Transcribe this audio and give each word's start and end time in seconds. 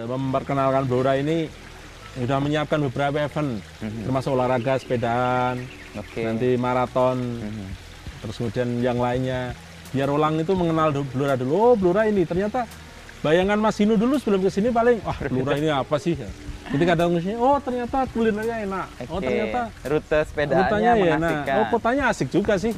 eh, 0.00 0.08
memperkenalkan 0.08 0.88
Blora 0.88 1.20
ini 1.20 1.46
sudah 2.16 2.42
menyiapkan 2.42 2.80
beberapa 2.90 3.22
event, 3.22 3.62
termasuk 3.78 4.34
olahraga 4.34 4.82
sepedaan, 4.82 5.62
Oke. 5.94 6.26
nanti 6.26 6.58
maraton, 6.58 7.38
terus 8.24 8.34
kemudian 8.40 8.68
yang 8.82 8.98
lainnya. 8.98 9.54
Biar 9.90 10.06
orang 10.06 10.38
itu 10.38 10.54
mengenal 10.54 10.94
Blora 11.10 11.34
dulu. 11.34 11.52
Oh 11.54 11.74
Blora 11.74 12.06
ini 12.06 12.22
ternyata 12.22 12.66
bayangan 13.22 13.58
Mas 13.58 13.78
Hinu 13.78 13.98
dulu 13.98 14.18
sebelum 14.18 14.42
ke 14.42 14.50
sini 14.50 14.74
paling, 14.74 15.02
wah 15.06 15.18
Blora 15.26 15.54
ini 15.58 15.70
apa 15.70 15.98
sih? 15.98 16.18
Datang 16.70 17.18
ke 17.18 17.26
sini, 17.26 17.34
oh 17.34 17.58
ternyata 17.58 18.06
kulinernya 18.14 18.56
enak. 18.62 18.86
Oh 19.10 19.18
Oke. 19.18 19.26
ternyata 19.26 19.60
rute 19.86 20.20
ya, 20.78 20.94
nah, 20.94 20.94
mengasihkan. 20.94 21.54
oh 21.58 21.66
kotanya 21.74 22.02
asik 22.10 22.28
juga 22.30 22.54
sih. 22.58 22.74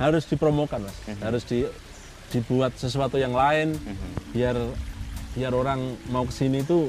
Harus 0.00 0.24
dipromokan 0.24 0.88
mas, 0.88 0.96
harus 1.20 1.44
di, 1.44 1.68
dibuat 2.32 2.72
sesuatu 2.80 3.20
yang 3.20 3.36
lain 3.36 3.76
biar 4.32 4.56
biar 5.34 5.50
orang 5.50 5.98
mau 6.14 6.22
ke 6.22 6.32
sini 6.32 6.62
itu 6.62 6.88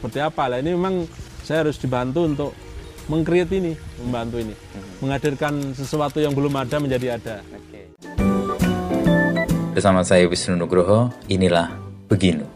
seperti 0.00 0.18
apa 0.24 0.48
lah. 0.48 0.58
Ini 0.64 0.72
memang 0.72 1.04
saya 1.44 1.68
harus 1.68 1.76
dibantu 1.76 2.24
untuk 2.24 2.50
mengcreate 3.12 3.60
ini, 3.60 3.72
membantu 4.00 4.40
ini, 4.40 4.56
menghadirkan 5.04 5.76
sesuatu 5.76 6.24
yang 6.24 6.32
belum 6.32 6.56
ada 6.56 6.80
menjadi 6.80 7.20
ada. 7.20 7.36
Oke. 7.52 7.80
Bersama 9.76 10.00
saya 10.00 10.24
Wisnu 10.24 10.56
Nugroho, 10.56 11.12
inilah 11.28 11.68
Beginu. 12.08 12.46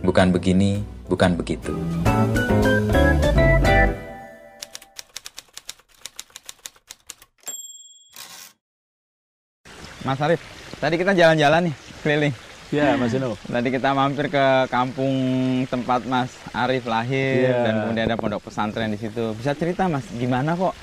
Bukan 0.00 0.30
begini, 0.30 0.80
bukan 1.10 1.34
begitu. 1.34 1.74
Mas 10.04 10.20
Arif, 10.20 10.40
tadi 10.78 11.00
kita 11.00 11.16
jalan-jalan 11.16 11.72
nih 11.72 11.74
keliling. 12.04 12.34
Ya 12.76 12.94
Mas 12.94 13.12
Ino. 13.12 13.38
Tadi 13.40 13.68
kita 13.68 13.90
mampir 13.90 14.26
ke 14.26 14.44
kampung 14.68 15.14
tempat 15.64 16.02
Mas 16.04 16.30
Arif 16.50 16.84
lahir 16.84 17.46
Iya. 17.46 17.62
dan 17.62 17.74
kemudian 17.80 18.04
ada 18.06 18.16
pondok 18.16 18.42
pesantren 18.42 18.88
di 18.88 18.96
situ. 18.96 19.32
Bisa 19.32 19.52
cerita 19.52 19.86
Mas, 19.86 20.04
gimana 20.10 20.52
kok? 20.52 20.74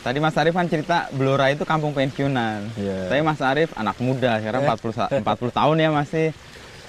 Tadi 0.00 0.18
Mas 0.18 0.34
Arif 0.34 0.52
kan 0.52 0.64
cerita 0.64 1.10
Blora 1.10 1.50
itu 1.50 1.62
kampung 1.62 1.90
pensiunan. 1.90 2.62
Iya. 2.74 3.08
Tapi 3.08 3.20
Mas 3.20 3.40
Arif 3.40 3.74
anak 3.74 3.98
muda, 3.98 4.38
sekarang 4.38 4.62
40 4.64 4.92
sa- 4.92 5.10
40 5.10 5.24
tahun 5.50 5.76
ya 5.76 5.90
masih. 5.90 6.26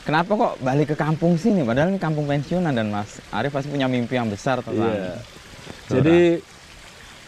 Kenapa 0.04 0.32
kok 0.32 0.54
balik 0.62 0.88
ke 0.88 0.96
kampung 0.96 1.36
sini? 1.36 1.62
Padahal 1.62 1.90
ini 1.90 1.98
kampung 1.98 2.24
pensiunan 2.24 2.72
dan 2.72 2.88
Mas 2.88 3.20
Arif 3.28 3.52
pasti 3.52 3.68
punya 3.68 3.86
mimpi 3.86 4.14
yang 4.14 4.30
besar 4.30 4.62
tentang 4.62 4.88
Iya. 4.88 5.14
Jadi 5.90 6.20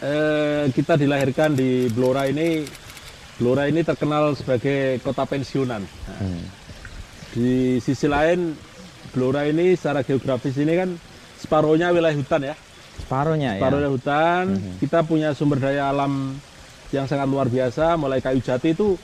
eh, 0.00 0.64
kita 0.70 0.94
dilahirkan 0.94 1.52
di 1.52 1.88
Blora 1.88 2.24
ini. 2.24 2.64
Blora 3.36 3.64
ini 3.64 3.80
terkenal 3.80 4.32
sebagai 4.32 5.00
kota 5.00 5.24
pensiunan. 5.24 5.80
Hmm. 6.10 6.44
Di 7.30 7.78
sisi 7.78 8.10
lain, 8.10 8.54
Blora 9.10 9.46
ini 9.46 9.74
secara 9.74 10.06
geografis 10.06 10.54
ini 10.58 10.74
kan 10.78 10.90
separuhnya 11.38 11.90
wilayah 11.90 12.14
hutan 12.14 12.42
ya. 12.46 12.54
separuhnya 13.00 13.56
ya. 13.56 13.60
Separuhnya 13.62 13.90
hutan. 13.90 14.44
Kita 14.78 14.98
punya 15.02 15.32
sumber 15.34 15.58
daya 15.58 15.90
alam 15.90 16.36
yang 16.94 17.06
sangat 17.10 17.26
luar 17.26 17.50
biasa. 17.50 17.98
Mulai 17.98 18.22
kayu 18.22 18.38
jati 18.38 18.76
itu 18.76 18.94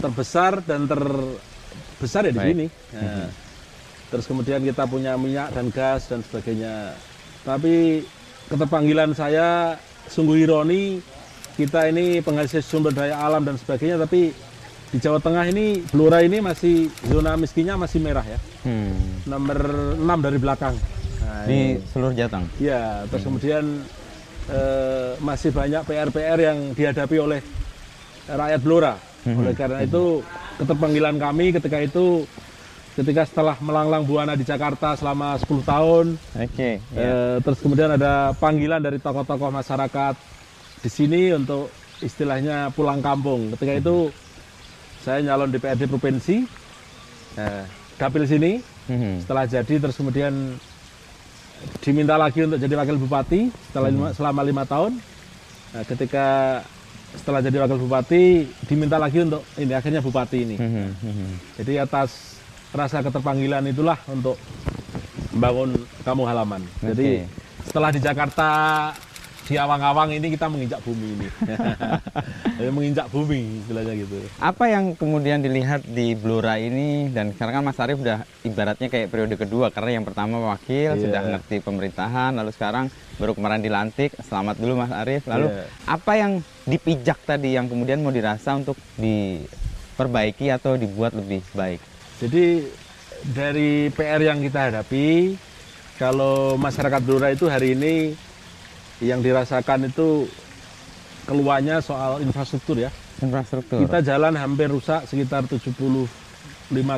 terbesar 0.00 0.64
dan 0.66 0.90
terbesar 0.90 2.26
ya 2.26 2.32
di 2.34 2.40
Baik. 2.40 2.50
sini. 2.50 2.66
Nah, 2.98 3.28
Terus 4.10 4.30
kemudian 4.30 4.62
kita 4.62 4.86
punya 4.86 5.18
minyak 5.18 5.50
dan 5.54 5.74
gas 5.74 6.06
dan 6.06 6.22
sebagainya. 6.22 6.94
Tapi 7.42 8.06
keterpanggilan 8.46 9.10
saya 9.14 9.74
sungguh 10.06 10.46
ironi. 10.46 11.02
Kita 11.54 11.86
ini 11.86 12.18
penghasil 12.18 12.62
sumber 12.66 12.90
daya 12.90 13.22
alam 13.22 13.46
dan 13.46 13.54
sebagainya, 13.54 13.94
tapi 13.94 14.34
di 14.94 15.02
Jawa 15.02 15.18
Tengah 15.18 15.50
ini 15.50 15.82
Blora 15.90 16.22
ini 16.22 16.38
masih 16.38 16.86
zona 17.10 17.34
miskinnya 17.34 17.74
masih 17.74 17.98
merah 17.98 18.22
ya. 18.22 18.38
Hmm. 18.62 18.94
Nomor 19.26 19.58
6 19.98 20.06
dari 20.22 20.38
belakang. 20.38 20.78
Nah, 21.18 21.42
Di 21.50 21.82
seluruh 21.90 22.14
Jateng. 22.14 22.46
Ya, 22.62 23.02
terus 23.10 23.26
kemudian 23.26 23.82
eh, 24.46 25.18
masih 25.18 25.50
banyak 25.50 25.82
PR-PR 25.82 26.38
yang 26.38 26.58
dihadapi 26.78 27.16
oleh 27.18 27.40
rakyat 28.30 28.60
Blora. 28.62 28.94
Oleh 29.26 29.56
karena 29.56 29.82
itu, 29.82 30.22
keterpanggilan 30.62 31.16
kami 31.16 31.50
ketika 31.56 31.80
itu, 31.80 32.28
ketika 32.94 33.24
setelah 33.26 33.56
melanglang 33.58 34.04
buana 34.04 34.36
di 34.38 34.46
Jakarta 34.46 34.94
selama 34.94 35.40
10 35.40 35.64
tahun, 35.64 36.06
Oke. 36.38 36.78
ya. 36.94 37.02
eh, 37.02 37.36
terus 37.42 37.58
kemudian 37.58 37.98
ada 37.98 38.30
panggilan 38.36 38.78
dari 38.78 39.02
tokoh-tokoh 39.02 39.50
masyarakat 39.50 40.14
di 40.84 40.90
sini 40.92 41.34
untuk 41.34 41.72
istilahnya 42.04 42.68
pulang 42.76 43.00
kampung. 43.00 43.56
Ketika 43.56 43.80
itu, 43.80 44.12
saya 45.04 45.20
nyalon 45.20 45.52
DPRD 45.52 45.84
provinsi, 45.84 46.48
eh, 47.36 47.64
dapil 47.94 48.24
sini, 48.24 48.52
Hmm. 48.84 49.20
setelah 49.20 49.44
jadi 49.44 49.74
terus 49.78 49.96
kemudian 49.96 50.56
diminta 51.80 52.16
lagi 52.16 52.44
untuk 52.44 52.56
jadi 52.56 52.74
wakil 52.74 52.96
bupati 52.98 53.48
setelah 53.68 53.88
lima- 53.88 54.12
selama 54.12 54.40
lima 54.42 54.64
tahun. 54.64 54.92
Nah, 55.72 55.84
ketika 55.84 56.26
setelah 57.14 57.40
jadi 57.40 57.62
wakil 57.62 57.78
bupati 57.78 58.22
diminta 58.66 58.96
lagi 58.96 59.22
untuk 59.22 59.44
ini 59.56 59.72
akhirnya 59.72 60.00
bupati 60.00 60.38
ini. 60.42 60.56
Hmm. 60.56 60.92
Hmm. 60.92 61.32
Jadi 61.56 61.78
atas 61.78 62.40
rasa 62.74 63.00
keterpanggilan 63.00 63.64
itulah 63.70 63.96
untuk 64.04 64.34
membangun 65.30 65.74
kampung 66.02 66.26
halaman. 66.26 66.62
Jadi 66.80 67.22
Oke. 67.22 67.30
setelah 67.64 67.90
di 67.90 68.00
Jakarta 68.02 68.48
di 69.44 69.60
awang-awang 69.60 70.08
ini 70.08 70.32
kita 70.32 70.48
menginjak 70.48 70.80
bumi 70.80 71.06
ini. 71.14 71.28
Jadi 72.56 72.70
menginjak 72.72 73.12
bumi 73.12 73.60
istilahnya 73.60 73.92
gitu. 73.94 74.16
Apa 74.40 74.64
yang 74.66 74.96
kemudian 74.96 75.44
dilihat 75.44 75.84
di 75.84 76.16
Blora 76.16 76.56
ini 76.56 77.12
dan 77.12 77.28
sekarang 77.30 77.60
kan 77.60 77.64
Mas 77.64 77.76
Arief 77.76 78.00
udah 78.00 78.24
ibaratnya 78.40 78.88
kayak 78.88 79.12
periode 79.12 79.36
kedua 79.36 79.68
karena 79.68 80.00
yang 80.00 80.04
pertama 80.04 80.40
wakil 80.40 80.96
Iya. 80.96 81.00
sudah 81.00 81.20
ngerti 81.28 81.60
pemerintahan 81.60 82.32
lalu 82.32 82.50
sekarang 82.50 82.88
baru 83.16 83.32
kemarin 83.32 83.60
dilantik 83.60 84.16
selamat 84.18 84.56
dulu 84.56 84.80
Mas 84.80 84.92
Arief 84.94 85.28
lalu 85.28 85.52
Iya. 85.52 85.64
apa 85.86 86.12
yang 86.14 86.32
dipijak 86.64 87.18
tadi 87.22 87.52
yang 87.52 87.68
kemudian 87.68 88.00
mau 88.00 88.08
dirasa 88.10 88.56
untuk 88.56 88.80
diperbaiki 88.96 90.48
atau 90.48 90.74
dibuat 90.74 91.12
lebih 91.12 91.44
baik 91.52 91.80
Jadi 92.16 92.64
dari 93.24 93.88
PR 93.88 94.20
yang 94.20 94.38
kita 94.38 94.68
hadapi, 94.68 95.36
kalau 95.96 96.54
masyarakat 96.54 97.00
Blora 97.00 97.28
itu 97.28 97.48
hari 97.48 97.72
ini 97.72 98.12
yang 99.02 99.18
dirasakan 99.18 99.88
itu 99.88 100.28
keluarnya 101.24 101.80
soal 101.80 102.20
infrastruktur 102.20 102.78
ya. 102.78 102.90
infrastruktur 103.18 103.80
Kita 103.80 104.04
jalan 104.04 104.34
hampir 104.36 104.68
rusak 104.68 105.06
sekitar 105.06 105.46
75 105.46 106.06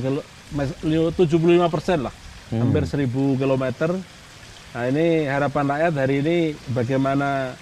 kilo, 0.03 0.21
mes- 0.53 0.79
75 0.83 1.69
persen 1.71 2.05
lah, 2.05 2.15
hampir 2.51 2.83
1000 2.85 3.07
kilometer. 3.37 3.95
Nah 4.75 4.85
ini 4.89 5.25
harapan 5.25 5.65
rakyat 5.69 5.93
hari 5.97 6.15
ini 6.21 6.37
bagaimana 6.69 7.55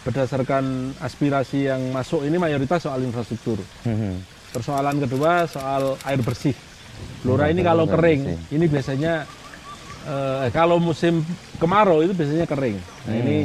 berdasarkan 0.00 0.96
aspirasi 0.98 1.68
yang 1.68 1.92
masuk 1.92 2.24
ini 2.24 2.36
mayoritas 2.36 2.84
soal 2.84 3.00
infrastruktur. 3.00 3.60
Hmm. 3.84 4.20
Persoalan 4.50 4.98
kedua 4.98 5.46
soal 5.46 5.94
air 6.02 6.20
bersih. 6.20 6.56
Blora 7.22 7.48
ini 7.48 7.64
kalau 7.64 7.88
kering, 7.88 8.20
bersih. 8.26 8.56
ini 8.56 8.64
biasanya 8.66 9.12
eh, 10.04 10.48
kalau 10.50 10.78
musim 10.78 11.20
kemarau 11.56 12.00
itu 12.00 12.12
biasanya 12.12 12.46
kering. 12.46 12.76
Nah 13.06 13.14
ini 13.14 13.38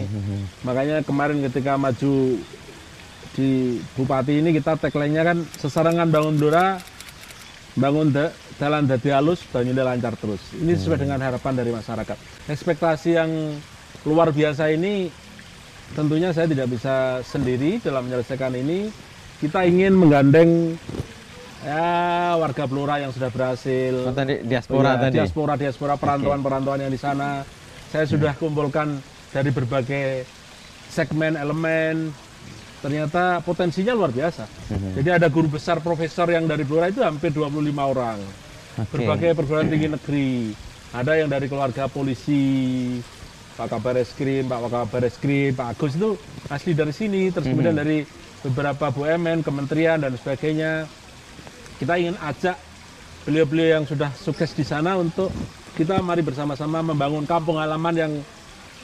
makanya 0.62 1.04
kemarin 1.04 1.44
ketika 1.50 1.76
maju 1.76 2.40
di 3.36 3.50
Bupati 4.00 4.40
ini 4.40 4.56
kita 4.56 4.80
tagline-nya 4.80 5.24
kan 5.28 5.38
sesarangan 5.60 6.08
bangun 6.08 6.40
Blora, 6.40 6.80
bangun 7.76 8.16
da- 8.16 8.32
jalan 8.56 8.88
dadi 8.88 9.12
halus, 9.12 9.44
banyune 9.52 9.84
lancar 9.84 10.16
terus. 10.16 10.40
Ini 10.56 10.72
sesuai 10.74 11.04
dengan 11.04 11.20
harapan 11.20 11.54
dari 11.60 11.76
masyarakat. 11.76 12.16
Ekspektasi 12.48 13.10
yang 13.12 13.32
luar 14.08 14.32
biasa 14.32 14.72
ini 14.72 15.12
tentunya 15.92 16.32
saya 16.32 16.48
tidak 16.48 16.72
bisa 16.72 17.20
sendiri 17.28 17.84
dalam 17.84 18.08
menyelesaikan 18.08 18.56
ini. 18.56 18.88
Kita 19.36 19.68
ingin 19.68 19.92
menggandeng 20.00 20.80
ya 21.66 22.38
warga 22.38 22.64
Blora 22.70 23.02
yang 23.02 23.10
sudah 23.10 23.34
berhasil. 23.34 23.94
Oh, 24.06 24.14
tadi 24.14 24.46
diaspora 24.46 24.96
Ya, 24.96 25.10
tadi 25.10 25.16
Diaspora, 25.18 25.54
diaspora 25.58 25.94
perantauan-perantauan 25.98 26.86
yang 26.86 26.94
di 26.94 27.02
sana. 27.02 27.42
Saya 27.90 28.06
sudah 28.06 28.38
kumpulkan 28.38 29.02
dari 29.34 29.50
berbagai 29.50 30.30
segmen 30.94 31.34
elemen. 31.34 32.14
Ternyata 32.86 33.42
potensinya 33.42 33.98
luar 33.98 34.14
biasa. 34.14 34.46
Jadi 34.94 35.10
ada 35.10 35.26
guru 35.26 35.58
besar 35.58 35.82
profesor 35.82 36.30
yang 36.30 36.46
dari 36.46 36.62
Blora 36.62 36.94
itu 36.94 37.02
hampir 37.02 37.34
25 37.34 37.50
orang. 37.82 38.22
Oke. 38.78 39.02
Berbagai 39.02 39.34
perguruan 39.34 39.66
tinggi 39.66 39.90
negeri. 39.90 40.54
Ada 40.94 41.18
yang 41.18 41.28
dari 41.34 41.50
keluarga 41.50 41.90
polisi, 41.90 43.02
Pak 43.58 43.68
Kabar 43.74 43.96
Eskrim, 43.98 44.46
Pak 44.46 44.70
Kabar 44.70 45.02
Eskrim, 45.02 45.52
Pak 45.58 45.76
Agus 45.76 45.98
itu 45.98 46.14
asli 46.52 46.72
dari 46.78 46.94
sini. 46.94 47.34
Terus 47.34 47.50
kemudian 47.50 47.74
dari 47.74 48.06
beberapa 48.46 48.94
BUMN, 48.94 49.42
kementerian 49.42 49.98
dan 50.04 50.14
sebagainya. 50.14 50.86
Kita 51.76 52.00
ingin 52.00 52.16
ajak 52.20 52.56
beliau-beliau 53.28 53.82
yang 53.82 53.86
sudah 53.90 54.14
sukses 54.16 54.54
di 54.54 54.64
sana 54.64 54.96
untuk 54.96 55.34
kita 55.76 56.00
mari 56.00 56.24
bersama-sama 56.24 56.80
membangun 56.80 57.28
kampung 57.28 57.60
halaman 57.60 57.96
yang 57.96 58.12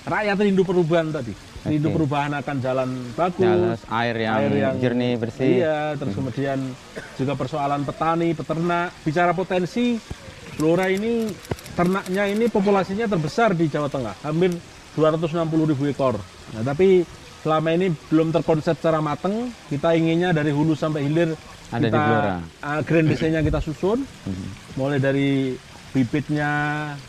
rakyat 0.04 0.38
rindu 0.44 0.68
perubahan 0.68 1.14
tadi. 1.14 1.32
Rindu 1.62 1.94
Oke. 1.94 1.96
perubahan 2.02 2.34
akan 2.42 2.56
jalan 2.58 2.90
bagus, 3.14 3.46
Jalan, 3.46 3.78
air 4.02 4.16
yang 4.18 4.76
jernih, 4.82 5.14
bersih. 5.14 5.62
Iya, 5.62 5.94
terus 5.94 6.18
kemudian 6.18 6.58
juga 7.22 7.38
persoalan 7.38 7.86
petani, 7.86 8.34
peternak. 8.34 8.90
Bicara 9.06 9.32
potensi, 9.38 10.02
Blora 10.58 10.90
ini 10.90 11.30
ternaknya 11.78 12.28
ini 12.28 12.50
populasinya 12.50 13.06
terbesar 13.06 13.54
di 13.54 13.70
Jawa 13.70 13.94
Tengah, 13.94 14.26
hampir 14.26 14.58
260 14.98 15.70
ribu 15.70 15.86
ekor. 15.86 16.18
Nah, 16.58 16.66
tapi 16.66 17.06
selama 17.46 17.70
ini 17.78 17.94
belum 18.10 18.34
terkonsep 18.34 18.82
secara 18.82 18.98
mateng. 19.00 19.54
Kita 19.70 19.94
inginnya 19.94 20.34
dari 20.34 20.50
hulu 20.50 20.74
sampai 20.74 21.06
hilir 21.06 21.38
Ada 21.72 21.88
di 21.88 21.88
kita 21.88 22.00
Blora. 22.04 22.36
uh, 22.62 22.82
grand 22.84 23.08
design-nya 23.08 23.42
kita 23.42 23.60
susun, 23.64 24.00
mulai 24.76 25.00
dari 25.00 25.56
bibitnya, 25.92 26.52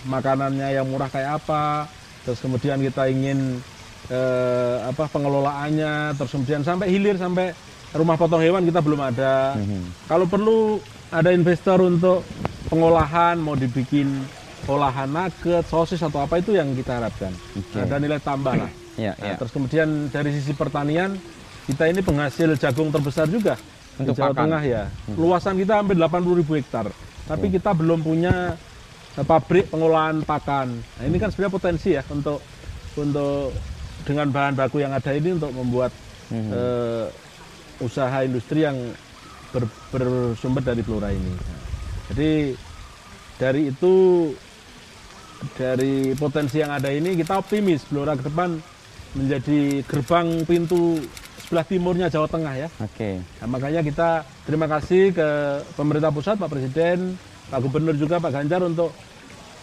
makanannya 0.06 0.74
yang 0.74 0.86
murah 0.90 1.06
kayak 1.06 1.42
apa, 1.42 1.86
terus 2.26 2.42
kemudian 2.42 2.82
kita 2.82 3.06
ingin 3.06 3.62
eh, 4.10 4.76
apa 4.82 5.06
pengelolaannya, 5.06 6.18
terus 6.18 6.34
kemudian 6.34 6.66
sampai 6.66 6.90
hilir 6.90 7.14
sampai 7.14 7.54
rumah 7.94 8.18
potong 8.18 8.42
hewan 8.42 8.66
kita 8.66 8.82
belum 8.82 8.98
ada. 8.98 9.54
Kalau 10.10 10.26
perlu 10.26 10.82
ada 11.14 11.30
investor 11.30 11.78
untuk 11.78 12.26
pengolahan, 12.66 13.38
mau 13.38 13.54
dibikin 13.54 14.26
olahan 14.66 15.10
nugget, 15.10 15.62
sosis 15.66 16.02
atau 16.02 16.22
apa 16.22 16.42
itu 16.42 16.58
yang 16.58 16.74
kita 16.74 16.98
harapkan. 17.02 17.30
Oke. 17.54 17.78
Ada 17.78 18.02
nilai 18.02 18.18
tambah 18.18 18.54
lah. 18.66 18.70
Ya, 18.98 19.16
Nah, 19.16 19.32
ya. 19.32 19.34
Terus 19.40 19.52
kemudian 19.56 19.88
dari 20.12 20.36
sisi 20.36 20.52
pertanian 20.52 21.16
kita 21.64 21.88
ini 21.88 22.04
penghasil 22.04 22.58
jagung 22.60 22.92
terbesar 22.92 23.24
juga 23.30 23.56
Untuk 24.02 24.14
di 24.14 24.20
Jawa 24.20 24.30
pakan. 24.30 24.36
Hmm. 24.36 24.44
Tengah 24.44 24.62
ya. 24.64 24.82
Luasan 25.14 25.54
kita 25.56 25.72
hampir 25.78 25.96
80 25.96 26.40
ribu 26.40 26.52
hektar. 26.54 26.86
Tapi 27.22 27.46
kita 27.48 27.70
belum 27.72 28.02
punya 28.02 28.58
eh, 29.14 29.24
pabrik 29.24 29.70
pengolahan 29.70 30.20
pakan. 30.22 30.68
Nah, 30.74 31.04
ini 31.06 31.16
kan 31.16 31.30
sebenarnya 31.30 31.54
potensi 31.54 31.88
ya 31.94 32.02
untuk 32.08 32.42
untuk 32.94 33.54
dengan 34.02 34.28
bahan 34.28 34.54
baku 34.54 34.82
yang 34.82 34.92
ada 34.92 35.10
ini 35.10 35.38
untuk 35.38 35.54
membuat 35.54 35.94
Hmm. 36.28 36.48
eh, 36.48 37.06
usaha 37.78 38.24
industri 38.24 38.64
yang 38.64 38.78
ber- 39.52 39.68
bersumber 39.92 40.64
dari 40.64 40.80
flora 40.80 41.12
ini. 41.12 41.34
Jadi 42.08 42.56
dari 43.36 43.68
itu 43.68 43.92
dari 45.58 46.14
potensi 46.14 46.62
yang 46.62 46.70
ada 46.70 46.88
ini 46.88 47.18
kita 47.18 47.36
optimis 47.36 47.84
Blora 47.90 48.14
ke 48.14 48.24
depan 48.24 48.56
menjadi 49.12 49.82
gerbang 49.84 50.46
pintu 50.46 51.02
sebelah 51.52 51.68
timurnya 51.68 52.08
Jawa 52.08 52.24
Tengah 52.24 52.54
ya. 52.56 52.68
Oke. 52.80 53.20
Nah, 53.20 53.44
makanya 53.44 53.84
kita 53.84 54.24
terima 54.48 54.64
kasih 54.64 55.12
ke 55.12 55.28
pemerintah 55.76 56.08
pusat, 56.08 56.40
Pak 56.40 56.48
Presiden, 56.48 57.12
Pak 57.52 57.60
Gubernur 57.60 57.92
juga 57.92 58.16
Pak 58.16 58.32
Ganjar 58.32 58.64
untuk 58.64 58.88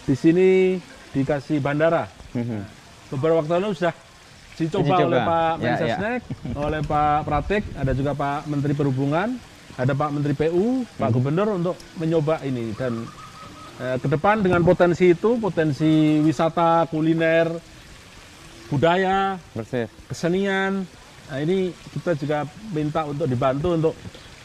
di 0.06 0.14
sini 0.14 0.78
dikasih 1.10 1.58
bandara. 1.58 2.06
Mhm. 2.30 2.62
Beberapa 3.10 3.42
waktu 3.42 3.58
lalu 3.58 3.74
sudah 3.74 3.90
dicoba 4.54 4.86
Dicoba. 4.86 5.02
oleh 5.02 5.20
Pak 5.26 5.50
Ya, 5.50 5.62
Mensesnek, 5.66 6.20
oleh 6.54 6.80
Pak 6.86 7.18
Pratik, 7.26 7.62
ada 7.74 7.90
juga 7.90 8.14
Pak 8.14 8.46
Menteri 8.46 8.72
Perhubungan, 8.78 9.28
ada 9.74 9.90
Pak 9.90 10.10
Menteri 10.14 10.34
PU, 10.38 10.86
Pak 10.94 11.10
Hmm. 11.10 11.14
Gubernur 11.18 11.48
untuk 11.58 11.74
mencoba 11.98 12.38
ini 12.46 12.70
dan 12.78 13.02
eh, 13.82 13.98
ke 13.98 14.06
depan 14.06 14.46
dengan 14.46 14.62
potensi 14.62 15.10
itu, 15.10 15.42
potensi 15.42 16.22
wisata, 16.22 16.86
kuliner, 16.86 17.50
budaya, 18.68 19.34
Bersih. 19.50 19.90
kesenian. 20.06 20.86
Nah, 21.30 21.38
ini 21.38 21.70
kita 21.94 22.18
juga 22.18 22.42
minta 22.74 23.06
untuk 23.06 23.24
dibantu 23.24 23.68
untuk 23.70 23.94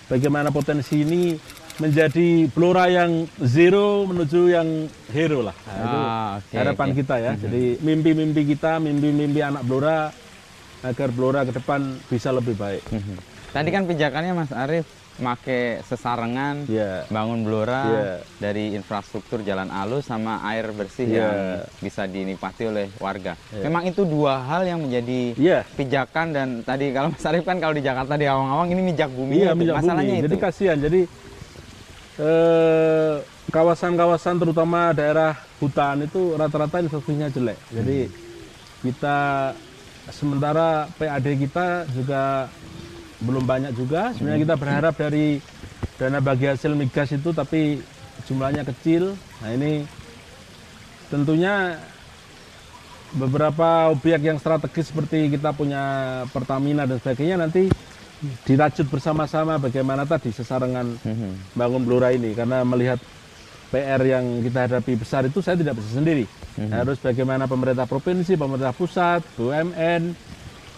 bagaimana 0.06 0.54
potensi 0.54 1.02
ini 1.02 1.34
menjadi 1.76 2.46
Blora 2.48 2.88
yang 2.88 3.26
zero 3.42 4.06
menuju 4.06 4.42
yang 4.48 4.86
hero 5.10 5.42
lah. 5.42 5.56
Nah, 5.66 5.76
itu 5.76 5.98
Ah, 5.98 6.30
oke, 6.38 6.56
harapan 6.56 6.88
oke. 6.88 6.98
kita 7.02 7.16
ya. 7.18 7.32
Jadi 7.36 7.82
mimpi-mimpi 7.82 8.42
kita, 8.48 8.78
mimpi-mimpi 8.78 9.42
anak 9.42 9.66
Blora 9.66 10.14
agar 10.82 11.10
Blora 11.10 11.42
ke 11.42 11.52
depan 11.52 11.82
bisa 12.06 12.30
lebih 12.30 12.54
baik. 12.54 12.86
Mhm. 12.88 13.18
Tadi 13.50 13.70
kan 13.72 13.84
pijakannya 13.90 14.34
Mas 14.36 14.54
Arief 14.54 14.86
make 15.18 15.80
sesarengan 15.82 16.68
Ya. 16.68 17.08
bangun 17.08 17.42
blora 17.42 17.84
Iya. 17.84 18.04
dari 18.38 18.76
infrastruktur 18.76 19.40
jalan 19.42 19.70
alus 19.70 20.04
sama 20.04 20.44
air 20.44 20.70
bersih 20.70 21.08
Iya. 21.08 21.16
yang 21.18 21.36
bisa 21.80 22.04
dinikmati 22.04 22.64
oleh 22.66 22.92
warga. 22.98 23.40
Memang 23.54 23.86
itu 23.86 24.04
dua 24.04 24.44
hal 24.44 24.66
yang 24.66 24.80
menjadi 24.80 25.32
Iya. 25.34 25.60
pijakan 25.72 26.28
dan 26.30 26.48
tadi 26.62 26.92
kalau 26.92 27.10
Mas 27.10 27.24
Arief 27.24 27.44
kan 27.44 27.58
kalau 27.58 27.72
di 27.72 27.82
Jakarta 27.82 28.14
di 28.14 28.26
awang-awang 28.26 28.68
ini 28.70 28.82
mijak 28.86 29.08
bumi. 29.08 29.34
Iya, 29.38 29.52
itu. 29.52 29.60
minyak 29.62 29.76
Masalahnya 29.80 30.04
bumi. 30.06 30.20
itu. 30.20 30.26
Jadi 30.28 30.38
kasihan. 30.38 30.78
Jadi 30.78 31.02
eh, 32.16 33.16
kawasan-kawasan 33.50 34.36
terutama 34.38 34.92
daerah 34.92 35.36
hutan 35.58 36.04
itu 36.04 36.36
rata-rata 36.36 36.80
infrastrukturnya 36.80 37.28
jelek. 37.30 37.60
Jadi 37.72 38.00
kita 38.84 39.18
sementara 40.08 40.86
PAD 40.94 41.28
kita 41.36 41.68
juga 41.90 42.48
belum 43.24 43.44
banyak 43.44 43.72
juga. 43.74 44.12
Sebenarnya 44.12 44.42
kita 44.44 44.56
berharap 44.56 44.94
dari 44.96 45.40
dana 45.96 46.20
bagi 46.20 46.46
hasil 46.48 46.76
migas 46.76 47.12
itu 47.12 47.32
tapi 47.32 47.80
jumlahnya 48.28 48.68
kecil. 48.68 49.16
Nah 49.40 49.50
ini 49.52 49.88
tentunya 51.08 51.80
beberapa 53.16 53.94
objek 53.96 54.20
yang 54.20 54.36
strategis 54.36 54.92
seperti 54.92 55.32
kita 55.32 55.56
punya 55.56 55.84
Pertamina 56.36 56.84
dan 56.84 57.00
sebagainya 57.00 57.40
nanti 57.40 57.72
dirajut 58.44 58.88
bersama-sama 58.90 59.56
bagaimana 59.56 60.04
tadi 60.04 60.34
sesarengan 60.34 60.98
Mhm. 61.00 61.56
bangun 61.56 61.84
Blora 61.86 62.12
ini 62.12 62.36
karena 62.36 62.66
melihat 62.66 63.00
PR 63.70 64.02
yang 64.02 64.40
kita 64.40 64.68
hadapi 64.68 64.96
besar 64.96 65.28
itu 65.28 65.40
saya 65.40 65.56
tidak 65.56 65.80
bisa 65.80 66.00
sendiri 66.00 66.26
harus 66.72 66.96
bagaimana 66.98 67.44
pemerintah 67.46 67.84
provinsi, 67.84 68.36
pemerintah 68.36 68.72
pusat, 68.72 69.20
BUMN, 69.36 70.16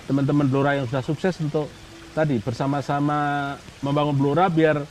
teman-teman 0.05 0.45
Blora 0.49 0.77
yang 0.77 0.89
sudah 0.89 1.05
sukses 1.05 1.37
untuk 1.39 1.69
tadi 2.17 2.41
bersama-sama 2.41 3.53
membangun 3.85 4.17
Blora 4.17 4.49
biar 4.49 4.81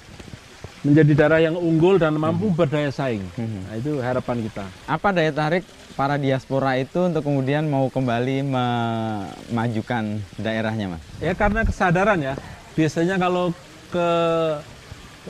menjadi 0.86 1.12
daerah 1.18 1.40
yang 1.42 1.58
unggul 1.58 1.98
dan 1.98 2.14
mampu 2.14 2.54
berdaya 2.54 2.94
saing. 2.94 3.26
Nah, 3.34 3.74
itu 3.74 3.98
harapan 3.98 4.46
kita. 4.46 4.62
Apa 4.86 5.10
daya 5.10 5.34
tarik 5.34 5.66
para 5.98 6.14
diaspora 6.14 6.78
itu 6.78 7.10
untuk 7.10 7.26
kemudian 7.26 7.66
mau 7.66 7.90
kembali 7.90 8.46
memajukan 8.46 10.22
daerahnya, 10.38 10.94
Mas? 10.94 11.02
Ya 11.18 11.34
karena 11.34 11.66
kesadaran 11.66 12.22
ya. 12.22 12.38
Biasanya 12.78 13.18
kalau 13.18 13.50
ke 13.90 14.08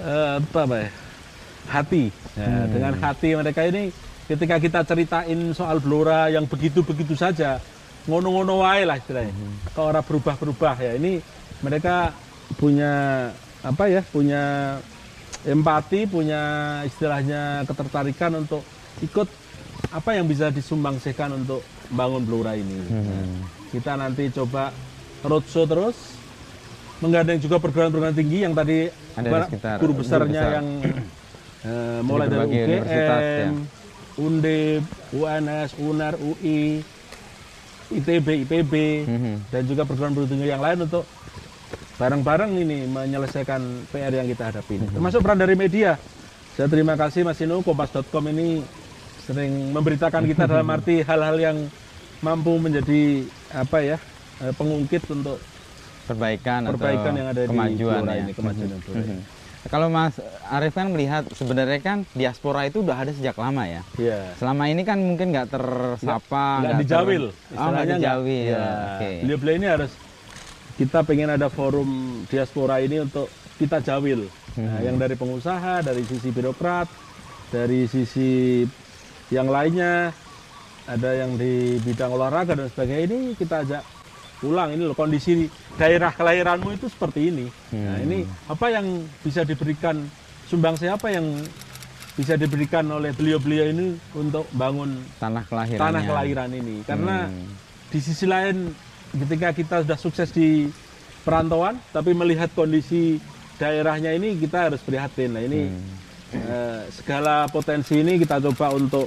eh, 0.04 0.37
apa, 0.37 0.76
ya? 0.76 0.90
hati. 1.72 2.12
Ya, 2.37 2.69
Dengan 2.69 2.93
hati 3.00 3.32
mereka 3.32 3.64
ini 3.64 3.88
ketika 4.28 4.60
kita 4.60 4.84
ceritain 4.84 5.56
soal 5.56 5.81
Blora 5.81 6.28
yang 6.28 6.44
begitu-begitu 6.44 7.16
saja, 7.16 7.56
ngono-ngono 8.04 8.60
wae 8.60 8.84
lah 8.84 9.00
istilahnya. 9.00 9.32
Kalau 9.72 9.88
orang 9.88 10.04
berubah-berubah 10.04 10.75
ya 10.84 10.93
ini 11.00 11.25
mereka 11.61 12.12
punya 12.56 12.93
apa 13.62 13.85
ya? 13.87 14.03
Punya 14.03 14.43
empati, 15.43 16.05
punya 16.05 16.41
istilahnya 16.82 17.62
ketertarikan 17.64 18.32
untuk 18.37 18.62
ikut 18.99 19.29
apa 19.88 20.11
yang 20.12 20.26
bisa 20.26 20.50
disumbangsikan 20.50 21.31
untuk 21.35 21.62
bangun 21.88 22.22
Blora 22.22 22.53
ini. 22.53 22.75
Nah, 22.82 23.27
kita 23.70 23.94
nanti 23.94 24.29
coba 24.31 24.75
roadshow 25.22 25.65
terus 25.65 25.96
menggandeng 26.98 27.39
juga 27.39 27.60
perguruan-perguruan 27.60 28.17
tinggi 28.17 28.41
yang 28.41 28.56
tadi 28.56 28.89
Ada 29.15 29.46
sekitar, 29.46 29.77
guru 29.79 29.93
besarnya 30.01 30.32
besar. 30.43 30.56
yang 30.56 30.67
eh, 31.63 32.01
mulai 32.01 32.27
dari 32.27 32.43
universitas, 32.43 33.20
ya. 33.20 33.46
UGM, 33.46 33.55
Undip, 34.17 34.82
UNS, 35.13 35.70
UNER, 35.77 36.15
UI, 36.17 36.81
ITB, 37.89 38.29
IPB, 38.43 38.72
Mhm. 39.05 39.34
dan 39.46 39.63
juga 39.63 39.84
perguruan-perguruan 39.84 40.32
tinggi 40.32 40.48
yang 40.48 40.58
lain 40.58 40.79
untuk 40.82 41.05
bareng-bareng 41.96 42.53
ini 42.53 42.84
menyelesaikan 42.84 43.88
PR 43.88 44.12
yang 44.12 44.29
kita 44.29 44.53
hadapi 44.53 44.72
ini. 44.76 44.86
Termasuk 44.93 45.24
peran 45.24 45.41
dari 45.41 45.56
media. 45.56 45.96
Saya 46.56 46.69
terima 46.69 46.96
kasih 46.96 47.24
Mas 47.24 47.41
Inu, 47.41 47.60
Kompas.com 47.60 48.24
ini 48.32 48.60
sering 49.24 49.72
memberitakan 49.72 50.24
kita 50.24 50.44
dalam 50.53 50.69
arti 50.69 51.00
hal-hal 51.00 51.36
yang 51.36 51.56
mampu 52.20 52.56
menjadi 52.56 53.24
apa 53.53 53.79
ya 53.84 53.96
eh, 54.41 54.53
pengungkit 54.56 55.05
untuk 55.12 55.36
Perbaikan, 56.06 56.70
perbaikan 56.70 57.10
atau 57.10 57.19
yang 57.19 57.29
ada 57.34 57.43
kemajuan 57.50 58.00
di 58.00 58.06
ya. 58.06 58.22
ini, 58.22 58.32
kemajuan 58.32 58.69
yang 58.70 58.82
ini. 58.86 58.94
Mhm. 58.94 59.19
Kalau 59.67 59.91
Mas 59.91 60.15
Arief 60.46 60.79
kan 60.79 60.86
melihat 60.94 61.26
sebenarnya 61.34 61.82
kan 61.82 62.06
diaspora 62.15 62.70
itu 62.70 62.86
udah 62.86 63.03
ada 63.03 63.10
sejak 63.10 63.34
lama 63.34 63.67
ya. 63.67 63.82
Iya. 63.98 64.38
Selama 64.38 64.70
ini 64.70 64.86
kan 64.86 65.03
mungkin 65.03 65.34
nggak 65.34 65.50
tersapa, 65.50 66.62
nggak 66.62 66.70
ter- 66.70 66.82
dijawil 66.86 67.24
Oh, 67.58 67.69
nggak 67.74 67.86
dijawil. 67.98 68.46
Ya. 68.46 68.62
Oke. 68.94 69.10
Beliau-beliau 69.26 69.56
ini 69.58 69.67
harus 69.67 69.91
kita 70.77 71.01
pengen 71.03 71.33
ada 71.33 71.49
forum 71.49 71.89
diaspora 72.27 72.79
ini 72.79 73.01
untuk 73.01 73.27
kita 73.56 73.81
jawil 73.81 74.29
Nah, 74.55 74.81
Hmm. 74.81 74.81
yang 74.83 74.97
dari 74.97 75.13
pengusaha 75.13 75.81
dari 75.81 76.01
sisi 76.03 76.33
birokrat 76.33 76.89
dari 77.47 77.85
sisi 77.85 78.65
yang 79.29 79.47
lainnya 79.47 80.17
ada 80.87 81.13
yang 81.13 81.37
di 81.37 81.77
bidang 81.79 82.09
olahraga 82.11 82.55
dan 82.55 82.65
sebagainya 82.67 83.05
ini 83.05 83.19
kita 83.35 83.61
ajak 83.61 83.85
pulang 84.37 84.73
ini 84.73 84.81
loh 84.83 84.93
kondisi 84.93 85.45
daerah 85.75 86.09
kelahiranmu 86.09 86.73
itu 86.73 86.89
seperti 86.89 87.29
ini 87.29 87.47
nah 87.69 87.97
Hmm. 87.97 88.05
ini 88.05 88.19
apa 88.49 88.67
yang 88.71 88.87
bisa 89.21 89.45
diberikan 89.45 90.09
sumbang 90.47 90.81
apa 90.81 91.09
yang 91.11 91.27
bisa 92.17 92.33
diberikan 92.33 92.89
oleh 92.89 93.13
beliau-beliau 93.13 93.69
ini 93.69 93.87
untuk 94.17 94.49
bangun 94.51 95.05
Tanah 95.21 95.45
kelahirannya. 95.45 95.85
tanah 95.85 96.03
kelahiran 96.03 96.51
ini 96.51 96.77
karena 96.81 97.29
Hmm. 97.29 97.45
di 97.93 97.99
sisi 98.01 98.25
lain 98.25 98.73
ketika 99.17 99.49
kita 99.56 99.77
sudah 99.85 99.99
sukses 99.99 100.29
di 100.31 100.69
perantauan 101.25 101.81
tapi 101.91 102.13
melihat 102.13 102.53
kondisi 102.53 103.19
daerahnya 103.56 104.13
ini 104.13 104.37
kita 104.37 104.70
harus 104.70 104.81
prihatin 104.85 105.32
nah 105.32 105.43
ini 105.43 105.73
Hmm. 106.27 106.43
eh, 106.43 106.81
segala 106.91 107.46
potensi 107.46 108.03
ini 108.03 108.19
kita 108.19 108.43
coba 108.43 108.75
untuk 108.75 109.06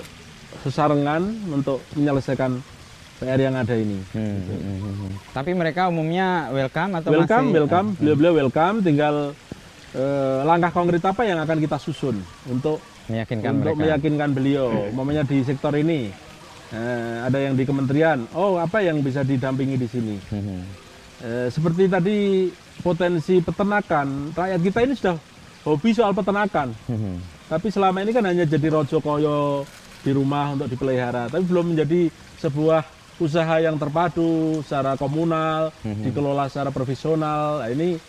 sesarengan 0.63 1.19
untuk 1.51 1.83
menyelesaikan 1.99 2.63
PR 3.19 3.39
yang 3.43 3.55
ada 3.59 3.75
ini. 3.75 3.99
Hmm, 4.15 4.39
hmm. 4.47 5.35
Tapi 5.35 5.51
mereka 5.51 5.91
umumnya 5.91 6.47
welcome 6.55 6.95
atau 6.95 7.11
welcome, 7.11 7.51
masih 7.51 7.55
welcome, 7.59 7.87
beliau-beliau 7.99 8.33
welcome. 8.39 8.75
Tinggal 8.79 9.35
eh, 9.91 10.39
langkah 10.47 10.71
konkret 10.71 11.03
apa 11.03 11.27
yang 11.27 11.43
akan 11.43 11.59
kita 11.59 11.75
susun 11.75 12.23
untuk 12.47 12.79
meyakinkan 13.11 13.51
untuk 13.59 13.75
mereka? 13.75 13.81
meyakinkan 13.83 14.29
beliau, 14.31 14.67
umpamanya 14.95 15.27
di 15.27 15.43
sektor 15.43 15.75
ini 15.75 16.15
eh, 16.73 17.15
ada 17.25 17.37
yang 17.37 17.53
di 17.57 17.63
kementerian. 17.65 18.25
Oh, 18.33 18.57
apa 18.57 18.81
yang 18.83 19.01
bisa 19.01 19.25
didampingi 19.25 19.75
di 19.77 19.87
sini? 19.89 20.15
Hmm, 20.29 20.43
hmm. 20.43 20.61
Eh, 21.19 21.47
seperti 21.51 21.91
tadi 21.91 22.17
potensi 22.79 23.43
peternakan, 23.43 24.31
rakyat 24.31 24.59
kita 24.63 24.79
ini 24.87 24.93
sudah 24.95 25.15
hobi 25.67 25.89
soal 25.91 26.15
peternakan. 26.15 26.71
Hmm, 26.87 26.99
hmm. 26.99 27.17
Tapi 27.49 27.67
selama 27.73 28.05
ini 28.05 28.11
kan 28.13 28.23
hanya 28.23 28.45
jadi 28.45 28.67
rojo 28.69 29.01
koyo 29.01 29.65
di 29.99 30.11
rumah 30.15 30.55
untuk 30.55 30.71
dipelihara, 30.71 31.27
tapi 31.27 31.43
belum 31.43 31.75
menjadi 31.75 32.07
sebuah 32.39 32.87
usaha 33.19 33.59
yang 33.59 33.75
terpadu 33.75 34.63
secara 34.63 34.95
komunal, 34.95 35.75
Mhm. 35.83 36.07
dikelola 36.07 36.47
secara 36.47 36.71
profesional. 36.71 37.59
Nah, 37.59 37.67
ini 37.67 37.99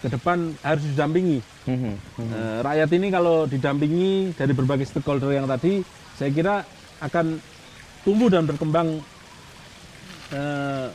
ke 0.00 0.08
depan 0.08 0.56
harus 0.64 0.84
didampingi. 0.88 1.44
Hmm, 1.68 1.76
hmm. 1.76 1.96
Hmm. 2.16 2.30
Eh, 2.32 2.58
rakyat 2.64 2.90
ini 2.96 3.06
kalau 3.12 3.44
didampingi 3.44 4.32
dari 4.32 4.52
berbagai 4.56 4.88
stakeholder 4.88 5.36
yang 5.36 5.44
tadi, 5.44 5.84
saya 6.16 6.32
kira 6.32 6.64
akan 7.04 7.36
tumbuh 8.04 8.28
dan 8.28 8.44
berkembang 8.44 9.00
eh, 10.30 10.86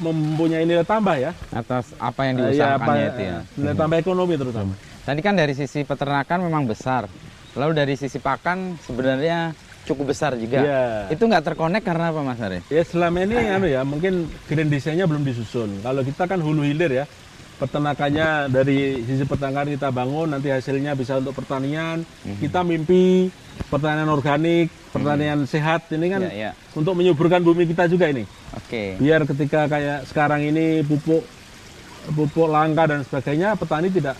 mempunyai 0.00 0.64
nilai 0.64 0.82
tambah 0.82 1.14
ya. 1.14 1.30
Atas 1.52 1.94
apa 1.96 2.26
yang 2.26 2.34
Eh, 2.40 2.56
ya, 2.56 2.74
diusahakannya 2.74 3.04
apa, 3.04 3.12
itu 3.12 3.22
ya. 3.22 3.38
nilai 3.54 3.74
tambah 3.76 3.96
ekonomi 4.00 4.34
terutama. 4.34 4.72
Tadi 5.02 5.20
kan 5.20 5.34
dari 5.34 5.54
sisi 5.54 5.84
peternakan 5.84 6.38
memang 6.42 6.64
besar. 6.64 7.06
Lalu 7.52 7.72
dari 7.76 7.94
sisi 7.94 8.16
pakan 8.16 8.80
sebenarnya 8.80 9.52
cukup 9.84 10.14
besar 10.14 10.34
juga. 10.34 10.62
Iya. 10.62 10.82
Itu 11.12 11.28
nggak 11.28 11.44
terkonek 11.44 11.82
karena 11.84 12.08
apa 12.08 12.20
Mas 12.22 12.40
Arif? 12.40 12.64
Ya 12.66 12.82
selama 12.82 13.18
ini 13.20 13.34
anu 13.36 13.66
ya 13.66 13.82
mungkin 13.82 14.30
grand 14.48 14.70
desainnya 14.70 15.04
belum 15.04 15.22
disusun. 15.22 15.82
Kalau 15.82 16.00
kita 16.00 16.24
kan 16.24 16.40
hulu 16.40 16.64
hilir 16.64 17.04
ya. 17.04 17.06
Peternakannya 17.52 18.50
dari 18.50 19.06
sisi 19.06 19.22
peternakan 19.22 19.70
kita 19.70 19.94
bangun 19.94 20.34
nanti 20.34 20.50
hasilnya 20.50 20.98
bisa 20.98 21.22
untuk 21.22 21.36
pertanian. 21.36 22.02
Kita 22.40 22.66
mimpi 22.66 23.30
pertanian 23.70 24.10
organik, 24.10 24.66
pertanian 24.92 25.48
sehat 25.48 25.88
ini 25.88 26.06
kan 26.06 26.20
Iya, 26.22 26.30
iya. 26.30 26.50
untuk 26.76 26.92
menyuburkan 26.92 27.40
bumi 27.40 27.64
kita 27.64 27.88
juga 27.88 28.12
ini. 28.12 28.28
Oke. 28.52 29.00
Biar 29.00 29.24
ketika 29.24 29.64
kayak 29.66 30.04
sekarang 30.06 30.44
ini 30.44 30.84
pupuk 30.84 31.24
pupuk 32.12 32.46
langka 32.46 32.84
dan 32.86 33.00
sebagainya 33.02 33.56
petani 33.56 33.88
tidak 33.88 34.18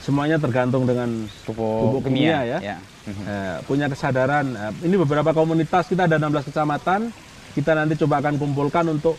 semuanya 0.00 0.40
tergantung 0.40 0.88
dengan 0.88 1.28
Pupuk, 1.44 2.00
Pupuk 2.00 2.02
kimia 2.08 2.42
ya. 2.42 2.58
ya. 2.58 2.76
Mhm. 3.06 3.22
eh, 3.22 3.56
punya 3.64 3.86
kesadaran. 3.86 4.46
Eh, 4.50 4.88
ini 4.88 4.96
beberapa 4.96 5.30
komunitas 5.30 5.86
kita 5.86 6.04
ada 6.04 6.16
16 6.16 6.48
kecamatan. 6.48 7.12
Kita 7.52 7.74
nanti 7.74 7.94
coba 7.96 8.18
akan 8.18 8.34
kumpulkan 8.36 8.88
untuk 8.88 9.14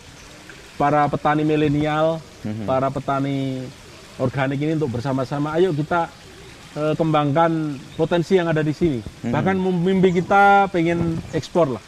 para 0.75 1.05
petani 1.05 1.45
milenial, 1.45 2.17
Mhm. 2.41 2.65
para 2.65 2.89
petani 2.89 3.61
organik 4.17 4.57
ini 4.57 4.73
untuk 4.75 4.91
bersama-sama. 4.91 5.53
Ayo 5.53 5.69
kita 5.71 6.09
eh, 6.71 6.93
kembangkan 6.95 7.51
potensi 7.95 8.35
yang 8.35 8.47
ada 8.47 8.63
di 8.63 8.71
sini. 8.71 8.99
Mhm. 8.99 9.31
Bahkan 9.31 9.55
mimpi 9.59 10.09
kita 10.13 10.71
pengen 10.71 11.19
ekspor 11.31 11.75
lah, 11.75 11.83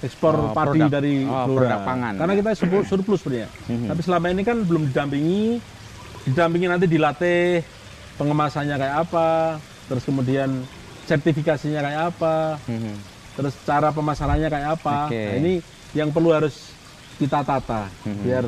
ekspor 0.00 0.34
Oh, 0.36 0.52
padi 0.52 0.80
produk. 0.80 0.88
dari 0.92 1.24
Oh, 1.24 1.46
produk 1.48 1.80
pangan. 1.82 2.12
Karena 2.20 2.34
kita 2.36 2.50
surplus, 2.84 3.20
sebenarnya. 3.22 3.48
Mhm. 3.68 3.86
Tapi 3.88 4.00
selama 4.04 4.26
ini 4.28 4.42
kan 4.44 4.56
belum 4.62 4.82
didampingi, 4.90 5.42
didampingi 6.26 6.66
nanti 6.68 6.86
dilatih 6.86 7.64
pengemasannya 8.16 8.76
kayak 8.76 8.96
apa, 9.08 9.28
terus 9.88 10.04
kemudian 10.04 10.64
sertifikasinya 11.06 11.80
kayak 11.80 12.02
apa, 12.12 12.58
Mhm. 12.66 12.94
terus 13.36 13.54
cara 13.62 13.88
pemasarannya 13.88 14.48
kayak 14.48 14.68
apa. 14.80 14.96
Oke. 15.06 15.22
Nah, 15.22 15.34
ini 15.38 15.52
yang 15.94 16.10
perlu 16.10 16.32
harus 16.32 16.72
kita 17.16 17.40
tata 17.40 17.88
Mhm. 18.04 18.20
biar 18.20 18.44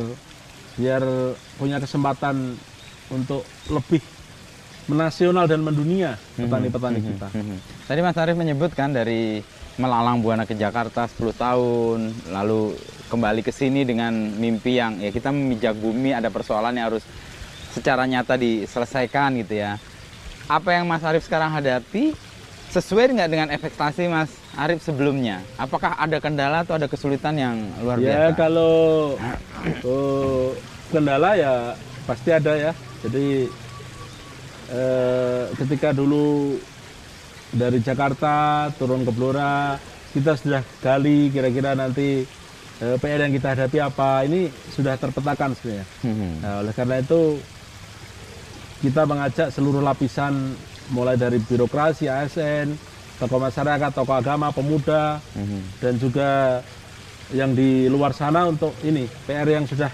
biar 0.78 1.02
punya 1.58 1.80
kesempatan 1.80 2.54
untuk 3.08 3.42
lebih 3.66 3.98
menasional 4.88 5.44
dan 5.44 5.60
mendunia 5.60 6.16
petani-petani 6.34 6.98
kita. 7.04 7.28
Mhm. 7.30 7.56
Tadi 7.84 8.00
Mas 8.00 8.16
Arif 8.16 8.36
menyebutkan 8.36 8.88
dari 8.90 9.44
melalang 9.78 10.18
buana 10.18 10.42
ke 10.42 10.56
Jakarta 10.56 11.06
10 11.06 11.30
tahun, 11.36 12.00
lalu 12.32 12.74
kembali 13.06 13.40
ke 13.46 13.52
sini 13.54 13.84
dengan 13.84 14.10
mimpi 14.12 14.80
yang 14.80 14.98
ya 14.98 15.12
kita 15.12 15.30
memijak 15.30 15.76
bumi 15.78 16.12
ada 16.12 16.28
persoalan 16.28 16.74
yang 16.74 16.90
harus 16.90 17.04
secara 17.72 18.08
nyata 18.08 18.34
diselesaikan 18.34 19.38
gitu 19.44 19.60
ya. 19.60 19.76
Apa 20.48 20.80
yang 20.80 20.88
Mas 20.88 21.04
Arif 21.04 21.28
sekarang 21.28 21.52
hadapi 21.52 22.16
sesuai 22.72 23.12
nggak 23.16 23.30
dengan 23.30 23.48
ekspektasi 23.52 24.08
Mas 24.08 24.32
Arif 24.56 24.80
sebelumnya? 24.80 25.44
Apakah 25.60 25.94
ada 26.00 26.16
kendala 26.18 26.64
atau 26.64 26.80
ada 26.80 26.88
kesulitan 26.88 27.36
yang 27.36 27.56
luar 27.84 28.00
Ya 28.00 28.32
biasa? 28.32 28.36
kalau 28.40 29.14
oh, 29.84 30.56
kendala 30.88 31.36
ya 31.36 31.52
pasti 32.08 32.32
ada 32.32 32.52
ya. 32.56 32.72
Jadi 33.04 33.46
eh, 34.68 35.42
ketika 35.56 35.90
dulu 35.92 36.56
dari 37.48 37.80
Jakarta 37.80 38.68
turun 38.76 39.04
ke 39.04 39.12
Blora, 39.12 39.76
kita 40.12 40.36
sudah 40.36 40.60
gali 40.80 41.28
kira-kira 41.28 41.72
nanti 41.72 42.24
eh, 42.78 42.96
PR 42.96 43.24
yang 43.24 43.32
kita 43.32 43.56
hadapi 43.56 43.78
apa. 43.80 44.24
Ini 44.24 44.46
sudah 44.70 44.94
terpetakan 44.94 45.56
sebenarnya. 45.56 45.86
Mhm. 46.04 46.30
Nah, 46.44 46.54
oleh 46.62 46.72
karena 46.72 46.96
itu 47.00 47.20
kita 48.78 49.02
mengajak 49.04 49.50
seluruh 49.50 49.82
lapisan 49.82 50.54
mulai 50.94 51.18
dari 51.18 51.42
birokrasi, 51.42 52.06
ASN, 52.06 52.78
tokoh 53.18 53.42
masyarakat, 53.42 53.90
tokoh 53.90 54.14
agama, 54.14 54.54
pemuda, 54.54 55.18
Mhm. 55.34 55.60
dan 55.82 55.94
juga 55.98 56.30
yang 57.28 57.52
di 57.52 57.90
luar 57.92 58.16
sana 58.16 58.48
untuk 58.48 58.72
ini 58.80 59.04
PR 59.28 59.44
yang 59.44 59.68
sudah 59.68 59.92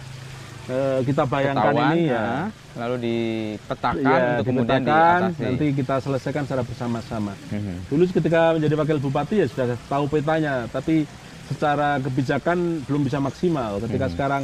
eh, 0.66 1.00
kita 1.02 1.22
bayangkan 1.24 1.70
Ketahuan, 1.70 1.92
ini 1.92 2.02
ya, 2.08 2.22
nah, 2.22 2.46
lalu 2.76 2.96
dipetakan 3.00 4.02
ya 4.02 4.16
untuk 4.32 4.44
kemudian 4.46 4.80
dipetakan, 4.80 5.20
diatasi. 5.28 5.42
nanti 5.44 5.66
kita 5.72 5.94
selesaikan 6.00 6.42
secara 6.44 6.62
bersama-sama. 6.62 7.32
Mhm. 7.48 7.74
Dulu 7.86 8.02
ketika 8.10 8.40
menjadi 8.52 8.74
wakil 8.74 8.98
bupati 8.98 9.34
ya 9.36 9.46
sudah 9.46 9.66
tahu 9.84 10.04
petanya, 10.06 10.54
tapi 10.68 11.04
secara 11.44 12.00
kebijakan 12.00 12.58
belum 12.84 13.02
bisa 13.02 13.18
maksimal. 13.18 13.76
Ketika 13.78 14.06
Hmm. 14.06 14.14
sekarang 14.14 14.42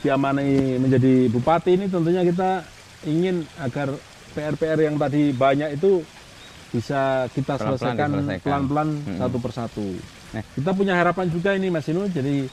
diamanai 0.00 0.76
menjadi 0.76 1.14
bupati 1.28 1.70
ini 1.74 1.88
tentunya 1.88 2.20
kita 2.20 2.60
ingin 3.04 3.48
agar 3.56 3.88
PR-PR 4.32 4.78
yang 4.82 4.96
tadi 4.96 5.32
banyak 5.32 5.74
itu 5.74 6.04
bisa 6.68 7.24
kita 7.30 7.54
Pelan-pelan 7.54 7.64
selesaikan 7.70 8.08
diselesaikan. 8.10 8.42
pelan-pelan 8.42 8.88
Hmm. 9.00 9.18
satu 9.18 9.38
persatu. 9.38 9.86
Nah. 10.34 10.42
Kita 10.42 10.70
punya 10.74 10.94
harapan 10.94 11.26
juga 11.30 11.54
ini 11.54 11.70
Mas 11.70 11.86
Inu, 11.86 12.10
jadi 12.10 12.44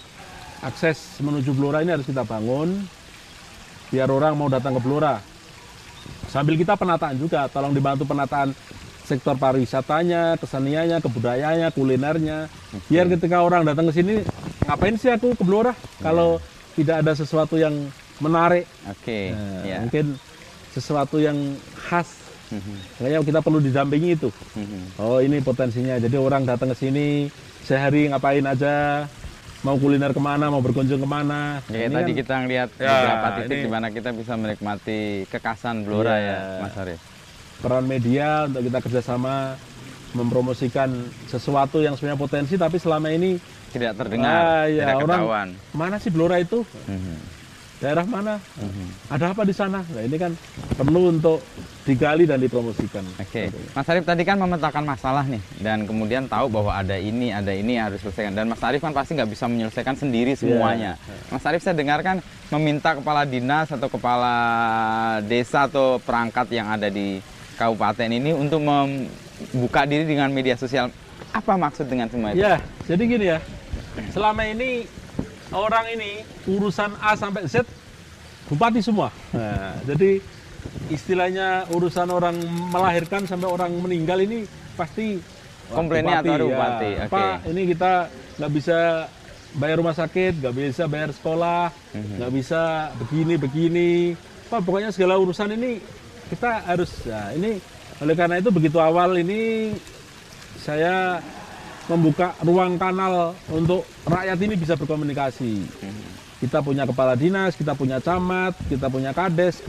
akses 0.61 1.17
menuju 1.19 1.51
Blora 1.51 1.81
ini 1.81 1.89
harus 1.89 2.05
kita 2.05 2.21
bangun 2.21 2.85
biar 3.91 4.07
orang 4.07 4.33
mau 4.33 4.47
datang 4.47 4.79
ke 4.79 4.81
Blora. 4.81 5.19
Sambil 6.31 6.55
kita 6.55 6.79
penataan 6.79 7.19
juga, 7.19 7.51
tolong 7.51 7.75
dibantu 7.75 8.07
penataan 8.07 8.55
sektor 9.03 9.35
pariwisatanya, 9.35 10.39
keseniannya, 10.39 11.03
kebudayaannya, 11.03 11.67
kulinernya. 11.75 12.47
Biar 12.87 13.11
ketika 13.11 13.43
orang 13.43 13.67
datang 13.67 13.91
ke 13.91 13.93
sini, 13.93 14.23
ngapain 14.63 14.95
sih 14.95 15.11
aku 15.11 15.35
ke 15.35 15.43
Blora 15.43 15.75
kalau 15.99 16.39
tidak 16.73 17.03
ada 17.03 17.11
sesuatu 17.11 17.59
yang 17.59 17.75
menarik, 18.23 18.63
Oke, 18.87 19.35
Nah, 19.35 19.67
ya. 19.67 19.77
mungkin 19.83 20.15
sesuatu 20.71 21.19
yang 21.19 21.35
khas. 21.75 22.31
Mhm. 22.47 22.75
Makanya 22.99 23.19
kita 23.27 23.39
perlu 23.43 23.59
didampingi 23.59 24.09
itu. 24.15 24.29
Mhm. 24.55 25.03
Oh 25.03 25.19
ini 25.19 25.43
potensinya. 25.43 25.99
Jadi 25.99 26.15
orang 26.15 26.47
datang 26.47 26.71
ke 26.71 26.77
sini 26.79 27.27
sehari 27.63 28.07
ngapain 28.07 28.43
aja, 28.43 29.03
mau 29.61 29.77
kuliner 29.77 30.09
ke 30.09 30.17
mana, 30.19 30.49
mau 30.49 30.59
berkunjung 30.59 30.97
ke 30.97 31.05
mana. 31.07 31.61
Ya, 31.67 31.85
Ini 31.85 31.93
tadi 31.93 32.11
kan 32.11 32.17
kita 32.17 32.33
ngelihat 32.39 32.69
Ya, 32.75 32.89
beberapa 32.89 33.27
titik 33.37 33.55
ini- 33.55 33.63
di 33.63 33.71
mana 33.71 33.87
kita 33.89 34.09
bisa 34.11 34.33
menikmati 34.35 34.99
kekasan 35.27 35.85
Blora 35.85 36.17
Iya. 36.17 36.25
ya, 36.27 36.37
Mas 36.59 36.75
Arif. 36.75 36.99
peran 37.61 37.85
media 37.85 38.27
untuk 38.43 38.61
kita 38.65 38.79
kerjasama 38.81 39.53
mempromosikan 40.11 40.89
sesuatu 41.23 41.79
yang 41.79 41.93
sebenarnya 41.93 42.19
potensi, 42.19 42.53
tapi 42.55 42.77
selama 42.77 43.09
ini 43.09 43.37
Tidak 43.71 43.95
terdengar, 43.95 44.35
Ah, 44.35 44.63
iya, 44.67 44.83
tidak 44.83 44.95
orang- 44.99 45.23
ketahuan. 45.23 45.47
mana 45.71 45.95
sih 45.95 46.11
Blora 46.11 46.35
itu? 46.35 46.67
Mhm. 46.83 47.15
Daerah 47.81 48.05
mana? 48.05 48.37
Mhm. 48.61 48.87
Ada 49.09 49.33
apa 49.33 49.41
di 49.41 49.53
sana? 49.57 49.81
Nah 49.81 50.03
ini 50.05 50.13
kan 50.21 50.37
perlu 50.77 51.09
untuk 51.09 51.41
digali 51.81 52.29
dan 52.29 52.37
dipromosikan. 52.37 53.01
Oke, 53.17 53.49
Mas 53.73 53.89
Arif 53.89 54.05
tadi 54.05 54.21
kan 54.21 54.37
memetakan 54.37 54.85
masalah 54.85 55.25
nih, 55.25 55.41
dan 55.65 55.89
kemudian 55.89 56.29
tahu 56.29 56.45
bahwa 56.45 56.77
ada 56.77 56.93
ini, 56.93 57.33
ada 57.33 57.49
ini 57.49 57.81
yang 57.81 57.89
harus 57.89 58.05
diselesaikan. 58.05 58.37
Dan 58.37 58.53
Mas 58.53 58.61
Arif 58.61 58.85
kan 58.85 58.93
pasti 58.93 59.17
nggak 59.17 59.33
bisa 59.33 59.49
menyelesaikan 59.49 59.97
sendiri 59.97 60.37
semuanya. 60.37 60.93
Mas 61.33 61.41
Arif 61.41 61.65
saya 61.65 61.73
dengarkan 61.73 62.21
meminta 62.53 62.93
kepala 62.93 63.25
dinas 63.25 63.73
atau 63.73 63.89
kepala 63.89 64.35
desa 65.25 65.65
atau 65.65 65.97
perangkat 65.97 66.53
yang 66.53 66.69
ada 66.69 66.85
di 66.85 67.17
kabupaten 67.57 68.13
ini 68.13 68.29
untuk 68.29 68.61
membuka 68.61 69.89
diri 69.89 70.05
dengan 70.05 70.29
media 70.29 70.53
sosial. 70.53 70.93
Apa 71.33 71.57
maksud 71.57 71.89
dengan 71.89 72.05
semua 72.13 72.37
itu? 72.37 72.45
Ya, 72.45 72.61
jadi 72.85 73.03
gini 73.09 73.25
ya. 73.25 73.41
Selama 74.13 74.45
ini 74.45 74.85
orang 75.51 75.85
ini 75.91 76.23
urusan 76.47 76.95
A 76.99 77.15
sampai 77.15 77.47
Z 77.47 77.63
bupati 78.47 78.79
semua. 78.79 79.11
Nah, 79.31 79.79
jadi 79.85 80.19
istilahnya 80.89 81.65
urusan 81.71 82.07
orang 82.07 82.35
melahirkan 82.69 83.23
sampai 83.23 83.47
orang 83.47 83.71
meninggal 83.73 84.19
ini 84.19 84.43
pasti 84.75 85.19
Komplainnya 85.71 86.19
atau 86.19 86.35
ada 86.35 86.45
bupati, 86.45 86.89
ya. 86.91 87.03
oke. 87.07 87.11
Pak, 87.15 87.35
ini 87.47 87.61
kita 87.71 87.91
nggak 88.11 88.51
bisa 88.51 88.77
bayar 89.55 89.75
rumah 89.79 89.95
sakit, 89.95 90.33
nggak 90.43 90.53
bisa 90.53 90.83
bayar 90.85 91.15
sekolah, 91.15 91.71
Mhm. 91.95 92.15
nggak 92.19 92.31
bisa 92.35 92.61
begini 92.99 93.33
begini. 93.39 93.91
Pak, 94.51 94.67
pokoknya 94.67 94.91
segala 94.91 95.15
urusan 95.15 95.55
ini 95.55 95.79
kita 96.27 96.67
harus. 96.67 96.91
Nah, 97.07 97.31
ini 97.31 97.55
oleh 98.03 98.15
karena 98.19 98.35
itu 98.43 98.51
begitu 98.51 98.83
awal 98.83 99.15
ini 99.15 99.71
saya 100.59 101.23
membuka 101.89 102.37
ruang 102.45 102.77
kanal 102.77 103.33
untuk 103.49 103.85
rakyat 104.05 104.37
ini 104.41 104.55
bisa 104.57 104.77
berkomunikasi. 104.77 105.65
Mhm. 105.65 106.05
Kita 106.41 106.61
punya 106.65 106.89
kepala 106.89 107.13
dinas, 107.13 107.53
kita 107.53 107.77
punya 107.77 108.01
camat, 108.01 108.57
kita 108.65 108.89
punya 108.89 109.13
kades, 109.13 109.61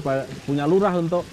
punya 0.48 0.64
lurah 0.64 0.96
untuk 0.96 1.24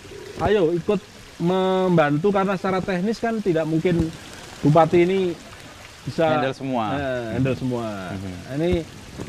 ayo 0.44 0.76
ikut 0.76 1.00
membantu 1.40 2.36
karena 2.36 2.60
secara 2.60 2.84
teknis 2.84 3.20
kan 3.24 3.40
tidak 3.40 3.64
mungkin 3.64 4.12
bupati 4.60 5.08
ini 5.08 5.20
bisa 6.04 6.40
Handle 6.40 6.56
semua. 6.56 6.86
Mhm. 6.92 7.00
Eh, 7.00 7.28
handle 7.40 7.56
semua. 7.56 7.86
Nah, 8.12 8.56
Ini 8.60 8.72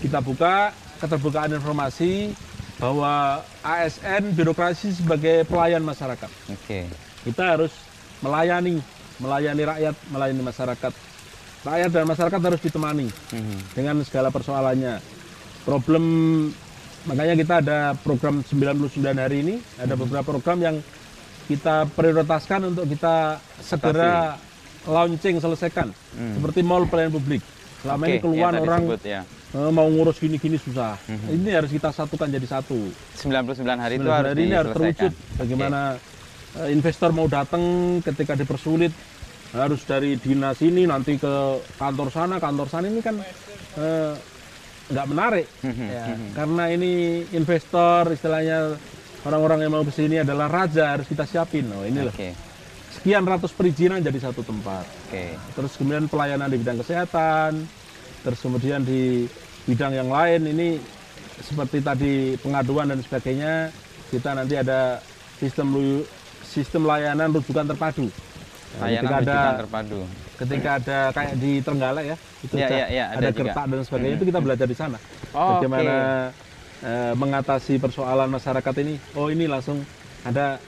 kita 0.03 0.19
buka 0.23 0.75
keterbukaan 1.03 1.55
informasi 1.55 2.35
bahwa 2.81 3.45
ASN 3.61 4.33
birokrasi 4.33 4.97
sebagai 4.97 5.45
pelayan 5.45 5.85
masyarakat. 5.85 6.31
Oke. 6.49 6.89
Kita 7.23 7.55
harus 7.57 7.73
melayani, 8.25 8.81
melayani 9.21 9.63
rakyat, 9.69 9.97
melayani 10.09 10.43
masyarakat. 10.43 10.93
Rakyat 11.61 11.91
dan 11.93 12.05
masyarakat 12.09 12.41
harus 12.41 12.61
ditemani 12.61 13.07
Mhm. 13.31 13.57
dengan 13.77 13.97
segala 14.01 14.33
persoalannya. 14.33 14.97
Problem 15.63 16.05
makanya 17.05 17.35
kita 17.37 17.55
ada 17.61 17.79
program 17.97 18.41
99 18.41 19.17
hari 19.17 19.37
ini, 19.45 19.55
ada 19.77 19.93
Mhm. 19.93 20.01
beberapa 20.01 20.29
program 20.33 20.59
yang 20.59 20.77
kita 21.45 21.85
prioritaskan 21.93 22.73
untuk 22.73 22.89
kita 22.89 23.37
segera 23.61 24.41
launching 24.87 25.37
selesaikan. 25.37 25.93
Hmm. 26.17 26.41
Seperti 26.41 26.63
mall 26.63 26.89
pelayanan 26.89 27.13
publik. 27.13 27.43
Selama 27.83 28.05
Oke, 28.05 28.11
ini 28.11 28.21
keluhan 28.21 28.41
yang 28.41 28.53
tadi 28.55 28.65
orang 28.65 28.83
sebut, 28.87 29.01
ya. 29.03 29.21
eh, 29.51 29.71
mau 29.73 29.89
ngurus 29.89 30.17
gini-gini 30.17 30.57
susah. 30.57 30.97
Mhm. 31.03 31.29
Ini 31.35 31.49
harus 31.51 31.71
kita 31.71 31.89
satukan 31.91 32.29
jadi 32.29 32.47
satu. 32.47 32.77
99 33.17 33.77
hari 33.77 33.95
itu 33.97 34.05
Sebenarnya 34.05 34.17
harus 34.17 34.31
hari 34.31 34.41
ini 34.41 34.55
harus 34.55 34.73
terwujud. 34.73 35.13
Bagaimana 35.37 35.81
eh, 36.51 36.69
investor 36.71 37.11
mau 37.13 37.27
datang 37.27 37.63
ketika 38.01 38.35
dipersulit 38.35 38.91
harus 39.51 39.83
dari 39.83 40.15
dinas 40.15 40.63
ini 40.63 40.87
nanti 40.87 41.19
ke 41.19 41.59
kantor 41.75 42.09
sana, 42.15 42.39
kantor 42.39 42.69
sana 42.71 42.87
ini 42.87 43.03
kan 43.03 43.19
eh, 43.79 44.15
nggak 44.91 45.07
menarik. 45.11 45.47
Mhm, 45.63 45.87
ya. 45.87 46.05
Karena 46.35 46.65
ini 46.71 47.23
investor 47.35 48.11
istilahnya 48.15 48.75
orang-orang 49.27 49.59
yang 49.67 49.73
mau 49.75 49.85
ke 49.87 49.95
sini 49.95 50.23
adalah 50.23 50.51
raja 50.51 50.99
harus 50.99 51.07
kita 51.07 51.27
siapin. 51.27 51.67
Oh 51.71 51.87
ini 51.87 52.03
loh. 52.03 52.15
Oke. 52.15 52.35
Sekian 52.91 53.23
ratus 53.23 53.55
perizinan 53.55 54.03
jadi 54.03 54.19
satu 54.19 54.43
tempat. 54.43 54.83
Oke. 55.09 55.35
Terus 55.55 55.73
kemudian 55.79 56.11
pelayanan 56.11 56.51
di 56.51 56.59
bidang 56.59 56.79
kesehatan, 56.83 57.67
terus 58.27 58.39
kemudian 58.43 58.83
di 58.83 59.31
bidang 59.67 59.95
yang 59.95 60.11
lain 60.11 60.47
ini 60.51 60.79
seperti 61.41 61.81
tadi 61.81 62.35
pengaduan 62.43 62.91
dan 62.91 63.01
sebagainya, 63.01 63.71
kita 64.11 64.35
nanti 64.37 64.59
ada 64.59 65.01
sistem 65.39 66.03
sistem 66.43 66.83
layanan 66.85 67.31
rujukan 67.31 67.71
terpadu. 67.71 68.11
Nah, 68.71 68.87
Layanan 68.87 69.11
ketika 69.19 69.35
ada 69.35 69.59
terpadu. 69.59 70.01
ketika 70.39 70.71
ada 70.79 70.99
kayak 71.11 71.33
di 71.37 71.51
Trenggalek 71.59 72.05
ya, 72.07 72.17
itu 72.41 72.55
ada, 72.55 72.71
iya, 72.71 72.87
iya, 72.87 73.05
ada 73.11 73.19
ada 73.19 73.29
gertak 73.35 73.65
dan 73.67 73.81
sebagainya 73.83 74.15
itu 74.15 74.27
kita 74.31 74.41
belajar 74.41 74.67
di 74.67 74.77
sana. 74.79 74.99
Oh, 75.35 75.59
Bagaimana 75.59 75.95
eh, 76.81 77.13
mengatasi 77.13 77.77
persoalan 77.77 78.31
masyarakat 78.31 78.75
ini. 78.81 78.95
Oh 79.13 79.27
ini 79.27 79.45
langsung 79.45 79.83
ada 80.23 80.63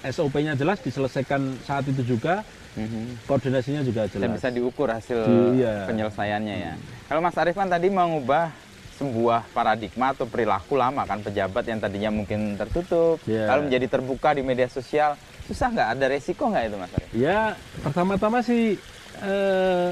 SOP-nya 0.00 0.56
jelas 0.56 0.80
diselesaikan 0.80 1.60
saat 1.60 1.84
itu 1.84 2.16
juga, 2.16 2.46
Mhm. 2.72 3.26
koordinasinya 3.26 3.82
juga 3.82 4.06
Dan 4.06 4.30
jelas. 4.30 4.40
bisa 4.40 4.48
diukur 4.48 4.88
hasil 4.88 5.18
Di- 5.20 5.60
iya. 5.60 5.84
penyelesaiannya 5.84 6.56
ya. 6.56 6.72
Kalau 7.04 7.20
Mas 7.20 7.36
Arief 7.36 7.52
kan 7.52 7.68
tadi 7.68 7.90
mengubah 7.90 8.54
sebuah 8.94 9.48
paradigma 9.50 10.12
atau 10.12 10.24
perilaku 10.24 10.76
lama 10.76 11.04
kan 11.04 11.20
pejabat 11.20 11.64
yang 11.66 11.76
tadinya 11.76 12.08
mungkin 12.14 12.56
tertutup, 12.56 13.20
Iya. 13.26 13.48
lalu 13.48 13.68
menjadi 13.68 13.86
terbuka 13.90 14.32
di 14.32 14.40
media 14.40 14.64
sosial. 14.66 15.18
Susah 15.46 15.68
nggak? 15.70 15.88
Ada 15.96 16.04
resiko 16.08 16.44
nggak 16.48 16.64
itu 16.66 16.76
Mas 16.76 16.92
Arief? 16.92 17.10
Ya, 17.12 17.40
pertama-tama 17.80 18.38
sih 18.40 18.76
eh, 19.20 19.88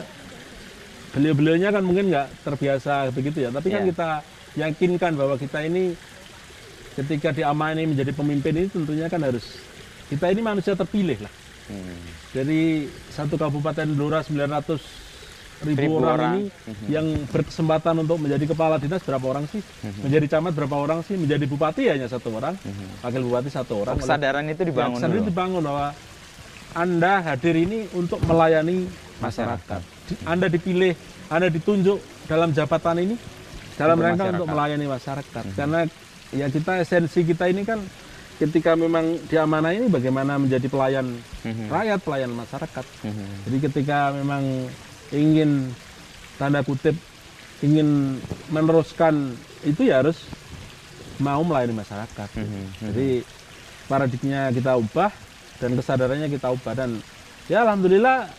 beliau-beliaunya 1.14 1.72
kan 1.72 1.82
mungkin 1.82 2.12
nggak 2.12 2.26
terbiasa 2.44 3.08
begitu 3.10 3.44
ya. 3.44 3.50
Tapi 3.50 3.68
kan 3.68 3.82
Iya. 3.82 3.88
kita 3.90 4.08
yakinkan 4.58 5.12
bahwa 5.14 5.34
kita 5.36 5.64
ini 5.64 5.94
ketika 6.96 7.30
diamani 7.30 7.86
menjadi 7.86 8.10
pemimpin 8.10 8.54
ini 8.58 8.66
tentunya 8.66 9.06
kan 9.06 9.22
harus 9.22 9.44
kita 10.10 10.30
ini 10.30 10.40
manusia 10.42 10.74
terpilih 10.74 11.18
lah. 11.22 11.32
Hmm. 11.68 12.00
Dari 12.32 12.88
satu 13.12 13.36
kabupaten 13.36 13.86
Blora 13.92 14.24
900 14.24 14.80
ribu, 15.60 15.78
Ribu 15.80 15.94
orang, 15.98 16.14
orang. 16.14 16.34
ini 16.36 16.42
yang 16.86 17.06
berkesempatan 17.26 17.94
untuk 17.98 18.18
menjadi 18.18 18.44
kepala 18.46 18.76
dinas 18.76 19.00
berapa 19.00 19.26
orang 19.26 19.44
sih? 19.46 19.58
Mhm. 19.58 20.00
Menjadi 20.02 20.26
camat 20.30 20.52
berapa 20.54 20.76
orang 20.76 21.00
sih? 21.02 21.14
Menjadi 21.14 21.44
bupati 21.44 21.82
hanya 21.86 22.06
satu 22.06 22.30
orang, 22.32 22.54
wakil 23.00 23.22
bupati 23.24 23.48
satu 23.48 23.72
orang. 23.80 23.94
Oh, 23.94 24.00
kesadaran 24.00 24.44
itu 24.46 24.62
dibangun 24.62 24.94
Ya, 24.94 24.98
kesadaran 25.02 25.18
dulu. 25.18 25.28
dibangun 25.28 25.62
bahwa 25.64 25.86
Anda 26.70 27.12
hadir 27.24 27.54
ini 27.56 27.88
untuk 27.92 28.20
melayani 28.22 28.86
masyarakat. 29.18 29.80
Di- 30.06 30.20
Anda 30.24 30.46
dipilih, 30.46 30.92
Anda 31.26 31.48
ditunjuk 31.48 31.98
dalam 32.24 32.52
jabatan 32.52 32.96
ini 33.00 33.16
dalam 33.74 33.94
Untuk 33.94 34.04
rangka 34.04 34.16
masyarakat. 34.20 34.36
untuk 34.36 34.48
melayani 34.48 34.86
masyarakat. 34.86 35.44
Karena 35.54 35.80
ya 36.30 36.46
kita 36.46 36.72
esensi 36.78 37.20
kita 37.24 37.44
ini 37.46 37.62
kan 37.62 37.80
ketika 38.38 38.74
memang 38.74 39.18
diamanah 39.24 39.72
ini 39.72 39.86
bagaimana 39.86 40.38
menjadi 40.38 40.66
pelayan 40.66 41.18
Mhm. 41.42 41.66
rakyat, 41.66 41.98
pelayan 42.00 42.30
masyarakat. 42.32 42.84
Mhm. 43.02 43.26
Jadi 43.44 43.56
ketika 43.64 43.98
memang 44.12 44.44
ingin 45.10 45.72
tanda 46.36 46.60
kutip 46.62 46.94
ingin 47.58 48.18
meneruskan 48.48 49.34
itu 49.66 49.90
ya 49.90 50.00
harus 50.00 50.22
mau 51.18 51.42
melayani 51.42 51.74
masyarakat. 51.74 52.28
Mhm. 52.38 52.62
Jadi 52.90 53.08
paradigmanya 53.90 54.54
kita 54.54 54.78
ubah 54.78 55.10
dan 55.58 55.70
kesadarannya 55.74 56.28
kita 56.30 56.54
ubah 56.54 56.72
dan 56.78 57.02
ya 57.50 57.66
alhamdulillah 57.66 58.30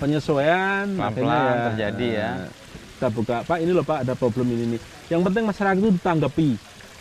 penyesuaian 0.00 0.88
Pelan-pelan 0.96 1.28
akhirnya 1.28 1.64
terjadi 1.68 2.06
ya. 2.08 2.30
eh, 2.40 2.50
Kita 2.94 3.08
buka, 3.10 3.36
Pak 3.42 3.58
ini 3.58 3.72
loh 3.74 3.84
Pak 3.84 4.06
ada 4.06 4.14
problem 4.14 4.46
ini 4.48 4.78
nih. 4.78 4.80
Yang 5.12 5.20
penting 5.28 5.44
masyarakat 5.44 5.76
itu 5.76 5.90
ditanggapi. 5.98 6.50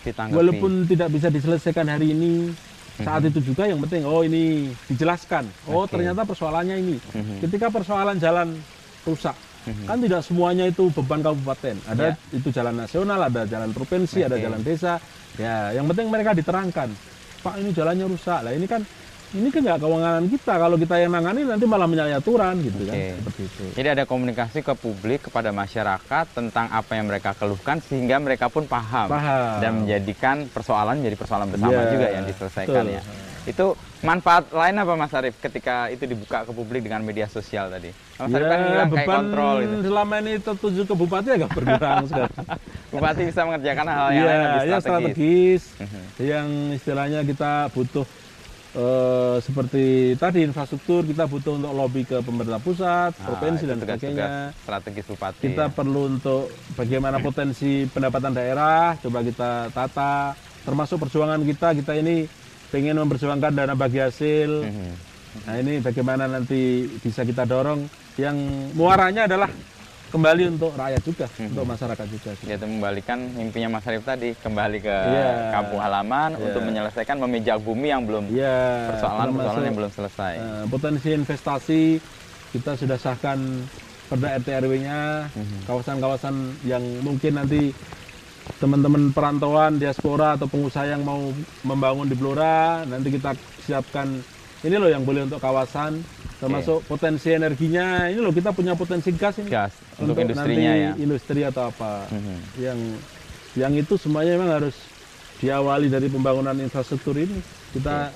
Ditanggapi. 0.03 0.35
Walaupun 0.35 0.71
tidak 0.89 1.07
bisa 1.13 1.27
diselesaikan 1.29 1.87
hari 1.87 2.11
ini, 2.11 2.51
saat 2.95 3.25
Mhm. 3.25 3.29
itu 3.33 3.39
juga 3.41 3.65
yang 3.65 3.81
penting 3.81 4.05
oh 4.05 4.21
ini 4.21 4.69
dijelaskan. 4.85 5.49
Oh 5.65 5.83
Oke. 5.83 5.97
ternyata 5.97 6.21
persoalannya 6.21 6.75
ini. 6.77 6.95
Mhm. 7.01 7.41
Ketika 7.41 7.73
persoalan 7.73 8.21
jalan 8.21 8.53
rusak, 9.01 9.33
Mhm. 9.65 9.85
kan 9.89 9.97
tidak 9.97 10.21
semuanya 10.21 10.65
itu 10.69 10.93
beban 10.93 11.25
kabupaten. 11.25 11.75
Ada 11.89 12.13
Ya. 12.13 12.15
itu 12.29 12.53
jalan 12.53 12.75
nasional, 12.77 13.17
ada 13.17 13.41
jalan 13.49 13.73
provinsi, 13.73 14.21
ada 14.21 14.37
Oke. 14.37 14.43
jalan 14.45 14.61
desa. 14.61 14.93
Ya, 15.33 15.73
yang 15.73 15.89
penting 15.89 16.13
mereka 16.13 16.37
diterangkan. 16.37 16.93
Pak 17.41 17.55
ini 17.57 17.73
jalannya 17.73 18.05
rusak. 18.05 18.39
Lah 18.39 18.53
ini 18.53 18.69
kan 18.69 18.85
ini 19.33 19.49
kan 19.49 19.61
nggak 19.61 19.79
kewenangan 19.79 20.25
kita. 20.27 20.53
Kalau 20.55 20.75
kita 20.75 20.95
yang 20.95 21.11
nangani 21.11 21.41
nanti 21.43 21.65
malah 21.65 21.85
menyalahi 21.85 22.15
aturan 22.15 22.61
gitu 22.61 22.79
kan. 22.83 22.93
Oke. 22.93 23.05
Seperti 23.17 23.41
itu. 23.43 23.63
Jadi 23.73 23.87
ada 23.89 24.03
komunikasi 24.05 24.59
ke 24.61 24.73
publik 24.75 25.19
kepada 25.23 25.49
masyarakat 25.49 26.25
tentang 26.31 26.69
apa 26.69 26.91
yang 26.93 27.05
mereka 27.07 27.33
keluhkan 27.33 27.81
sehingga 27.81 28.17
mereka 28.17 28.47
pun 28.47 28.63
paham, 28.63 29.09
Paham. 29.09 29.57
dan 29.57 29.71
menjadikan 29.75 30.45
persoalan 30.47 31.01
menjadi 31.01 31.17
persoalan 31.17 31.47
bersama 31.49 31.73
Iya, 31.75 31.89
juga 31.89 32.07
yang 32.09 32.23
diselesaikan 32.23 32.85
betul. 32.85 32.93
ya. 32.93 33.01
Itu 33.43 33.65
manfaat 33.99 34.47
lain 34.49 34.75
apa 34.77 34.95
Mas 34.95 35.11
Arief 35.11 35.35
ketika 35.35 35.91
itu 35.91 36.05
dibuka 36.05 36.47
ke 36.47 36.51
publik 36.51 36.79
dengan 36.79 37.03
media 37.03 37.27
sosial 37.27 37.67
tadi? 37.67 37.91
Mas 38.15 38.31
Arief 38.31 38.47
kan 38.47 38.55
Ya, 38.55 38.67
bilang 38.69 38.89
kayak 38.89 39.09
kontrol 39.09 39.55
gitu. 39.59 39.75
selama 39.83 40.13
ini 40.17 40.33
tertuju 40.39 40.81
ke 40.85 40.93
bupati 40.93 41.29
agak 41.33 41.49
berkurang 41.51 42.05
sekarang. 42.09 42.35
Bupati 42.87 43.21
bisa 43.25 43.41
mengerjakan 43.43 43.85
hal 43.85 44.07
yang 44.07 44.15
Iya, 44.15 44.23
lain 44.23 44.39
lebih 44.39 44.53
ya 44.53 44.63
strategis. 44.79 44.83
strategis. 44.85 45.63
Mhm. 45.75 46.01
Yang 46.21 46.47
istilahnya 46.73 47.19
kita 47.25 47.51
butuh 47.69 48.05
eh, 48.73 49.37
seperti 49.39 49.85
tadi 50.15 50.41
infrastruktur 50.41 51.01
kita 51.01 51.25
butuh 51.25 51.55
untuk 51.55 51.71
lobby 51.71 52.03
ke 52.03 52.19
pemerintah 52.19 52.57
pusat, 52.57 53.13
Ah, 53.13 53.25
provinsi 53.27 53.63
itu 53.63 53.69
dan 53.69 53.77
tugas-tugas 53.77 54.09
sebagainya. 54.09 54.57
strategis 54.57 55.05
bupati. 55.05 55.41
Kita 55.43 55.65
ya. 55.65 55.71
perlu 55.71 56.01
untuk 56.09 56.43
bagaimana 56.73 57.17
potensi 57.19 57.85
pendapatan 57.85 58.33
daerah, 58.33 58.97
coba 58.97 59.19
kita 59.21 59.49
tata. 59.69 60.33
Termasuk 60.63 60.97
perjuangan 60.97 61.41
kita, 61.41 61.75
kita 61.75 61.93
ini 61.93 62.25
pengen 62.67 62.97
memperjuangkan 62.97 63.51
dana 63.53 63.75
bagi 63.75 63.99
hasil. 63.99 64.65
Mhm. 64.65 64.91
Nah 65.43 65.55
ini 65.57 65.73
bagaimana 65.77 66.25
nanti 66.25 66.61
bisa 66.97 67.21
kita 67.21 67.43
dorong 67.43 67.85
yang 68.15 68.37
muaranya 68.73 69.25
adalah 69.25 69.49
kembali 70.13 70.43
untuk 70.53 70.77
rakyat 70.77 71.01
juga, 71.01 71.25
Mhm. 71.33 71.49
untuk 71.49 71.65
masyarakat 71.65 72.05
juga. 72.05 72.29
Yaitu 72.45 72.65
membalikan 72.69 73.17
mimpinya 73.33 73.67
Mas 73.73 73.85
Arief 73.89 74.05
tadi 74.05 74.37
kembali 74.37 74.77
ke 74.77 74.95
Iya. 75.09 75.29
kampung 75.49 75.81
halaman 75.81 76.29
Iya. 76.37 76.43
untuk 76.45 76.61
menyelesaikan 76.61 77.17
memijak 77.17 77.57
bumi 77.57 77.89
yang 77.89 78.05
belum 78.05 78.29
Iya, 78.29 78.93
persoalan-persoalan 78.93 79.57
termasuk, 79.57 79.65
yang 79.65 79.77
belum 79.81 79.91
selesai. 79.91 80.33
eh, 80.37 80.63
potensi 80.69 81.09
investasi 81.09 81.81
kita 82.53 82.77
sudah 82.77 82.97
sahkan 83.01 83.65
perda 84.05 84.37
RT 84.37 84.47
RW-nya, 84.53 85.33
Mhm. 85.33 85.57
kawasan-kawasan 85.65 86.35
yang 86.61 86.83
mungkin 87.01 87.41
nanti 87.41 87.73
teman-teman 88.61 89.09
perantauan, 89.09 89.81
diaspora 89.81 90.37
atau 90.37 90.45
pengusaha 90.45 90.85
yang 90.85 91.01
mau 91.01 91.33
membangun 91.65 92.05
di 92.05 92.13
Blora, 92.13 92.85
nanti 92.85 93.09
kita 93.09 93.33
siapkan 93.57 94.21
ini 94.61 94.75
loh 94.77 94.87
yang 94.87 95.01
boleh 95.01 95.25
untuk 95.25 95.41
kawasan, 95.41 96.05
termasuk 96.43 96.77
potensi 96.83 97.29
energinya 97.29 97.85
ini 98.05 98.19
loh 98.19 98.29
kita 98.29 98.51
punya 98.51 98.73
potensi 98.73 99.09
gas 99.11 99.39
ini 99.39 99.47
gas 99.47 99.71
untuk, 99.95 100.15
industrinya 100.17 100.71
nanti 100.71 100.83
ya. 100.83 100.91
industri 100.99 101.41
atau 101.41 101.63
apa 101.65 102.03
Mhm. 102.09 102.35
yang 102.59 102.79
yang 103.53 103.73
itu 103.73 103.95
semuanya 103.95 104.35
memang 104.35 104.51
harus 104.59 104.75
diawali 105.39 105.87
dari 105.87 106.07
pembangunan 106.07 106.55
infrastruktur 106.57 107.15
ini 107.15 107.39
kita 107.71 108.11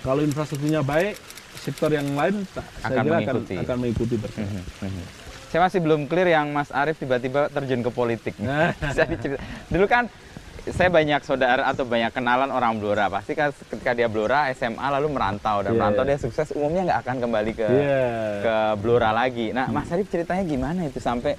kalau 0.00 0.20
infrastrukturnya 0.20 0.82
baik 0.82 1.14
sektor 1.56 1.90
yang 1.90 2.06
lain 2.12 2.42
tak- 2.48 2.66
saya 2.78 2.86
Akan 2.92 3.04
kira 3.04 3.14
mengikuti. 3.16 3.54
akan 3.54 3.64
akan 3.64 3.76
mengikuti. 3.78 4.14
Mhm, 4.16 4.62
mhm. 4.80 5.04
Saya 5.48 5.60
masih 5.64 5.80
belum 5.80 6.00
clear 6.04 6.28
yang 6.30 6.52
Mas 6.52 6.68
Arief 6.70 7.00
tiba-tiba 7.00 7.48
terjun 7.48 7.80
ke 7.80 7.90
politik. 7.90 8.34
Nah. 8.44 8.70
Dulu 9.66 9.86
kan 9.86 10.06
saya 10.70 10.88
banyak 10.88 11.20
saudara 11.22 11.62
atau 11.64 11.82
banyak 11.82 12.10
kenalan 12.10 12.48
orang 12.48 12.76
Blora. 12.76 13.08
Pasti 13.08 13.32
kan 13.32 13.48
ketika 13.50 13.92
dia 13.92 14.06
Blora 14.06 14.48
SMA 14.50 14.82
lalu 14.90 15.10
merantau 15.10 15.60
dan 15.60 15.72
Iya, 15.72 15.78
merantau 15.78 16.04
dia 16.04 16.16
sukses 16.16 16.52
umumnya 16.52 16.82
nggak 16.86 17.00
akan 17.02 17.16
kembali 17.20 17.52
ke 17.52 17.66
Iya. 17.66 18.06
ke 18.40 18.54
Blora 18.78 19.10
lagi. 19.10 19.50
Nah, 19.50 19.66
Mas 19.66 19.88
Arief 19.88 20.06
ceritanya 20.06 20.42
gimana 20.42 20.84
itu 20.84 20.98
sampai 20.98 21.34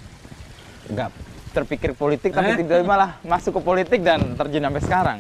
nggak 0.86 1.10
terpikir 1.50 1.92
politik 1.94 2.30
tapi 2.30 2.54
Eh? 2.54 2.58
tiba-tiba 2.58 2.86
malah 2.86 3.18
masuk 3.22 3.58
ke 3.58 3.62
politik 3.62 4.00
dan 4.00 4.34
terjun 4.34 4.62
sampai 4.62 4.82
sekarang. 4.82 5.20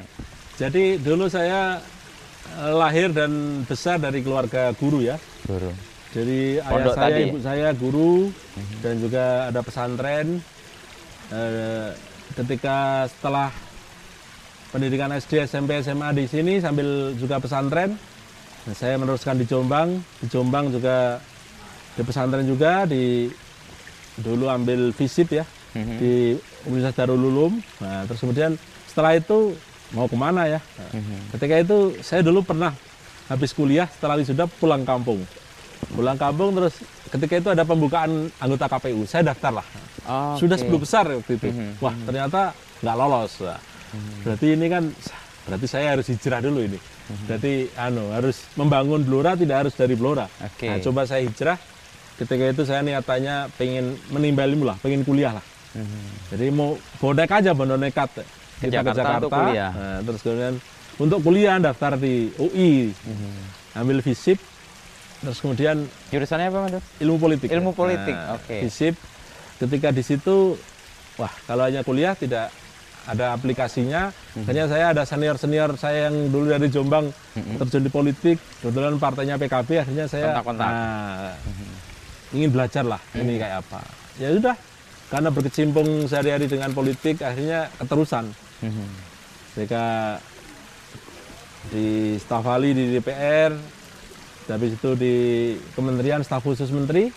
Jadi 0.56 0.84
dulu 0.98 1.26
saya 1.26 1.82
eh, 2.56 2.72
lahir 2.72 3.10
dan 3.10 3.32
besar 3.63 3.98
dari 3.98 4.19
keluarga 4.19 4.69
guru 4.74 5.00
ya. 5.00 5.17
Guru. 5.43 5.69
Jadi 6.10 6.58
ayah 6.58 6.65
Pondok 6.65 6.93
saya, 6.93 7.06
tadi? 7.06 7.22
ibu 7.24 7.38
saya 7.39 7.67
guru 7.72 8.13
dan 8.80 8.93
juga 8.98 9.24
ada 9.48 9.62
pesantren. 9.62 10.28
Eh, 11.30 11.89
ketika 12.32 12.78
setelah 13.08 13.50
pendidikan 14.69 15.10
SD, 15.12 15.45
SMP, 15.45 15.82
SMA 15.82 16.13
di 16.13 16.25
sini 16.25 16.62
sambil 16.62 17.13
juga 17.17 17.41
pesantren, 17.41 17.97
nah, 18.65 18.75
saya 18.75 18.95
meneruskan 18.95 19.36
di 19.36 19.45
Jombang. 19.45 19.97
Di 20.21 20.27
Jombang 20.29 20.69
juga 20.69 21.17
di 21.93 22.01
pesantren 22.01 22.45
juga 22.45 22.86
di 22.86 23.27
dulu 24.19 24.45
ambil 24.47 24.91
visip 24.91 25.32
ya 25.32 25.45
Mhm. 25.73 25.95
di 25.97 26.13
Universitas 26.65 26.97
Darul 26.97 27.23
Ulum. 27.23 27.53
Nah, 27.79 28.03
terus 28.05 28.19
kemudian 28.19 28.58
setelah 28.86 29.15
itu 29.15 29.53
mau 29.91 30.05
ke 30.05 30.17
mana 30.17 30.45
ya? 30.45 30.60
Nah, 30.77 30.91
Mhm. 30.97 31.17
Ketika 31.34 31.55
itu 31.60 31.77
saya 32.01 32.21
dulu 32.21 32.41
pernah 32.41 32.73
habis 33.25 33.53
kuliah 33.53 33.86
setelah 33.89 34.17
wisuda 34.17 34.45
pulang 34.60 34.82
kampung. 34.84 35.21
Pulang 35.93 36.17
kampung 36.19 36.51
terus 36.53 36.75
ketika 37.10 37.34
itu 37.39 37.49
ada 37.49 37.63
pembukaan 37.63 38.27
anggota 38.38 38.65
KPU, 38.67 39.08
saya 39.08 39.32
daftar 39.34 39.62
lah. 39.62 39.67
Sudah 40.36 40.58
Oke. 40.58 40.65
10 40.65 40.79
besar 40.82 41.05
waktu 41.08 41.32
itu. 41.38 41.47
Mhm. 41.49 41.79
Wah 41.79 41.93
ternyata 42.05 42.41
nggak 42.82 42.95
lolos. 42.97 43.34
Wah, 43.89 44.21
Berarti 44.25 44.47
ini 44.54 44.65
kan, 44.69 44.84
berarti 45.45 45.67
saya 45.67 45.97
harus 45.97 46.06
hijrah 46.08 46.39
dulu 46.39 46.60
ini. 46.62 46.80
Berarti 47.25 47.73
anu 47.73 48.13
harus 48.13 48.45
membangun 48.54 49.02
Blora 49.02 49.34
tidak 49.34 49.65
harus 49.65 49.73
dari 49.73 49.97
Blora. 49.97 50.30
Oke. 50.45 50.69
Nah, 50.69 50.78
coba 50.78 51.10
saya 51.10 51.25
hijrah. 51.25 51.58
Ketika 52.19 52.52
itu 52.52 52.63
saya 52.67 52.84
niatannya 52.84 53.49
pengen 53.56 53.95
menimba 54.12 54.43
ilmu 54.43 54.67
lah, 54.67 54.78
pengen 54.78 55.02
kuliah 55.02 55.34
lah. 55.34 55.45
Mhm. 55.73 56.36
Jadi 56.36 56.45
mau 56.52 56.75
bonek 56.99 57.32
aja 57.32 57.54
bonek 57.54 57.78
nekat 57.80 58.10
Ke 58.60 58.67
kita 58.67 58.84
Jakarta 58.84 59.23
untuk 59.23 59.32
kuliah. 59.32 59.71
Nah, 59.71 59.99
terus 60.04 60.19
kemudian 60.21 60.54
untuk 60.99 61.19
kuliah 61.23 61.56
daftar 61.58 61.95
di 61.95 62.28
UI, 62.36 62.91
Mhm. 62.91 63.32
ambil 63.80 63.97
FISIP, 64.04 64.36
terus 65.23 65.39
kemudian 65.39 65.88
Jurusannya 66.12 66.52
apa, 66.52 66.60
Mas? 66.67 66.84
ilmu 66.99 67.17
politik. 67.17 67.47
Ilmu 67.47 67.71
politik, 67.71 68.12
Nah, 68.13 68.36
oke. 68.36 68.67
FISIP. 68.67 68.99
Ketika 69.60 69.89
di 69.89 70.04
situ, 70.04 70.60
wah 71.15 71.32
kalau 71.47 71.63
hanya 71.71 71.88
kuliah 71.88 72.13
tidak 72.13 72.52
ada 73.10 73.34
aplikasinya. 73.34 74.13
Akhirnya 74.38 74.65
saya 74.69 74.86
ada 74.93 75.04
senior-senior 75.04 75.74
saya 75.82 76.10
yang 76.10 76.30
dulu 76.30 76.54
dari 76.54 76.69
Jombang 76.69 77.10
terjun 77.34 77.84
di 77.84 77.91
politik. 77.91 78.38
Kebetulan 78.62 79.02
partainya 79.02 79.36
PKB, 79.41 79.69
akhirnya 79.82 80.06
saya 80.06 80.30
Kontak-kontak. 80.30 80.69
Mhm. 80.69 80.78
nah, 80.78 81.36
ingin 82.30 82.50
belajar 82.54 82.84
lah 82.86 83.02
ini 83.17 83.41
kayak 83.41 83.65
apa. 83.65 83.80
Ya 84.22 84.30
sudah, 84.36 84.56
karena 85.10 85.30
berkecimpung 85.34 86.06
sehari-hari 86.06 86.45
dengan 86.45 86.69
politik, 86.72 87.26
akhirnya 87.26 87.74
keterusan. 87.82 88.30
Mhm. 88.62 88.88
Ketika 89.58 89.86
di 91.74 92.15
staf 92.22 92.45
ahli 92.45 92.72
di 92.78 92.84
DPR, 92.98 93.52
habis 94.50 94.72
itu 94.78 94.89
di 94.98 95.13
Kementerian 95.74 96.22
staf 96.22 96.45
khusus 96.45 96.69
menteri, 96.69 97.10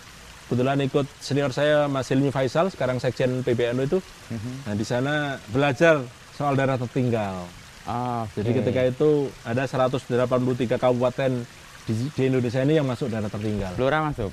kebetulan 0.53 0.85
ikut 0.85 1.09
senior 1.17 1.49
saya 1.49 1.89
Mas 1.89 2.13
Hilmi 2.13 2.29
Faisal, 2.29 2.69
sekarang 2.69 3.01
sekjen 3.01 3.41
PBNU 3.41 3.89
itu. 3.89 3.99
Mhm. 4.29 4.69
Nah 4.69 4.75
di 4.77 4.85
sana 4.85 5.15
belajar 5.49 6.05
soal 6.31 6.53
daerah 6.53 6.77
tertinggal. 6.77 7.49
Ah, 7.83 8.29
Jadi 8.37 8.53
ketika 8.53 8.85
itu 8.85 9.11
ada 9.43 9.65
183 9.65 10.77
kabupaten 10.77 11.41
di, 11.83 11.93
di 12.07 12.23
Indonesia 12.23 12.61
ini 12.61 12.77
yang 12.77 12.85
masuk 12.85 13.09
daerah 13.09 13.27
tertinggal. 13.27 13.73
Blora 13.75 14.05
masuk. 14.05 14.29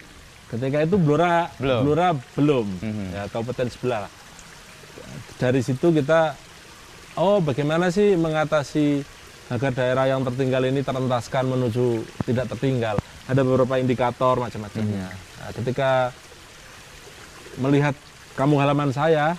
Ketika 0.51 0.84
itu 0.84 0.99
Blora 0.99 1.47
Belum. 1.55 1.82
Blora 1.82 2.08
belum, 2.36 2.67
Mhm. 2.84 3.05
ya 3.15 3.23
kabupaten 3.25 3.71
sebelah. 3.71 3.99
lah. 4.03 4.12
Dari 5.39 5.63
situ 5.63 5.89
kita, 5.89 6.36
oh 7.15 7.39
bagaimana 7.39 7.88
sih 7.89 8.13
mengatasi 8.13 9.01
agar 9.49 9.71
daerah 9.71 10.05
yang 10.05 10.21
tertinggal 10.21 10.62
ini 10.62 10.84
terentaskan 10.84 11.47
menuju 11.47 12.03
tidak 12.27 12.51
tertinggal. 12.51 12.99
Ada 13.25 13.39
beberapa 13.41 13.79
indikator 13.79 14.36
macam-macamnya. 14.38 15.08
Nah, 15.08 15.29
ketika 15.56 16.14
melihat 17.60 17.96
kamu 18.38 18.56
halaman 18.62 18.90
saya, 18.94 19.36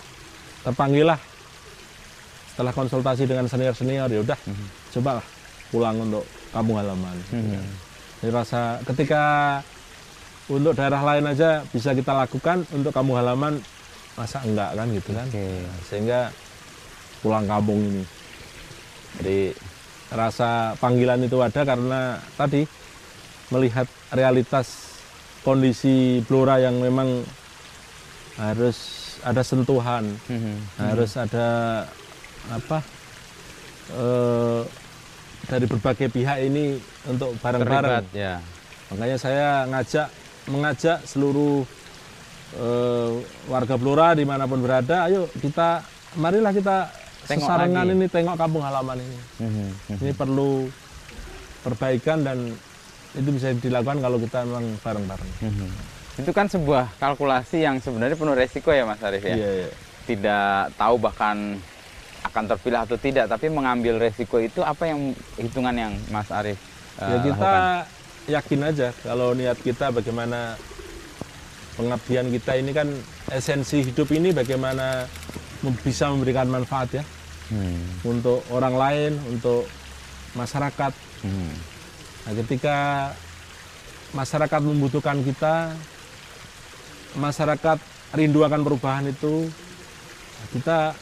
terpanggillah 0.66 1.16
setelah 2.53 2.73
konsultasi 2.77 3.25
dengan 3.25 3.49
senior-senior, 3.49 4.09
ya 4.12 4.20
udah, 4.20 4.38
cobalah 4.92 5.25
pulang 5.73 5.96
untuk 5.96 6.25
kampung 6.53 6.77
halaman. 6.77 7.16
Mhm. 7.33 7.62
Jadi 8.20 8.31
rasa 8.37 8.77
ketika 8.85 9.25
untuk 10.51 10.75
daerah 10.75 11.01
lain 11.01 11.25
aja 11.31 11.62
bisa 11.70 11.94
kita 11.94 12.11
lakukan 12.11 12.66
untuk 12.75 12.90
kampung 12.90 13.16
halaman 13.16 13.62
masa 14.18 14.42
enggak 14.42 14.75
kan 14.75 14.87
gitu 14.90 15.11
kan 15.14 15.27
Oke. 15.31 15.46
sehingga 15.87 16.20
pulang 17.23 17.46
kampung 17.46 17.79
ini 17.79 18.05
jadi 19.23 19.38
rasa 20.11 20.75
panggilan 20.83 21.23
itu 21.23 21.38
ada 21.38 21.62
karena 21.62 22.18
tadi 22.35 22.66
melihat 23.55 23.87
realitas 24.11 24.89
kondisi 25.40 25.94
Blora 26.24 26.59
yang 26.59 26.76
memang 26.76 27.24
harus 28.37 28.79
ada 29.20 29.40
sentuhan 29.40 30.05
Mhm. 30.26 30.55
harus 30.81 31.12
ada 31.14 31.48
apa 32.48 32.79
eh, 33.90 34.62
dari 35.44 35.66
berbagai 35.66 36.09
pihak 36.09 36.38
ini 36.42 36.79
untuk 37.05 37.35
bareng-bareng 37.37 38.07
ya. 38.12 38.38
Makanya 38.88 39.16
saya 39.16 39.48
ngajak 39.66 40.09
mengajak 40.46 40.98
seluruh 41.05 41.66
eh, 42.53 43.11
warga 43.46 43.74
Blora 43.74 44.12
di 44.12 44.22
mana 44.22 44.46
pun 44.46 44.59
berada, 44.59 45.07
ayo 45.07 45.26
kita 45.33 45.83
marilah 46.14 46.50
kita 46.50 46.90
Tengok 47.20 47.46
sesarengan 47.46 47.85
lagi. 47.85 47.94
ini 47.94 48.07
tengok 48.07 48.35
kampung 48.35 48.62
halaman 48.62 48.98
ini. 48.98 49.18
Mhm. 49.38 49.68
Ini 50.00 50.12
perlu 50.12 50.66
perbaikan 51.61 52.24
dan 52.24 52.38
itu 53.12 53.31
bisa 53.31 53.51
dilakukan 53.53 53.99
kalau 53.99 54.16
kita 54.16 54.44
memang 54.44 54.66
bareng-bareng. 54.79 55.31
Mhm. 55.42 55.68
Itu 56.18 56.31
kan 56.31 56.46
sebuah 56.46 56.94
kalkulasi 56.96 57.62
yang 57.62 57.79
sebenarnya 57.79 58.14
penuh 58.14 58.35
resiko 58.35 58.70
ya 58.70 58.85
Mas 58.85 59.01
Arief 59.01 59.25
ya. 59.25 59.35
Iya, 59.35 59.51
iya. 59.57 59.68
Tidak 60.05 60.75
tahu 60.75 60.94
bahkan 60.96 61.59
akan 62.20 62.44
terpilih 62.46 62.85
atau 62.85 62.94
tidak, 62.94 63.27
tapi 63.27 63.49
mengambil 63.49 63.96
resiko 63.96 64.37
itu 64.37 64.61
apa 64.61 64.85
yang 64.87 65.11
hitungan 65.35 65.73
yang 65.73 65.92
Mas 66.09 66.29
Arief 66.29 66.61
eh, 66.96 67.07
Ya 67.07 67.16
kita 67.18 67.33
lakukan? 67.33 67.64
yakin 68.29 68.61
aja 68.62 68.88
kalau 69.01 69.33
niat 69.33 69.57
kita 69.59 69.88
bagaimana 69.88 70.55
pengabdian 71.75 72.29
kita 72.29 72.53
ini 72.55 72.70
kan 72.70 72.88
esensi 73.31 73.81
hidup 73.81 74.07
ini 74.11 74.31
bagaimana 74.31 75.09
bisa 75.81 76.09
memberikan 76.09 76.46
manfaat 76.46 76.92
ya 76.92 77.05
Hmm. 77.51 77.83
untuk 78.07 78.46
orang 78.46 78.79
lain, 78.79 79.12
untuk 79.27 79.66
masyarakat. 80.33 80.94
Mhm. 81.27 81.51
Nah, 82.26 82.33
ketika 82.44 82.76
masyarakat 84.12 84.61
membutuhkan 84.61 85.18
kita, 85.24 85.72
masyarakat 87.16 87.78
rindu 88.14 88.42
akan 88.42 88.61
perubahan 88.66 89.06
itu, 89.09 89.48
kita 90.52 90.94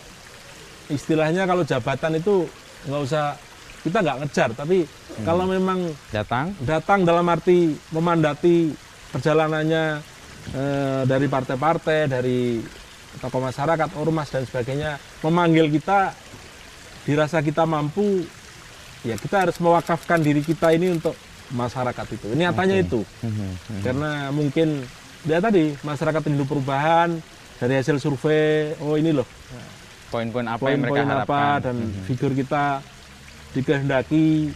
istilahnya 0.88 1.44
kalau 1.44 1.64
jabatan 1.64 2.16
itu 2.16 2.48
nggak 2.88 3.02
usah 3.04 3.36
kita 3.84 3.98
nggak 4.02 4.18
ngejar, 4.24 4.50
tapi 4.56 4.84
kalau 5.22 5.48
memang 5.48 5.90
Datang. 6.10 6.52
datang 6.62 7.02
dalam 7.02 7.26
arti 7.26 7.74
memandati 7.94 8.74
perjalanannya 9.14 9.84
eh, 10.54 11.02
dari 11.06 11.26
partai-partai, 11.26 11.98
dari 12.10 12.60
tokoh 13.18 13.42
masyarakat, 13.42 13.88
ormas 13.98 14.28
dan 14.30 14.44
sebagainya, 14.44 15.00
memanggil 15.24 15.72
kita, 15.72 16.12
dirasa 17.08 17.40
kita 17.40 17.64
mampu, 17.64 18.22
ya 19.02 19.14
kita 19.14 19.46
harus 19.46 19.56
mewakafkan 19.58 20.18
diri 20.18 20.40
kita 20.40 20.70
ini 20.70 20.90
untuk 20.92 21.14
masyarakat 21.48 22.06
itu. 22.12 22.26
Ini 22.32 22.48
nyatanya 22.48 22.76
itu, 22.76 23.00
Mhm. 23.24 23.80
karena 23.80 24.10
mungkin 24.28 24.84
ya 25.24 25.38
tadi 25.38 25.72
masyarakat 25.80 26.20
rindu 26.24 26.44
perubahan 26.44 27.18
dari 27.56 27.74
hasil 27.74 27.98
survei, 27.98 28.74
oh 28.78 28.94
ini 28.94 29.10
loh 29.10 29.26
Poin-poin 30.08 30.44
apa 30.44 30.72
yang 30.72 30.80
mereka 30.80 31.04
apa 31.04 31.12
harapkan? 31.20 31.58
dan 31.60 31.76
Mhm. 31.84 32.02
figur 32.08 32.32
kita 32.32 32.80
dikehendaki 33.52 34.52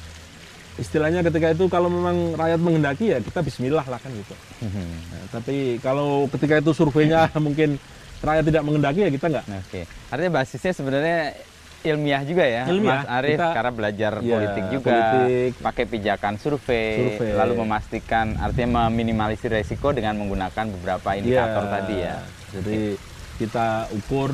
istilahnya 0.75 1.21
ketika 1.21 1.53
itu 1.53 1.69
kalau 1.69 1.93
memang 1.93 2.33
rakyat 2.33 2.57
menghendaki 2.57 3.13
ya 3.13 3.21
kita 3.21 3.45
Bismillah 3.45 3.85
lah 3.85 4.01
kan 4.01 4.09
gitu. 4.09 4.33
Mhm. 4.65 4.85
Nah, 5.13 5.25
tapi 5.29 5.57
kalau 5.79 6.25
ketika 6.33 6.57
itu 6.57 6.73
surveinya 6.73 7.29
mungkin 7.37 7.77
rakyat 8.25 8.45
tidak 8.49 8.63
menghendaki 8.65 9.01
ya 9.05 9.11
kita 9.13 9.27
nggak. 9.29 9.45
Oke, 9.69 9.81
artinya 10.09 10.33
basisnya 10.41 10.73
sebenarnya 10.73 11.37
ilmiah 11.83 12.23
juga 12.23 12.45
ya, 12.45 12.63
Ilmiah. 12.65 13.03
Mas 13.03 13.11
Arief, 13.11 13.39
Kita- 13.39 13.53
karena 13.53 13.73
belajar 13.73 14.13
Iya, 14.19 14.31
politik 14.31 14.65
juga, 14.71 14.95
politik. 14.95 15.51
pakai 15.59 15.85
pijakan 15.85 16.35
survei, 16.37 16.89
Survei. 17.19 17.35
lalu 17.35 17.53
memastikan, 17.59 18.27
artinya 18.37 18.87
meminimalisir 18.87 19.51
resiko 19.51 19.91
dengan 19.91 20.15
menggunakan 20.17 20.65
beberapa 20.71 21.09
indikator 21.13 21.65
Iya. 21.65 21.73
tadi 21.73 21.95
ya. 21.99 22.17
Jadi 22.53 22.79
kita 23.37 23.67
ukur 23.93 24.31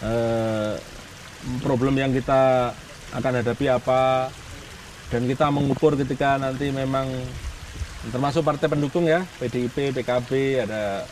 eh, 0.00 0.74
problem 1.60 1.92
yang 1.92 2.08
kita 2.08 2.72
akan 3.10 3.32
hadapi 3.36 3.66
apa 3.68 4.32
dan 5.08 5.26
kita 5.26 5.50
mengukur 5.50 5.92
ketika 5.94 6.38
nanti 6.38 6.70
memang 6.70 7.04
termasuk 8.08 8.40
partai 8.40 8.70
pendukung 8.70 9.04
ya 9.04 9.26
PDIP, 9.36 9.92
PKB, 9.92 10.30
ada 10.64 11.04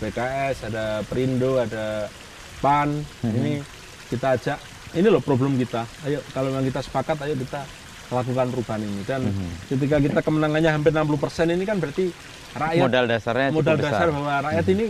PKS, 0.00 0.66
ada 0.66 1.06
Perindo, 1.06 1.60
ada 1.60 2.10
PAN. 2.58 2.98
Ini 3.22 3.62
kita 4.08 4.34
ajak 4.34 4.58
ini 4.92 5.08
loh 5.08 5.22
problem 5.24 5.56
kita. 5.56 5.88
Ayo 6.04 6.20
kalau 6.36 6.52
memang 6.52 6.66
kita 6.68 6.80
sepakat 6.84 7.16
ayo 7.24 7.34
kita 7.36 7.64
lakukan 8.12 8.46
perubahan 8.52 8.82
ini 8.84 9.02
dan 9.08 9.24
ketika 9.72 9.96
kita 9.96 10.20
kemenangannya 10.20 10.68
hampir 10.68 10.92
60% 10.92 11.48
ini 11.48 11.64
kan 11.64 11.80
berarti 11.80 12.12
rakyat 12.52 12.82
Modal 12.84 13.04
dasarnya 13.08 13.48
modal 13.48 13.76
besar. 13.80 13.88
dasar 13.88 14.06
bahwa 14.12 14.34
rakyat 14.52 14.66
ini 14.68 14.84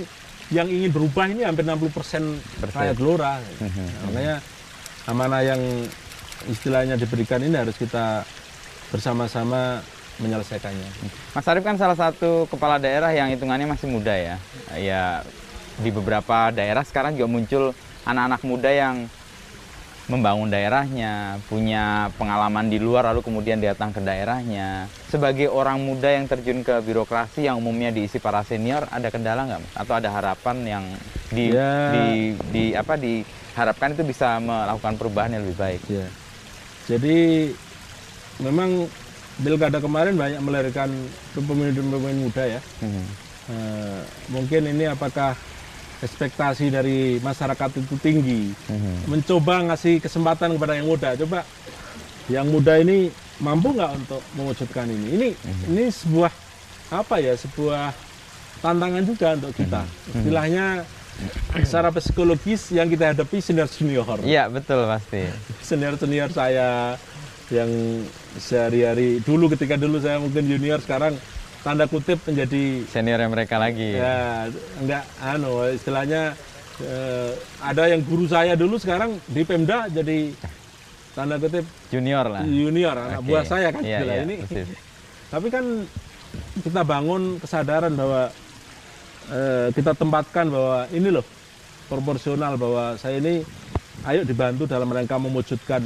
yang 0.51 0.67
ingin 0.67 0.91
berubah 0.91 1.27
ini 1.31 1.47
hampir 1.47 1.62
60% 1.62 2.43
rakyat 2.67 2.97
Gelora. 2.99 3.38
Mhm. 3.38 3.62
Nah, 3.62 4.01
makanya 4.11 4.37
amanah 5.07 5.43
yang 5.47 5.62
istilahnya 6.51 6.99
diberikan 6.99 7.38
ini 7.38 7.55
harus 7.55 7.79
kita 7.79 8.27
bersama-sama 8.91 9.81
menyelesaikannya. 10.19 10.91
Mas 11.33 11.47
Arief 11.49 11.65
kan 11.65 11.79
salah 11.81 11.97
satu 11.97 12.45
kepala 12.51 12.77
daerah 12.77 13.15
yang 13.15 13.33
hitungannya 13.33 13.71
masih 13.71 13.88
muda 13.88 14.12
ya. 14.12 14.37
Ya 14.77 15.23
di 15.81 15.88
beberapa 15.88 16.53
daerah 16.53 16.85
sekarang 16.85 17.17
juga 17.17 17.31
muncul 17.31 17.65
anak-anak 18.05 18.43
muda 18.45 18.71
yang 18.71 19.09
membangun 20.12 20.53
daerahnya, 20.53 21.40
punya 21.48 22.12
pengalaman 22.20 22.68
di 22.68 22.77
luar 22.77 23.09
lalu 23.09 23.25
kemudian 23.25 23.57
datang 23.64 23.96
ke 23.96 24.05
daerahnya. 24.05 24.85
Sebagai 25.09 25.48
orang 25.48 25.81
muda 25.81 26.12
yang 26.12 26.29
terjun 26.29 26.61
ke 26.61 26.77
birokrasi 26.85 27.48
yang 27.48 27.57
umumnya 27.57 27.88
diisi 27.88 28.20
para 28.20 28.44
senior, 28.44 28.85
ada 28.92 29.09
kendala 29.09 29.48
nggak? 29.48 29.62
Atau 29.72 29.94
ada 29.96 30.12
harapan 30.12 30.57
yang 30.68 30.85
di, 31.33 31.48
Ya. 31.48 31.72
di, 31.96 32.37
di 32.53 32.64
apa 32.77 33.01
diharapkan 33.01 33.96
itu 33.96 34.05
bisa 34.05 34.37
melakukan 34.37 35.01
perubahan 35.01 35.33
yang 35.33 35.42
lebih 35.48 35.57
baik? 35.57 35.83
Ya. 35.88 36.07
Jadi 36.92 37.48
memang 38.37 38.85
pilkada 39.40 39.81
kemarin 39.81 40.12
banyak 40.20 40.40
melahirkan 40.44 40.92
pemimpin-pemimpin 41.33 42.16
muda 42.20 42.44
ya. 42.44 42.61
Mhm. 42.85 43.05
Eh, 43.42 44.01
mungkin 44.31 44.62
ini 44.70 44.85
apakah 44.87 45.35
ekspektasi 46.03 46.69
dari 46.69 47.23
masyarakat 47.23 47.71
itu 47.79 47.95
tinggi. 48.03 48.51
Mhm. 48.69 49.07
mencoba 49.07 49.73
ngasih 49.73 50.03
kesempatan 50.03 50.59
kepada 50.59 50.75
yang 50.75 50.91
muda. 50.91 51.15
Coba 51.15 51.47
yang 52.27 52.47
muda 52.51 52.79
ini 52.83 53.09
mampu 53.38 53.71
nggak 53.73 53.93
untuk 53.97 54.23
mewujudkan 54.35 54.87
ini? 54.91 55.07
Ini 55.17 55.29
ini 55.71 55.85
sebuah 55.88 56.33
apa 56.93 57.17
ya 57.23 57.33
sebuah 57.38 57.95
tantangan 58.61 59.03
juga 59.07 59.29
untuk 59.38 59.53
kita. 59.55 59.83
Istilahnya 60.12 60.85
secara 61.62 61.88
psikologis 61.95 62.73
yang 62.73 62.88
kita 62.91 63.15
hadapi 63.15 63.38
senior 63.38 63.69
senior 63.69 64.19
Iya 64.25 64.49
betul 64.49 64.85
pasti. 64.88 65.23
senior 65.62 65.95
senior 66.01 66.31
saya 66.33 66.97
yang 67.53 67.69
sehari-hari 68.41 69.21
dulu 69.21 69.53
ketika 69.53 69.77
dulu 69.77 70.01
saya 70.01 70.17
mungkin 70.17 70.49
junior 70.49 70.81
sekarang 70.81 71.12
tanda 71.62 71.87
kutip 71.87 72.18
menjadi 72.22 72.83
Seniornya 72.87 73.29
mereka 73.29 73.57
lagi. 73.57 73.94
ya 73.94 74.51
enggak 74.77 75.03
anu 75.20 75.62
istilahnya 75.68 76.35
eh, 76.81 77.31
ada 77.61 77.83
yang 77.87 78.03
guru 78.03 78.27
saya 78.27 78.53
dulu 78.53 78.77
sekarang 78.77 79.14
di 79.25 79.42
Pemda 79.42 79.87
jadi 79.87 80.35
tanda 81.12 81.38
kutip 81.38 81.62
Junior 81.88 82.27
lah. 82.27 82.42
junior 82.42 82.96
anak 82.96 83.22
buah 83.22 83.44
saya 83.44 83.70
kan 83.70 83.79
istilah 83.81 84.16
iya, 84.16 84.25
ini 84.25 84.37
persis. 84.42 84.68
tapi 85.33 85.46
kan 85.48 85.64
kita 86.59 86.83
bangun 86.83 87.38
kesadaran 87.38 87.92
bahwa 87.92 88.22
eh, 89.29 89.68
kita 89.70 89.92
tempatkan 89.92 90.46
bahwa 90.48 90.90
ini 90.90 91.09
loh 91.11 91.27
proporsional 91.87 92.57
bahwa 92.57 92.96
saya 92.96 93.20
ini 93.20 93.44
ayo 94.03 94.25
dibantu 94.25 94.66
dalam 94.66 94.88
rangka 94.88 95.14
mewujudkan 95.16 95.85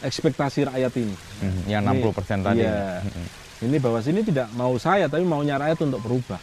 ekspektasi 0.00 0.66
rakyat 0.66 0.92
ini 0.96 1.14
Mhm, 1.36 1.60
Yang 1.66 1.82
Ini- 1.84 2.02
60% 2.02 2.40
tadi. 2.40 2.60
iya. 2.60 3.04
Mhm. 3.64 3.66
ini 3.66 3.76
bahwa 3.78 3.98
sini 3.98 4.20
tidak 4.20 4.52
mau 4.52 4.76
saya 4.76 5.06
tapi 5.06 5.24
maunya 5.24 5.56
rakyat 5.56 5.80
untuk 5.82 6.00
berubah 6.00 6.40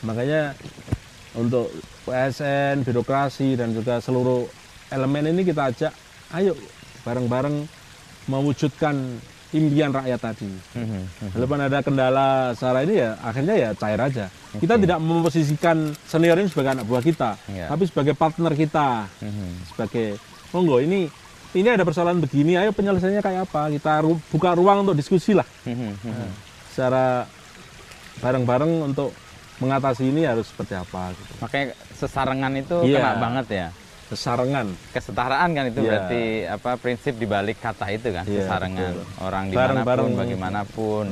makanya 0.00 0.52
untuk 1.34 1.72
PSN 2.04 2.84
birokrasi 2.84 3.56
dan 3.56 3.72
juga 3.72 3.98
seluruh 3.98 4.44
elemen 4.88 5.26
ini 5.26 5.42
kita 5.42 5.66
ajak 5.66 5.92
ayo 6.32 6.52
bareng-bareng 7.02 7.64
mewujudkan 8.26 8.94
impian 9.50 9.90
rakyat 9.90 10.20
tadi 10.20 10.50
Mhm, 10.74 10.84
mhm. 10.84 11.30
walaupun 11.32 11.60
ada 11.60 11.78
kendala 11.80 12.28
secara 12.52 12.82
ini 12.82 12.94
ya 12.98 13.10
akhirnya 13.18 13.54
ya 13.54 13.70
cair 13.72 13.98
aja 13.98 14.26
kita 14.54 14.74
tidak 14.76 14.98
memposisikan 14.98 15.76
senior 16.02 16.36
ini 16.36 16.48
sebagai 16.48 16.74
anak 16.74 16.84
buah 16.84 17.00
kita 17.00 17.38
Iya. 17.46 17.66
tapi 17.70 17.86
sebagai 17.86 18.14
partner 18.14 18.52
kita 18.52 19.06
Mhm. 19.22 19.48
sebagai 19.66 20.18
monggo 20.50 20.78
ini 20.78 21.06
ini 21.54 21.68
ada 21.68 21.82
persoalan 21.82 22.18
begini 22.18 22.54
ayo 22.54 22.70
penyelesaiannya 22.70 23.22
kayak 23.22 23.40
apa 23.46 23.70
kita 23.70 24.02
ru- 24.02 24.20
buka 24.28 24.52
ruang 24.52 24.82
untuk 24.82 24.94
diskusi 24.94 25.32
lah. 25.32 25.46
Nah, 25.64 26.30
secara 26.68 27.24
bareng-bareng 28.16 28.72
untuk 28.84 29.10
mengatasi 29.56 30.04
ini 30.04 30.26
harus 30.26 30.46
seperti 30.46 30.74
apa 30.74 31.14
gitu. 31.14 31.32
Makanya 31.38 31.66
sesarengan 31.94 32.52
itu 32.54 32.76
Iya. 32.84 32.98
kena 32.98 33.12
banget 33.20 33.46
ya. 33.48 33.68
kesarengan 34.04 34.68
Kesetaraan 34.92 35.48
kan 35.50 35.64
itu 35.64 35.80
Iya. 35.80 35.88
berarti 35.88 36.22
apa 36.44 36.70
prinsip 36.76 37.16
dibalik 37.16 37.56
kata 37.56 37.88
itu 37.88 38.12
kan 38.12 38.22
Iya, 38.24 38.44
sesarengan 38.44 38.92
betul. 38.92 39.24
orang 39.24 39.44
di 39.44 39.56
mana 39.56 39.80
pun 39.82 40.10
bagaimanapun. 40.12 41.06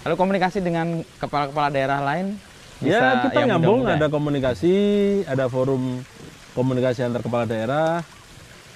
Lalu 0.00 0.14
komunikasi 0.16 0.58
dengan 0.58 0.86
kepala-kepala 1.18 1.68
daerah 1.68 2.00
lain 2.00 2.40
bisa 2.78 2.94
ya 2.96 3.22
kita 3.26 3.40
nyambung 3.44 3.82
muda-muda 3.82 3.98
ada 3.98 4.08
komunikasi 4.08 4.74
ada 5.26 5.44
forum 5.46 6.00
komunikasi 6.54 7.04
antar 7.04 7.20
kepala 7.20 7.44
daerah 7.44 8.00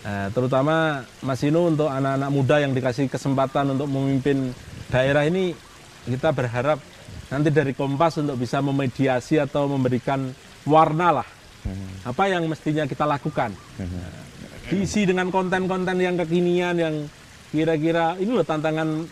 Eh, 0.02 0.28
terutama 0.34 1.06
Mas 1.22 1.38
Inu 1.46 1.70
untuk 1.70 1.86
anak-anak 1.86 2.30
muda 2.34 2.58
yang 2.58 2.74
dikasih 2.74 3.06
kesempatan 3.06 3.78
untuk 3.78 3.86
memimpin 3.86 4.50
daerah 4.90 5.22
ini 5.22 5.54
kita 6.10 6.34
berharap 6.34 6.82
nanti 7.30 7.54
dari 7.54 7.70
Kompas 7.70 8.18
untuk 8.18 8.34
bisa 8.34 8.58
memediasi 8.58 9.38
atau 9.38 9.70
memberikan 9.70 10.34
warna 10.66 11.22
lah. 11.22 11.28
Mhm, 11.62 12.10
apa 12.10 12.24
yang 12.26 12.42
mestinya 12.50 12.84
kita 12.86 13.06
lakukan. 13.06 13.54
Mhm. 13.78 14.30
diisi 14.62 15.04
dengan 15.04 15.28
konten-konten 15.28 16.00
yang 16.00 16.16
kekinian 16.16 16.72
yang 16.80 16.94
kira-kira 17.52 18.16
ini 18.16 18.30
loh 18.32 18.46
tantangan 18.46 19.04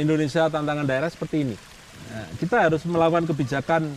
Indonesia 0.00 0.48
tantangan 0.48 0.86
daerah 0.88 1.12
seperti 1.12 1.44
ini. 1.44 1.56
Nah, 2.08 2.24
kita 2.40 2.70
harus 2.70 2.82
melakukan 2.88 3.28
kebijakan 3.28 3.90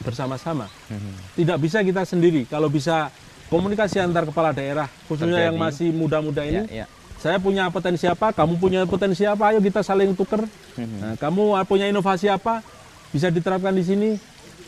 bersama-sama. 0.00 0.66
Mhm. 0.90 1.38
tidak 1.38 1.58
bisa 1.62 1.78
kita 1.84 2.02
sendiri. 2.02 2.42
Kalau 2.48 2.66
bisa 2.72 3.12
komunikasi 3.46 3.98
antar 3.98 4.24
kepala 4.24 4.50
daerah 4.50 4.88
khususnya 5.04 5.40
yang 5.44 5.54
Terjadi. 5.54 5.64
masih 5.64 5.88
muda-muda 5.90 6.42
Ya, 6.42 6.50
ini 6.62 6.62
ya. 6.74 6.86
saya 7.16 7.36
punya 7.36 7.68
potensi 7.68 8.04
apa 8.04 8.30
kamu 8.30 8.54
punya 8.56 8.80
potensi 8.84 9.22
apa 9.22 9.50
ayo 9.50 9.60
kita 9.60 9.80
saling 9.80 10.12
tuker 10.12 10.44
Mhm. 10.74 10.98
Nah, 10.98 11.14
kamu 11.14 11.42
punya 11.64 11.86
inovasi 11.86 12.26
apa 12.26 12.60
bisa 13.08 13.28
diterapkan 13.28 13.70
di 13.70 13.82
sini 13.82 14.10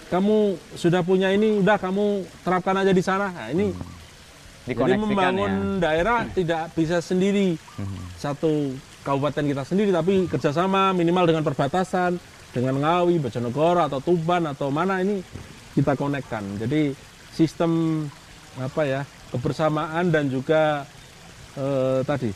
kamu 0.07 0.37
sudah 0.73 1.03
punya 1.03 1.29
ini 1.29 1.59
udah 1.59 1.77
kamu 1.77 2.05
terapkan 2.41 2.77
aja 2.77 2.91
di 2.91 3.03
sana 3.03 3.27
nah, 3.29 3.49
ini 3.49 3.75
jadi 4.63 4.71
Dikoneksikan 4.73 5.03
membangun 5.05 5.53
ya. 5.75 5.79
daerah 5.83 6.19
tidak 6.29 6.71
bisa 6.73 6.99
sendiri 6.99 7.59
Mhm. 7.75 7.99
satu 8.15 8.71
kabupaten 9.03 9.45
kita 9.45 9.63
sendiri 9.63 9.91
tapi 9.91 10.27
kerjasama 10.27 10.91
minimal 10.91 11.25
dengan 11.25 11.43
perbatasan 11.43 12.19
dengan 12.51 12.75
Ngawi, 12.77 13.21
Bojonegoro 13.21 13.79
atau 13.81 14.01
Tuban 14.01 14.47
atau 14.47 14.67
mana 14.69 14.99
ini 14.99 15.21
kita 15.73 15.93
konekkan 15.93 16.57
jadi 16.57 16.95
sistem 17.31 18.03
apa 18.57 18.83
ya 18.83 19.01
kebersamaan 19.29 20.09
dan 20.09 20.27
juga 20.27 20.87
eh, 21.55 22.01
tadi 22.03 22.31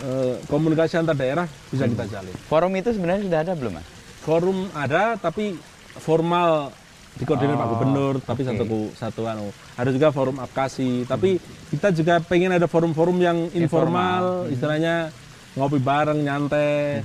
eh, 0.00 0.34
komunikasi 0.46 0.96
antar 0.96 1.14
daerah 1.14 1.46
bisa 1.68 1.84
kita 1.84 2.08
jalin. 2.08 2.34
Forum 2.46 2.72
itu 2.74 2.90
sebenarnya 2.90 3.22
sudah 3.24 3.40
ada 3.40 3.52
belum 3.52 3.72
mas? 3.74 3.86
forum 4.22 4.70
ada 4.70 5.18
tapi 5.18 5.58
formal 5.98 6.70
dikoordinir 7.12 7.52
Pak 7.52 7.66
Oh, 7.66 7.70
Gubernur 7.74 8.14
tapi 8.18 8.40
satu 8.40 8.64
satu 8.94 9.22
anu. 9.26 9.50
Ada 9.74 9.90
juga 9.90 10.08
forum 10.08 10.38
apkasi 10.38 11.04
tapi 11.04 11.36
kita 11.68 11.90
juga 11.90 12.22
pengen 12.22 12.52
ada 12.52 12.64
forum-forum 12.64 13.18
yang 13.18 13.50
informal, 13.52 14.46
istilahnya 14.46 15.10
ngopi 15.52 15.76
bareng 15.76 16.22
nyantai 16.22 17.02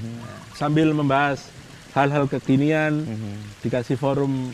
sambil 0.53 0.93
membahas 0.93 1.51
hal-hal 1.91 2.29
kekinian 2.29 3.01
Mhm. 3.01 3.33
dikasih 3.59 3.97
forum 3.97 4.53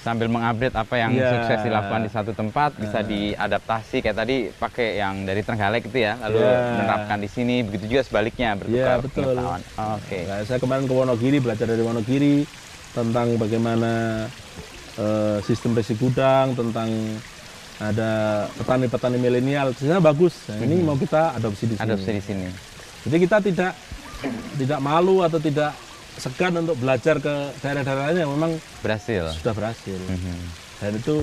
sambil 0.00 0.26
mengupdate 0.26 0.72
apa 0.72 0.94
yang 0.96 1.12
Iya. 1.12 1.28
sukses 1.30 1.60
dilakukan 1.60 2.00
di 2.00 2.10
satu 2.10 2.32
tempat 2.32 2.72
bisa 2.74 3.04
diadaptasi 3.04 4.00
kayak 4.00 4.16
tadi 4.16 4.36
pakai 4.50 4.96
yang 4.96 5.22
dari 5.22 5.44
Trenggalek 5.44 5.86
itu 5.86 5.98
ya 6.00 6.16
lalu 6.18 6.40
Iya. 6.40 6.56
menerapkan 6.74 7.18
di 7.20 7.28
sini 7.28 7.60
begitu 7.60 7.84
juga 7.86 8.02
sebaliknya 8.02 8.56
bertukar 8.56 8.96
Iya, 8.96 9.04
betul. 9.04 9.24
pengetahuan. 9.28 9.60
Oke. 10.00 10.18
Nah, 10.24 10.38
saya 10.42 10.58
kemarin 10.58 10.84
ke 10.84 10.94
Wonogiri 10.94 11.38
belajar 11.38 11.66
dari 11.66 11.82
Wonogiri 11.82 12.36
tentang 12.90 13.36
bagaimana 13.36 13.92
eh, 14.96 15.38
sistem 15.40 15.72
besi 15.72 15.94
gudang, 15.94 16.52
tentang 16.52 16.90
ada 17.78 18.10
petani-petani 18.52 19.16
milenial. 19.16 19.72
Sebenarnya 19.72 20.04
bagus. 20.04 20.34
Nah, 20.46 20.60
ini 20.60 20.80
mau 20.80 20.92
kita 20.94 21.32
adopsi 21.32 21.64
di 21.64 21.74
sini. 21.76 21.84
Adopsi 21.86 22.10
di 22.12 22.20
sini. 22.20 22.46
Jadi 23.04 23.16
kita 23.16 23.36
tidak 23.40 23.72
tidak 24.56 24.80
malu 24.80 25.24
atau 25.24 25.40
tidak 25.40 25.72
segan 26.18 26.56
untuk 26.58 26.76
belajar 26.80 27.20
ke 27.20 27.34
daerah-daerah 27.62 28.10
lain 28.10 28.18
yang 28.26 28.30
memang 28.34 28.52
Berhasil. 28.82 29.30
sudah 29.38 29.54
berhasil. 29.54 29.98
Mhm. 29.98 30.36
Dan 30.80 30.90
itu 30.96 31.16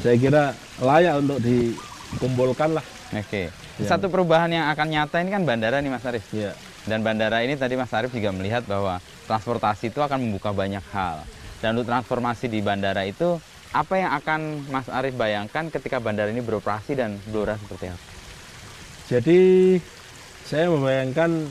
saya 0.00 0.16
kira 0.16 0.44
layak 0.78 1.14
untuk 1.20 1.38
dikumpulkan 1.42 2.78
lah. 2.78 2.84
Oke. 3.12 3.50
Ya. 3.78 3.86
Satu 3.88 4.06
perubahan 4.06 4.50
yang 4.52 4.70
akan 4.70 4.86
nyata 4.90 5.16
ini 5.22 5.30
kan 5.34 5.42
bandara 5.42 5.82
nih 5.82 5.90
Mas 5.90 6.04
Arif. 6.06 6.24
Ya. 6.30 6.54
Dan 6.86 7.02
bandara 7.02 7.42
ini 7.42 7.58
tadi 7.58 7.74
Mas 7.76 7.92
Arif 7.92 8.14
juga 8.14 8.30
melihat 8.32 8.64
bahwa 8.64 9.02
transportasi 9.26 9.90
itu 9.92 10.00
akan 10.00 10.18
membuka 10.24 10.54
banyak 10.54 10.82
hal. 10.94 11.26
Dan 11.58 11.74
untuk 11.74 11.90
transformasi 11.90 12.46
di 12.46 12.62
bandara 12.62 13.02
itu 13.02 13.36
apa 13.74 13.94
yang 14.00 14.10
akan 14.16 14.40
Mas 14.72 14.88
Arif 14.88 15.12
bayangkan 15.18 15.68
ketika 15.68 16.00
bandara 16.00 16.30
ini 16.32 16.40
beroperasi 16.40 16.96
dan 16.96 17.18
Blora 17.28 17.58
seperti 17.58 17.92
apa? 17.92 18.06
Jadi 19.08 19.40
saya 20.44 20.68
membayangkan 20.72 21.48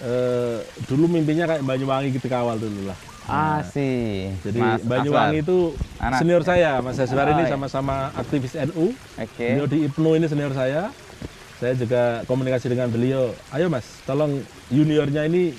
eh, 0.00 0.58
dulu 0.84 1.04
mimpinya 1.06 1.44
kayak 1.46 1.62
Banyuwangi 1.62 2.10
ketika 2.12 2.40
awal 2.40 2.56
dulu 2.56 2.86
lah. 2.86 2.98
Ah 3.24 3.60
sih. 3.62 4.32
Jadi 4.40 4.56
Mas 4.56 4.80
Banyuwangi 4.80 5.38
Aswar. 5.38 5.44
itu 5.44 5.58
Anak. 6.00 6.18
senior 6.18 6.42
saya, 6.42 6.80
Mas 6.80 6.96
Aswar 6.96 7.26
Oh, 7.26 7.34
ini 7.34 7.44
iya. 7.44 7.50
sama-sama 7.50 8.08
aktivis 8.12 8.56
NU. 8.64 8.96
Oke. 9.14 9.46
Beliau 9.52 9.68
di 9.68 9.78
IPNU 9.84 10.10
ini 10.16 10.26
senior 10.26 10.52
saya. 10.52 10.88
Saya 11.58 11.74
juga 11.74 12.02
komunikasi 12.24 12.66
dengan 12.66 12.88
beliau. 12.88 13.34
Ayo 13.50 13.68
Mas, 13.68 13.84
tolong 14.02 14.40
juniornya 14.68 15.26
ini 15.26 15.52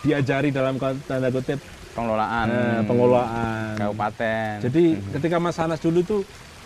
diajari 0.00 0.48
dalam 0.48 0.80
tanda 1.04 1.28
kutip 1.28 1.60
Pengelolaan 1.90 2.46
eh, 2.48 2.80
pengelolaan. 2.86 3.74
kabupaten. 3.76 4.62
Jadi 4.62 4.84
ketika 5.10 5.36
Mas 5.36 5.58
Anas 5.58 5.76
dulu 5.76 6.00
itu 6.00 6.16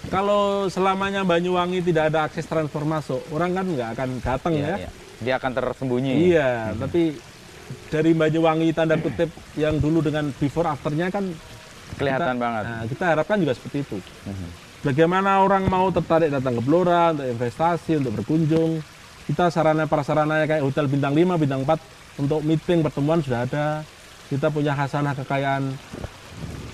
kalau 0.06 0.68
selamanya 0.68 1.24
Banyuwangi 1.24 1.80
tidak 1.80 2.12
ada 2.12 2.28
akses 2.28 2.44
transfer 2.44 2.84
masuk, 2.84 3.24
orang 3.32 3.50
kan 3.50 3.64
nggak 3.66 3.88
akan 3.90 4.08
datang 4.20 4.52
Iya, 4.52 4.62
ya. 4.62 4.76
iya. 4.84 4.90
Dia 5.24 5.40
akan 5.40 5.50
tersembunyi. 5.56 6.30
Iya, 6.30 6.76
tapi 6.76 7.16
dari 7.88 8.12
Banyuwangi 8.12 8.76
tanda 8.76 9.00
kutip 9.00 9.32
yang 9.56 9.80
dulu 9.80 10.04
dengan 10.04 10.28
before 10.36 10.68
afternya 10.68 11.08
kan 11.08 11.24
Kelihatan 11.96 12.36
kita, 12.36 12.42
banget. 12.42 12.64
nah, 12.64 12.82
kita 12.84 13.04
harapkan 13.16 13.36
juga 13.40 13.52
seperti 13.56 13.78
itu. 13.84 13.98
Mhm. 14.00 14.48
Bagaimana 14.84 15.40
orang 15.40 15.64
mau 15.64 15.88
tertarik 15.88 16.28
datang 16.28 16.60
ke 16.60 16.62
Blora 16.64 17.16
untuk 17.16 17.24
investasi, 17.24 18.04
untuk 18.04 18.20
berkunjung. 18.20 18.84
Kita 19.24 19.48
sarana 19.48 19.88
prasarananya 19.88 20.44
kayak 20.44 20.60
hotel 20.60 20.84
bintang 20.84 21.16
5, 21.16 21.40
bintang 21.40 21.64
4 21.64 21.80
untuk 22.20 22.44
meeting, 22.44 22.84
pertemuan 22.84 23.24
sudah 23.24 23.48
ada. 23.48 23.80
Kita 24.28 24.52
punya 24.52 24.76
khasanah 24.76 25.16
kekayaan 25.16 25.72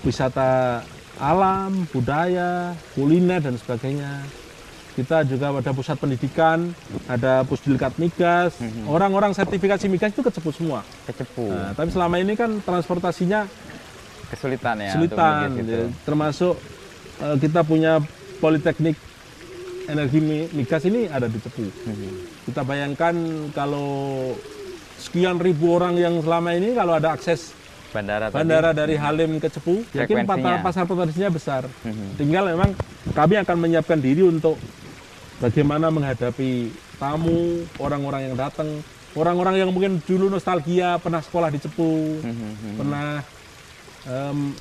wisata 0.02 0.82
alam, 1.20 1.86
budaya, 1.92 2.74
kuliner 2.96 3.38
dan 3.44 3.54
sebagainya. 3.60 4.24
Kita 5.00 5.24
juga 5.24 5.48
ada 5.48 5.72
pusat 5.72 5.96
pendidikan, 5.96 6.76
ada 7.08 7.40
pusdilkat 7.48 7.96
migas. 7.96 8.52
Orang-orang 8.84 9.32
sertifikasi 9.32 9.88
migas 9.88 10.12
itu 10.12 10.20
kecepu 10.20 10.52
semua. 10.52 10.84
Kecepu. 11.08 11.48
Nah, 11.48 11.72
tapi 11.72 11.88
selama 11.88 12.20
ini 12.20 12.36
kan 12.36 12.60
transportasinya 12.60 13.48
Kesulitan 14.28 14.76
ya. 14.78 14.92
kesulitan, 14.92 15.46
ya. 15.58 15.88
termasuk 16.04 16.54
eh, 17.18 17.36
kita 17.40 17.64
punya 17.64 17.98
politeknik 18.38 18.94
energi 19.88 20.20
mi- 20.20 20.46
migas 20.54 20.84
ini 20.84 21.08
ada 21.08 21.26
di 21.26 21.40
Cepu. 21.40 21.64
Mhm. 21.66 22.10
Kita 22.46 22.62
bayangkan 22.62 23.14
kalau 23.50 24.30
sekian 24.96 25.40
ribu 25.40 25.74
orang 25.74 25.96
yang 25.96 26.20
selama 26.20 26.54
ini 26.54 26.76
kalau 26.76 26.94
ada 26.94 27.10
akses 27.10 27.56
Bandara, 27.90 28.30
tadi. 28.30 28.38
bandara 28.38 28.70
dari 28.70 28.94
Halim 28.94 29.42
ke 29.42 29.50
Cepu, 29.50 29.82
yakin 29.90 30.22
pasar 30.22 30.62
pasar 30.62 30.84
potensinya 30.86 31.26
besar. 31.26 31.66
Mhm. 31.82 32.14
Tinggal 32.14 32.54
memang 32.54 32.70
kami 33.10 33.34
akan 33.34 33.56
menyiapkan 33.58 33.98
diri 33.98 34.22
untuk 34.22 34.54
bagaimana 35.40 35.88
menghadapi 35.88 36.68
tamu, 36.96 37.64
orang-orang 37.80 38.30
yang 38.30 38.36
datang, 38.36 38.68
orang-orang 39.16 39.56
yang 39.56 39.70
mungkin 39.72 39.98
dulu 40.04 40.28
nostalgia 40.28 41.00
pernah 41.00 41.18
sekolah 41.18 41.48
di 41.48 41.58
Cepu, 41.58 42.20
Mhm. 42.20 42.76
pernah 42.76 43.24
em, 44.00 44.52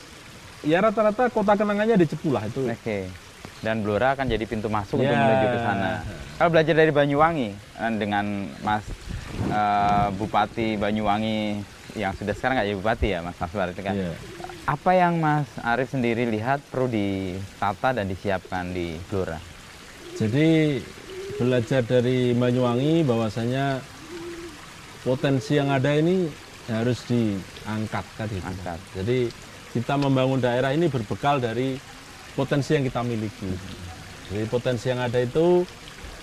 ya 0.64 0.80
rata-rata 0.80 1.28
kota 1.30 1.54
kenangannya 1.54 1.96
di 1.96 2.08
Cepu 2.08 2.32
lah 2.32 2.44
itu. 2.44 2.66
Oke. 2.66 3.12
Dan 3.60 3.84
Blora 3.84 4.16
akan 4.16 4.24
jadi 4.26 4.48
pintu 4.48 4.72
masuk 4.72 5.04
Ya. 5.04 5.12
untuk 5.12 5.20
menuju 5.20 5.48
ke 5.52 5.60
sana. 5.60 5.92
Kalau 6.40 6.50
belajar 6.50 6.74
dari 6.74 6.92
Banyuwangi 6.92 7.50
eh, 7.52 7.94
dengan 8.00 8.26
Mas 8.64 8.88
eh, 9.52 10.08
Bupati 10.16 10.80
Banyuwangi 10.80 11.60
yang 12.00 12.16
sudah 12.16 12.32
sekarang 12.32 12.56
nggak 12.56 12.68
jadi 12.68 12.78
bupati 12.80 13.08
ya 13.10 13.20
Mas 13.20 13.36
Aswar 13.36 13.68
itu 13.70 13.84
kan. 13.84 13.92
Iya. 13.92 14.16
Apa 14.64 14.92
yang 14.94 15.18
Mas 15.18 15.50
Arif 15.60 15.90
sendiri 15.90 16.24
lihat 16.24 16.62
perlu 16.70 16.88
ditata 16.88 17.92
dan 17.92 18.06
disiapkan 18.06 18.72
di 18.72 18.96
Blora? 19.10 19.42
Jadi 20.20 20.76
belajar 21.40 21.80
dari 21.88 22.36
Banyuwangi 22.36 23.08
bahwasanya 23.08 23.80
potensi 25.08 25.56
yang 25.56 25.72
ada 25.72 25.96
ini 25.96 26.28
harus 26.68 27.08
diangkat 27.08 28.06
tadi. 28.20 28.38
Angkat. 28.44 28.80
Jadi 29.00 29.32
kita 29.72 29.96
membangun 29.96 30.44
daerah 30.44 30.76
ini 30.76 30.92
berbekal 30.92 31.40
dari 31.40 31.80
potensi 32.36 32.76
yang 32.76 32.84
kita 32.84 33.00
miliki. 33.08 33.48
Jadi 34.28 34.44
potensi 34.52 34.92
yang 34.92 35.00
ada 35.00 35.24
itu 35.24 35.64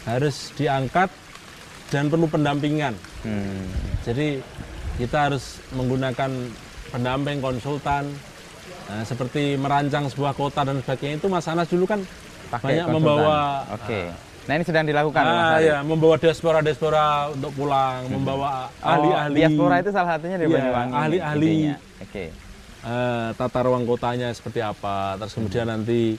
harus 0.05 0.53
diangkat 0.53 1.09
dan 1.89 2.13
perlu 2.13 2.29
pendampingan. 2.29 2.93
Hmm. 3.25 3.65
Jadi 4.05 4.45
kita 5.01 5.33
harus 5.33 5.57
menggunakan 5.73 6.31
pendamping 6.93 7.41
konsultan 7.41 8.13
Nah, 8.87 9.03
seperti 9.03 9.59
merancang 9.59 10.07
sebuah 10.07 10.39
kota 10.39 10.63
dan 10.63 10.79
sebagainya 10.79 11.19
itu 11.19 11.27
Mas 11.27 11.51
Anas 11.51 11.67
dulu 11.67 11.91
kan 11.91 12.07
Pakai 12.49 12.67
banyak 12.69 12.85
konsultan. 12.85 12.95
membawa 12.95 13.39
Oke. 13.73 14.01
Nah 14.47 14.53
ini 14.55 14.63
sedang 14.63 14.87
dilakukan 14.87 15.23
ah, 15.23 15.59
ya, 15.59 15.83
membawa 15.83 16.15
diaspora-diaspora 16.17 17.35
untuk 17.35 17.51
pulang, 17.53 18.07
membawa 18.07 18.71
Oh, 18.79 18.87
ahli-ahli 18.89 19.35
diaspora 19.37 19.75
itu 19.79 19.91
salah 19.91 20.09
satunya 20.15 20.37
dari 20.39 20.47
Iya, 20.47 20.55
Banyuwangi. 20.55 20.93
ahli-ahli. 20.95 21.55
Oke. 21.99 22.25
eh, 22.87 23.29
tata 23.35 23.59
ruang 23.61 23.83
kotanya 23.83 24.31
seperti 24.31 24.63
apa, 24.63 25.19
terus 25.19 25.35
kemudian 25.35 25.67
nanti 25.67 26.15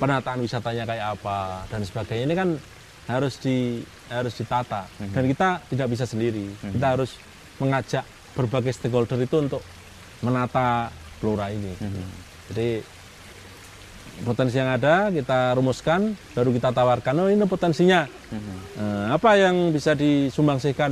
penataan 0.00 0.40
wisatanya 0.40 0.88
kayak 0.88 1.06
apa 1.12 1.38
dan 1.68 1.84
sebagainya 1.84 2.24
ini 2.24 2.34
kan 2.34 2.48
harus 3.04 3.36
di 3.36 3.84
harus 4.08 4.32
ditata 4.32 4.88
dan 5.12 5.24
kita 5.26 5.60
tidak 5.68 5.88
bisa 5.92 6.04
sendiri. 6.04 6.48
Kita 6.72 6.96
harus 6.96 7.20
mengajak 7.58 8.08
berbagai 8.32 8.72
stakeholder 8.72 9.18
itu 9.18 9.36
untuk 9.38 9.60
menata 10.20 10.88
Blora 11.18 11.50
ini. 11.50 11.76
Jadi 12.48 12.80
potensi 14.20 14.56
yang 14.56 14.70
ada 14.70 15.08
kita 15.08 15.54
rumuskan, 15.54 16.14
baru 16.32 16.50
kita 16.50 16.70
tawarkan. 16.70 17.14
Oh 17.18 17.28
ini 17.28 17.44
potensinya. 17.44 18.06
Eh, 18.74 19.06
apa 19.08 19.34
yang 19.34 19.70
bisa 19.70 19.92
disumbangsikan 19.92 20.90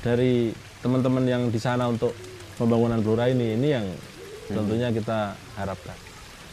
dari 0.00 0.52
teman-teman 0.80 1.24
yang 1.24 1.42
di 1.48 1.56
sana 1.56 1.86
untuk 1.86 2.12
pembangunan 2.56 3.00
Blora 3.00 3.28
ini? 3.28 3.56
Ini 3.56 3.68
yang 3.70 3.86
tentunya 4.46 4.88
kita 4.90 5.32
harapkan. 5.54 5.96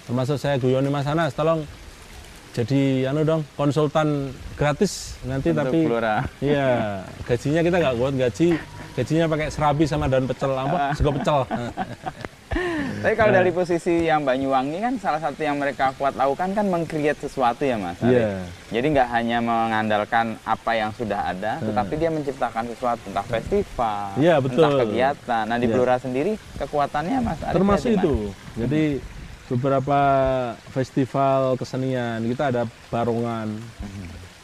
Termasuk 0.06 0.38
saya 0.38 0.56
guyoni 0.56 0.88
Mas 0.88 1.08
Anas, 1.08 1.34
tolong 1.34 1.64
jadi 2.54 3.06
anu 3.06 3.22
dong 3.22 3.46
konsultan 3.54 4.34
gratis 4.58 5.14
nanti 5.22 5.54
Untuk 5.54 5.62
tapi 5.62 5.80
Blora. 5.86 6.26
iya 6.42 7.06
gajinya 7.22 7.62
kita 7.62 7.78
nggak 7.78 7.96
kuat 7.96 8.14
gaji 8.18 8.48
gajinya 8.98 9.26
pakai 9.30 9.48
serabi 9.54 9.86
sama 9.86 10.10
daun 10.10 10.26
pecel 10.26 10.58
Ah. 10.58 10.66
apa 10.66 10.78
sego 10.98 11.14
pecel 11.14 11.46
Tapi 12.98 13.14
kalau 13.14 13.30
dari 13.30 13.52
posisi 13.52 14.08
yang 14.08 14.24
Banyuwangi 14.24 14.80
kan 14.80 14.94
salah 14.98 15.20
satu 15.20 15.40
yang 15.40 15.56
mereka 15.56 15.94
kuat 15.96 16.16
lakukan 16.16 16.52
kan 16.52 16.66
mengcreate 16.66 17.20
sesuatu 17.20 17.62
ya 17.62 17.76
Mas. 17.76 18.00
Iya. 18.00 18.42
Jadi 18.68 18.86
nggak 18.90 19.10
hanya 19.12 19.38
mengandalkan 19.40 20.36
apa 20.42 20.72
yang 20.74 20.90
sudah 20.92 21.32
ada, 21.32 21.60
tetapi 21.60 21.94
dia 21.96 22.10
menciptakan 22.10 22.68
sesuatu 22.68 23.04
entah 23.06 23.24
festival, 23.24 24.18
Iya, 24.18 24.40
betul. 24.40 24.60
entah 24.60 24.72
kegiatan. 24.82 25.44
Nah 25.46 25.58
di 25.58 25.68
Iya. 25.68 25.74
Blora 25.74 25.96
sendiri 25.98 26.32
kekuatannya 26.58 27.18
Mas 27.20 27.40
Arif 27.42 27.56
termasuk 27.56 27.90
di 27.90 27.96
itu 27.96 28.16
jadi 28.56 28.84
beberapa 29.48 30.00
festival 30.68 31.56
kesenian 31.56 32.20
kita 32.26 32.52
ada 32.52 32.64
barongan 32.88 33.56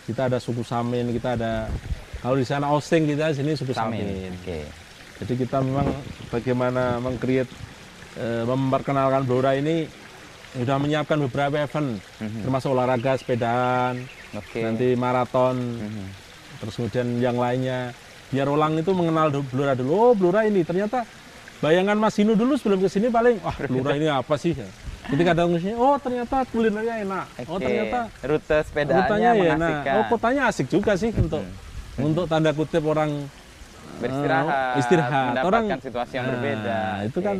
kita 0.03 0.27
ada 0.27 0.39
suku 0.39 0.63
samin 0.63 1.11
kita 1.11 1.36
ada 1.36 1.67
kalau 2.19 2.36
di 2.36 2.43
sana 2.43 2.71
osing 2.71 3.03
kita 3.03 3.32
di 3.32 3.36
sini 3.36 3.51
suku 3.51 3.75
samin, 3.75 3.99
Samin. 3.99 4.32
Oke. 4.38 4.59
jadi 5.19 5.34
kita 5.38 5.57
memang 5.59 5.88
bagaimana 6.30 6.99
mengcreate 6.99 7.51
eh, 8.16 8.43
memperkenalkan 8.43 9.24
Blora 9.24 9.53
ini 9.53 9.88
sudah 10.53 10.78
menyiapkan 10.78 11.18
beberapa 11.20 11.57
event 11.59 11.97
termasuk 12.20 12.70
olahraga 12.72 13.18
sepedaan 13.18 14.05
Oke. 14.34 14.61
nanti 14.61 14.93
maraton 14.93 15.57
Mhm. 15.57 16.05
terus 16.61 16.74
kemudian 16.78 17.07
yang 17.18 17.36
lainnya 17.36 17.89
biar 18.30 18.45
orang 18.45 18.78
itu 18.78 18.93
mengenal 18.93 19.34
Blora 19.43 19.74
dulu 19.74 19.91
oh 19.91 20.14
Blora 20.14 20.45
ini 20.45 20.61
ternyata 20.61 21.09
bayangan 21.57 21.97
Mas 21.97 22.14
Hinu 22.16 22.38
dulu 22.38 22.53
sebelum 22.53 22.80
ke 22.80 22.89
sini 22.89 23.09
paling 23.09 23.41
wah 23.41 23.57
Blora 23.66 23.97
ini 23.97 24.05
apa 24.05 24.38
sih 24.38 24.53
ketika 25.03 25.34
ke 25.34 25.57
sini 25.59 25.74
oh 25.74 25.97
ternyata 25.97 26.45
kulinernya 26.47 26.95
enak 27.01 27.26
oh 27.43 27.57
Oke. 27.57 27.66
ternyata 27.66 27.99
rute 28.22 28.57
sepedaannya 28.61 29.01
kotanya 29.03 29.30
ya 29.34 29.43
enak 29.57 29.82
oh 29.89 30.03
kotanya 30.07 30.41
asik 30.47 30.68
juga 30.70 30.93
sih 30.93 31.09
untuk 31.11 31.41
untuk 31.97 32.26
tanda 32.26 32.53
kutip 32.53 32.84
orang 32.84 33.26
Beristirahat, 33.93 34.49
eh, 34.49 34.80
istirahat 34.82 35.26
mendapatkan 35.32 35.45
orang 35.45 35.66
situasi 35.80 36.14
yang 36.14 36.26
Nah, 36.26 36.32
berbeda. 36.34 36.78
itu 37.05 37.20
Oke. 37.20 37.26
kan 37.26 37.38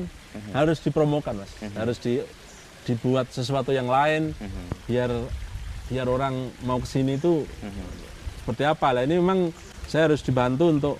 harus 0.52 0.78
dipromokan 0.80 1.38
mas. 1.38 1.52
Harus 1.74 1.98
di 1.98 2.20
dibuat 2.84 3.32
sesuatu 3.32 3.72
yang 3.72 3.88
lain 3.88 4.36
Mhm. 4.36 4.64
biar 4.86 5.12
biar 5.88 6.08
orang 6.08 6.34
mau 6.62 6.78
ke 6.78 6.88
sini 6.88 7.16
itu 7.16 7.44
Mhm. 7.44 7.84
seperti 8.40 8.64
apa. 8.64 8.92
Lah 8.92 9.04
ini 9.04 9.16
memang 9.16 9.54
saya 9.86 10.08
harus 10.08 10.20
dibantu 10.20 10.68
untuk 10.68 10.96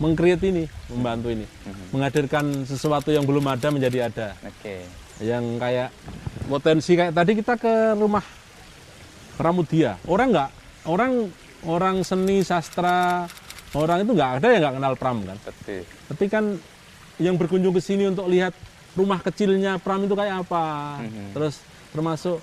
mengcreate 0.00 0.48
ini 0.48 0.64
membantu 0.88 1.28
ini. 1.28 1.44
Mhm. 1.46 1.84
menghadirkan 1.92 2.44
sesuatu 2.64 3.10
yang 3.10 3.22
belum 3.22 3.46
ada 3.46 3.68
menjadi 3.68 3.98
ada. 4.06 4.28
Oke. 4.42 4.86
yang 5.20 5.60
kayak 5.60 5.92
potensi 6.48 6.96
kayak 6.96 7.12
tadi 7.12 7.36
kita 7.36 7.60
ke 7.60 7.92
rumah 7.92 8.24
Pramudia. 9.36 10.00
Orang 10.04 10.32
nggak 10.32 10.50
orang 10.84 11.12
orang 11.64 11.96
seni 12.00 12.40
sastra 12.40 13.28
orang 13.72 14.00
itu 14.00 14.12
nggak 14.12 14.30
ada 14.40 14.48
yang 14.48 14.60
nggak 14.64 14.74
kenal 14.76 14.94
Pram 14.96 15.18
kan? 15.24 15.36
Tapi 16.08 16.24
kan 16.28 16.44
yang 17.20 17.36
berkunjung 17.36 17.70
ke 17.70 17.78
sini 17.78 18.08
untuk 18.08 18.26
lihat 18.26 18.56
rumah 18.92 19.20
kecilnya 19.20 19.76
Pram 19.76 20.02
itu 20.02 20.12
kayak 20.12 20.42
apa 20.42 20.98
Mhm. 20.98 21.30
terus 21.30 21.60
termasuk 21.90 22.40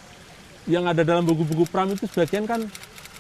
yang 0.63 0.85
ada 0.85 1.01
dalam 1.01 1.25
buku-buku 1.25 1.65
Pram 1.65 1.89
itu 1.89 2.05
sebagian 2.05 2.45
kan 2.45 2.63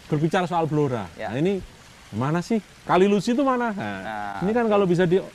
berbicara 0.07 0.45
soal 0.45 0.63
Blora 0.63 1.09
Ya. 1.17 1.33
nah 1.33 1.37
ini 1.37 1.59
mana 2.07 2.39
sih 2.39 2.63
kali 2.85 3.03
Lucy 3.03 3.35
itu 3.35 3.43
mana 3.43 3.73
nah, 3.73 3.99
Nah, 3.99 4.33
ini 4.39 4.51
kan 4.53 4.65
kalau 4.65 4.87
bisa 4.87 5.03
dibuat 5.03 5.27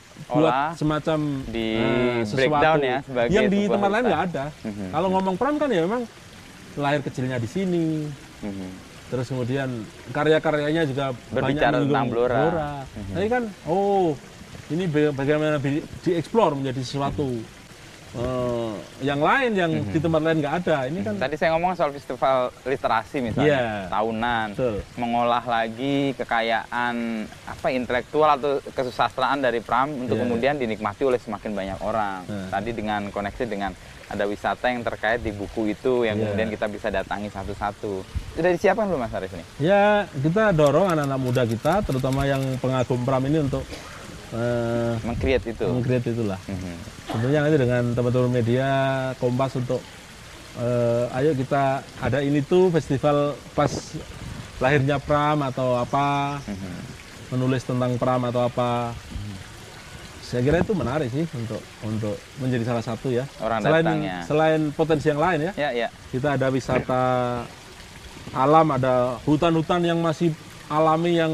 Olah, 0.49 0.73
semacam 0.73 1.19
di 1.45 1.77
eh, 1.77 2.25
breakdown 2.25 2.79
ya, 2.81 2.97
sebagai 3.03 3.29
yang 3.29 3.45
di 3.45 3.61
tempat 3.67 3.89
lain 3.91 4.03
nggak 4.07 4.23
ada 4.31 4.45
Mhm. 4.63 4.87
kalau 4.89 5.07
ngomong 5.11 5.35
Pram 5.37 5.55
kan 5.55 5.69
ya 5.69 5.85
memang 5.85 6.01
lahir 6.73 7.01
kecilnya 7.01 7.37
di 7.37 7.45
sini 7.45 8.09
Mhm. 8.41 8.69
terus 9.13 9.29
kemudian 9.29 9.69
karya-karyanya 10.09 10.89
juga 10.89 11.13
Berbicara 11.29 11.77
banyak 11.77 11.85
tentang 11.85 11.85
menyinggung 11.85 12.09
Blora. 12.09 12.81
Mhm. 12.89 13.13
Tapi 13.13 13.27
kan, 13.29 13.43
oh 13.69 14.17
ini 14.73 14.85
ba- 14.85 15.13
bagaimana 15.13 15.55
di- 15.57 15.85
dieksplor 16.01 16.57
menjadi 16.57 16.81
sesuatu 16.81 17.29
eh, 18.13 18.73
yang 19.01 19.17
lain 19.17 19.57
yang 19.57 19.71
Mhm. 19.73 19.89
di 19.89 19.97
tempat 19.97 20.21
lain 20.21 20.37
nggak 20.37 20.55
ada. 20.61 20.77
Ini 20.85 21.01
kan 21.01 21.17
Tadi 21.17 21.33
saya 21.33 21.57
ngomong 21.57 21.73
soal 21.73 21.89
festival 21.89 22.37
literasi 22.61 23.17
misalnya, 23.19 23.57
Iya. 23.57 23.89
tahunan, 23.89 24.47
betul. 24.53 24.75
mengolah 25.01 25.41
lagi 25.41 26.13
kekayaan 26.13 26.95
apa 27.25 27.67
intelektual 27.69 28.37
atau 28.37 28.61
kesusastraan 28.69 29.41
dari 29.41 29.65
Pram 29.65 29.89
untuk 29.89 30.13
Iya. 30.13 30.29
kemudian 30.29 30.55
dinikmati 30.55 31.01
oleh 31.01 31.17
semakin 31.17 31.57
banyak 31.57 31.79
orang. 31.81 32.21
Nah. 32.29 32.53
Tadi 32.53 32.69
dengan 32.71 33.09
koneksi 33.09 33.43
dengan 33.49 33.73
ada 34.05 34.29
wisata 34.29 34.69
yang 34.69 34.85
terkait 34.85 35.25
di 35.25 35.33
buku 35.33 35.73
itu 35.73 36.05
yang 36.05 36.13
Iya. 36.13 36.29
kemudian 36.29 36.49
kita 36.53 36.65
bisa 36.69 36.93
datangi 36.93 37.33
satu-satu. 37.33 38.05
Sudah 38.37 38.51
disiapkan 38.53 38.93
belum 38.93 39.01
Mas 39.01 39.13
Arif 39.17 39.33
ini? 39.33 39.41
Ya 39.57 40.05
kita 40.13 40.53
dorong 40.53 40.85
anak-anak 40.87 41.17
muda 41.17 41.49
kita, 41.49 41.81
terutama 41.81 42.29
yang 42.29 42.61
pengagum 42.61 43.01
Pram 43.01 43.25
ini 43.25 43.41
untuk 43.41 43.65
eh, 44.33 44.93
Meng-create 45.01 45.45
itu. 45.47 45.65
meng-create 45.65 46.07
itulah. 46.09 46.39
Mhm. 46.43 46.73
Tentunya 47.07 47.39
nanti 47.39 47.57
dengan 47.57 47.83
teman-teman 47.93 48.31
media 48.33 48.69
Kompas 49.15 49.53
untuk 49.55 49.81
eh, 50.55 51.05
ayo 51.13 51.33
kita 51.33 51.63
ada 51.97 52.19
ini 52.19 52.41
tuh 52.41 52.69
festival 52.69 53.33
pas 53.51 53.69
lahirnya 54.59 54.97
Pram 54.97 55.41
atau 55.43 55.73
apa 55.75 56.37
Mhm. 56.43 56.73
menulis 57.31 57.61
tentang 57.61 57.97
Pram 57.97 58.21
atau 58.23 58.43
apa. 58.43 58.93
Saya 60.23 60.41
kira 60.41 60.57
itu 60.59 60.73
menarik 60.73 61.09
sih 61.09 61.29
untuk 61.31 61.61
untuk 61.83 62.17
menjadi 62.37 62.65
salah 62.67 62.81
satu 62.81 63.07
ya. 63.07 63.25
Orang 63.37 63.61
selain 63.61 63.85
datangnya. 63.85 64.17
selain 64.25 64.61
potensi 64.71 65.05
yang 65.05 65.21
lain 65.21 65.39
ya, 65.43 65.51
Ya, 65.55 65.69
ya. 65.75 65.87
kita 66.09 66.33
ada 66.33 66.49
wisata 66.49 67.03
alam, 68.33 68.67
ada 68.71 68.93
hutan-hutan 69.25 69.81
yang 69.83 70.01
masih 70.01 70.33
alami 70.67 71.21
yang 71.21 71.29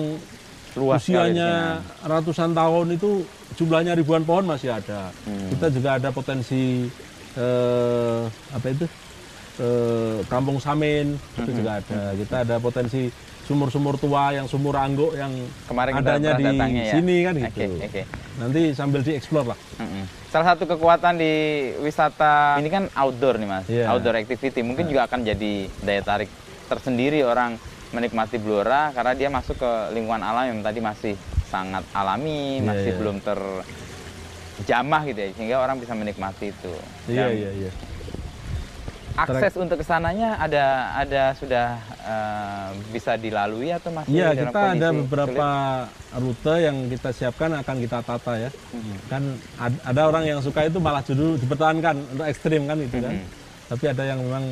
Luas 0.79 1.03
usianya 1.03 1.83
ratusan 2.01 2.55
tahun 2.55 2.95
itu 2.95 3.27
jumlahnya 3.59 3.93
ribuan 3.93 4.23
pohon 4.23 4.47
masih 4.47 4.71
ada. 4.71 5.11
Hmm. 5.27 5.51
Kita 5.51 5.67
juga 5.69 5.99
ada 5.99 6.09
potensi 6.09 6.87
eh, 7.35 8.21
apa 8.55 8.65
itu 8.71 8.85
eh, 9.59 10.17
kampung 10.31 10.63
Samin 10.63 11.19
itu 11.35 11.51
juga 11.51 11.83
ada. 11.83 12.15
Kita 12.15 12.35
ada 12.47 12.55
potensi 12.57 13.11
sumur-sumur 13.43 13.97
tua 13.97 14.29
yang 14.31 14.45
sumur 14.45 14.77
angguk 14.77 15.17
yang 15.17 15.33
Kemarin 15.65 15.97
adanya 15.97 16.37
di 16.37 16.45
ya. 16.45 16.93
sini 16.93 17.15
kan 17.25 17.33
gitu. 17.35 17.81
oke. 17.81 18.01
Nanti 18.39 18.61
sambil 18.71 19.01
dieksplor 19.01 19.51
lah. 19.51 19.59
Mm-mm. 19.81 20.05
Salah 20.29 20.53
satu 20.53 20.69
kekuatan 20.69 21.17
di 21.17 21.33
wisata 21.81 22.61
ini 22.61 22.69
kan 22.69 22.85
outdoor 22.93 23.41
nih 23.41 23.49
mas, 23.49 23.65
Iya. 23.65 23.89
outdoor 23.89 24.21
activity 24.21 24.61
mungkin 24.61 24.85
juga 24.85 25.09
akan 25.09 25.25
jadi 25.25 25.65
daya 25.81 26.05
tarik 26.05 26.29
tersendiri 26.69 27.25
orang 27.25 27.57
menikmati 27.89 28.37
Blora 28.37 28.93
karena 28.93 29.13
dia 29.13 29.29
masuk 29.29 29.57
ke 29.57 29.71
lingkungan 29.93 30.21
alam 30.21 30.45
yang 30.45 30.59
tadi 30.61 30.79
masih 30.79 31.13
sangat 31.49 31.81
alami, 31.91 32.61
Iya, 32.61 32.65
masih 32.65 32.91
iya. 32.93 32.97
belum 33.01 33.15
terjamah 33.25 35.01
gitu 35.09 35.19
ya, 35.19 35.29
sehingga 35.33 35.57
orang 35.57 35.81
bisa 35.81 35.93
menikmati 35.97 36.53
itu. 36.53 36.73
Iya 37.09 37.27
iya 37.33 37.51
iya. 37.65 37.71
Akses 39.19 39.51
untuk 39.59 39.81
ke 39.81 39.85
sananya 39.85 40.39
ada 40.39 40.95
ada 40.95 41.35
sudah 41.35 41.75
eh, 42.07 42.67
bisa 42.95 43.19
dilalui 43.19 43.67
atau 43.67 43.91
masih 43.91 44.15
Iya 44.15 44.31
kita 44.31 44.79
ada 44.79 44.89
beberapa 44.95 45.47
rute 46.15 46.55
yang 46.63 46.77
kita 46.87 47.09
siapkan 47.11 47.51
akan 47.51 47.75
kita 47.83 47.99
tata 47.99 48.33
ya. 48.39 48.49
Mhm. 48.71 48.95
Kan 49.11 49.23
ad- 49.59 49.81
ada 49.83 50.01
orang 50.07 50.23
yang 50.23 50.39
suka 50.39 50.63
itu 50.63 50.79
malah 50.79 51.03
judul 51.03 51.35
dipertahankan 51.35 51.99
untuk 52.15 52.25
ekstrim 52.31 52.63
kan 52.63 52.77
itu 52.79 52.95
kan. 52.95 53.11
Mhm. 53.19 53.27
Tapi 53.67 53.85
ada 53.91 54.03
yang 54.07 54.19
memang 54.23 54.45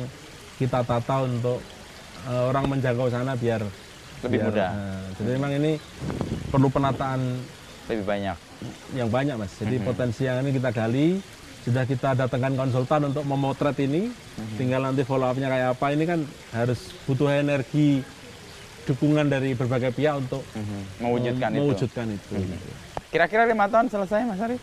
kita 0.60 0.84
tata 0.84 1.16
untuk 1.24 1.62
eh, 2.28 2.42
orang 2.44 2.64
menjangkau 2.68 3.08
sana 3.08 3.32
biar 3.34 3.64
Lebih 4.18 4.30
biar, 4.30 4.44
mudah. 4.44 4.70
eh, 4.70 5.02
jadi 5.16 5.30
memang 5.34 5.52
ini 5.54 5.72
perlu 6.48 6.68
penataan 6.68 7.20
lebih 7.88 8.04
banyak? 8.04 8.36
yang 8.90 9.06
banyak 9.06 9.38
mas. 9.38 9.54
Jadi 9.54 9.78
Mhm. 9.78 9.84
potensi 9.84 10.22
yang 10.22 10.42
ini 10.42 10.50
kita 10.50 10.70
gali, 10.70 11.22
sudah 11.62 11.84
kita 11.84 12.16
datangkan 12.16 12.58
konsultan 12.58 13.06
untuk 13.06 13.22
memotret 13.22 13.78
ini. 13.78 14.10
Mhm. 14.10 14.56
Tinggal 14.56 14.80
nanti 14.82 15.02
follow 15.04 15.24
up-nya 15.24 15.46
kayak 15.46 15.68
apa 15.72 15.86
ini 15.88 16.04
kan 16.04 16.20
harus 16.50 16.90
butuh 17.04 17.30
energi 17.30 18.02
dukungan 18.84 19.28
dari 19.28 19.52
berbagai 19.52 19.92
pihak 19.92 20.14
untuk 20.18 20.42
Mhm. 20.50 20.80
Mewujudkan 20.98 21.48
itu. 21.48 21.58
mewujudkan 21.60 22.06
itu. 22.10 22.34
Kira-kira 23.08 23.46
lima 23.46 23.68
tahun 23.68 23.86
selesai 23.86 24.26
mas 24.26 24.40
Arif? 24.40 24.60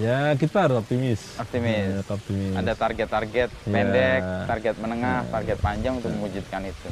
Ya 0.00 0.32
kita 0.40 0.64
harus 0.64 0.80
optimis. 0.80 1.20
Optimis. 1.36 1.84
Ya, 1.92 2.00
optimis. 2.08 2.52
ada 2.56 2.72
target-target 2.72 3.50
Iya. 3.52 3.68
pendek, 3.68 4.20
target 4.48 4.74
menengah, 4.80 5.20
target 5.28 5.58
panjang 5.60 6.00
untuk 6.00 6.10
mewujudkan 6.16 6.64
itu. 6.64 6.88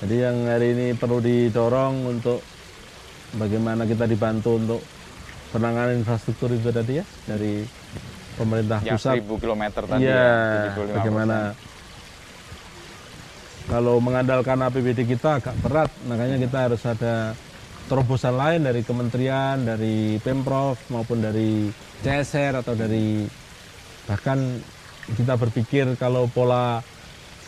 Jadi 0.00 0.16
yang 0.16 0.36
hari 0.48 0.72
ini 0.72 0.86
perlu 0.96 1.20
didorong 1.20 2.08
untuk 2.08 2.40
bagaimana 3.36 3.84
kita 3.84 4.08
dibantu 4.08 4.56
untuk 4.56 4.80
penanganan 5.52 6.00
infrastruktur 6.00 6.48
itu 6.48 6.72
tadi 6.72 6.96
ya 6.96 7.04
dari 7.28 7.60
pemerintah 8.40 8.80
Yang 8.80 8.96
pusat. 9.04 9.14
1000 9.20 9.36
km 9.36 9.62
tadi 9.84 10.00
Iya, 10.00 10.16
ya, 10.16 10.72
75%. 10.72 10.96
bagaimana 10.96 11.36
kalau 13.68 14.00
mengandalkan 14.00 14.58
APBD 14.58 15.04
kita 15.04 15.38
agak 15.38 15.54
berat, 15.60 15.90
makanya 16.02 16.40
kita 16.40 16.58
harus 16.58 16.82
ada 16.82 17.36
terobosan 17.90 18.38
lain 18.38 18.62
dari 18.62 18.86
kementerian, 18.86 19.66
dari 19.66 20.22
pemprov 20.22 20.78
maupun 20.88 21.18
dari 21.18 21.66
CSR 22.00 22.62
atau 22.62 22.78
dari 22.78 23.26
bahkan 24.06 24.38
kita 25.10 25.34
berpikir 25.34 25.98
kalau 25.98 26.30
pola 26.30 26.78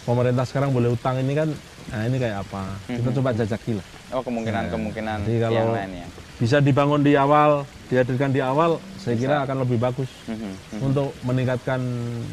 pemerintah 0.03 0.43
sekarang 0.43 0.74
boleh 0.74 0.90
utang 0.90 1.22
ini 1.22 1.30
kan, 1.30 1.47
nah 1.95 2.03
ini 2.03 2.18
kayak 2.18 2.43
apa? 2.43 2.74
Kita 2.90 3.07
Mhm. 3.07 3.16
coba 3.22 3.30
jajaki 3.32 3.78
lah. 3.78 3.86
Oh 4.11 4.20
kemungkinan-kemungkinan 4.20 5.18
Jadi 5.22 5.38
kalau- 5.38 5.55
yang 5.55 5.70
lain 5.70 5.90
ya. 5.95 6.07
Bisa 6.43 6.59
dibangun 6.59 7.07
di 7.07 7.14
awal, 7.14 7.62
dihadirkan 7.86 8.34
di 8.34 8.43
awal, 8.43 8.82
saya 8.99 9.14
kira 9.14 9.47
akan 9.47 9.62
lebih 9.62 9.78
bagus 9.78 10.11
Mhm, 10.26 10.34
mhm, 10.34 10.80
untuk 10.82 11.14
meningkatkan 11.22 11.78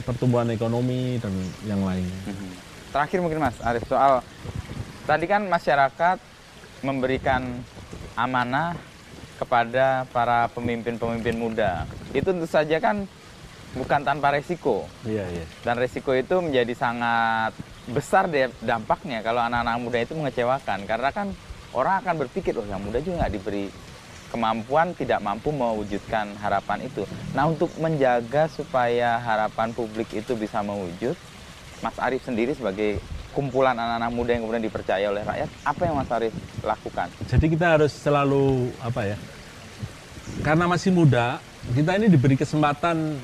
pertumbuhan 0.02 0.50
ekonomi 0.50 1.22
dan 1.22 1.30
yang 1.64 1.86
lainnya. 1.86 2.18
Terakhir 2.90 3.22
mungkin 3.22 3.38
Mas 3.38 3.54
Arif 3.62 3.86
soal 3.86 4.26
tadi 5.06 5.30
kan 5.30 5.46
masyarakat 5.46 6.18
memberikan 6.82 7.62
amanah 8.26 8.76
kepada 9.40 10.04
para 10.12 10.52
pemimpin-pemimpin 10.52 11.36
muda. 11.40 11.88
Itu 12.12 12.36
tentu 12.36 12.48
saja 12.50 12.76
kan 12.84 13.08
bukan 13.78 14.02
tanpa 14.04 14.36
resiko. 14.36 14.90
Iya, 15.08 15.24
iya. 15.30 15.46
dan 15.64 15.80
resiko 15.80 16.12
itu 16.12 16.42
menjadi 16.44 16.74
sangat 16.76 17.56
besar 17.90 18.30
deh 18.30 18.54
dampaknya 18.62 19.26
kalau 19.26 19.42
anak-anak 19.42 19.82
muda 19.82 19.98
itu 20.06 20.14
mengecewakan 20.14 20.86
karena 20.86 21.10
kan 21.10 21.34
orang 21.74 22.06
akan 22.06 22.16
berpikir 22.26 22.54
oh 22.54 22.66
yang 22.70 22.82
muda 22.82 23.02
juga 23.02 23.26
nggak 23.26 23.34
diberi 23.34 23.66
kemampuan 24.30 24.94
tidak 24.94 25.18
mampu 25.26 25.50
mewujudkan 25.50 26.38
harapan 26.38 26.86
itu 26.86 27.02
nah 27.34 27.50
untuk 27.50 27.74
menjaga 27.82 28.46
supaya 28.46 29.18
harapan 29.18 29.74
publik 29.74 30.06
itu 30.14 30.38
bisa 30.38 30.62
mewujud 30.62 31.18
Mas 31.82 31.98
Arief 31.98 32.22
sendiri 32.22 32.54
sebagai 32.54 33.02
kumpulan 33.40 33.72
anak-anak 33.72 34.12
muda 34.12 34.36
yang 34.36 34.44
kemudian 34.44 34.66
dipercaya 34.68 35.08
oleh 35.08 35.24
rakyat 35.24 35.48
apa 35.64 35.82
yang 35.88 35.96
Mas 35.96 36.12
Arief 36.12 36.36
lakukan 36.60 37.08
Jadi 37.32 37.46
kita 37.48 37.80
harus 37.80 37.96
selalu 37.96 38.68
apa 38.84 39.16
ya? 39.16 39.18
Karena 40.44 40.68
masih 40.68 40.92
muda, 40.92 41.40
kita 41.72 41.96
ini 41.96 42.12
diberi 42.12 42.36
kesempatan 42.36 43.16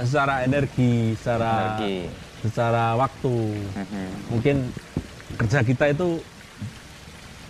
secara 0.00 0.40
energi, 0.40 1.12
secara 1.20 1.76
Energi. 1.76 2.08
secara 2.40 2.96
waktu. 2.96 3.36
Mhm. 3.76 4.04
Mungkin 4.32 4.56
kerja 5.36 5.60
kita 5.60 5.84
itu 5.92 6.16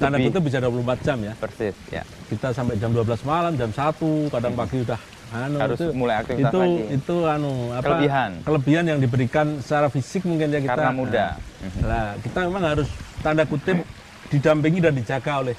tanda 0.03 0.19
kutip 0.19 0.43
bisa 0.43 0.59
24 0.59 0.99
jam 1.07 1.19
ya. 1.23 1.33
Persis, 1.39 1.75
ya. 1.95 2.03
Kita 2.27 2.51
sampai 2.51 2.75
jam 2.83 2.91
12 2.91 3.23
malam, 3.23 3.55
jam 3.55 3.71
1, 3.71 4.27
kadang 4.29 4.59
pagi 4.59 4.83
udah 4.83 4.99
anu, 5.33 5.57
Harus 5.57 5.79
itu, 5.81 5.87
mulai 5.97 6.17
aktivitas 6.21 6.53
itu, 6.53 6.59
lagi. 6.61 6.81
Itu 6.93 7.17
anu 7.25 7.53
apa? 7.73 7.85
Kelebihan. 7.89 8.31
Kelebihan 8.45 8.85
yang 8.85 8.99
diberikan 9.01 9.47
secara 9.65 9.89
fisik 9.89 10.23
mungkin 10.29 10.53
ya 10.53 10.61
kita. 10.61 10.73
Karena 10.77 10.93
muda. 10.93 11.25
Nah, 11.33 11.81
Nah, 11.89 12.09
kita 12.21 12.39
memang 12.45 12.65
harus 12.69 12.89
tanda 13.25 13.45
kutip 13.49 13.81
didampingi 14.29 14.81
dan 14.83 14.93
dijaga 14.93 15.33
oleh 15.41 15.57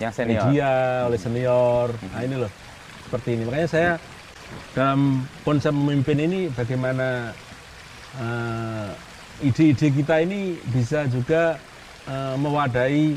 Yang 0.00 0.12
senior. 0.16 0.42
media, 0.48 0.70
oleh 1.06 1.18
senior. 1.20 1.86
Nah 1.92 2.20
ini 2.22 2.36
loh, 2.40 2.50
seperti 3.04 3.28
ini. 3.36 3.42
Makanya 3.44 3.68
saya 3.68 3.90
dalam 4.72 5.24
konsep 5.42 5.72
memimpin 5.72 6.18
ini 6.18 6.40
bagaimana 6.48 7.32
eh, 8.16 8.88
ide-ide 9.42 9.88
kita 9.92 10.20
ini 10.20 10.56
bisa 10.70 11.04
juga 11.08 11.56
eh, 12.06 12.34
mewadahi 12.36 13.16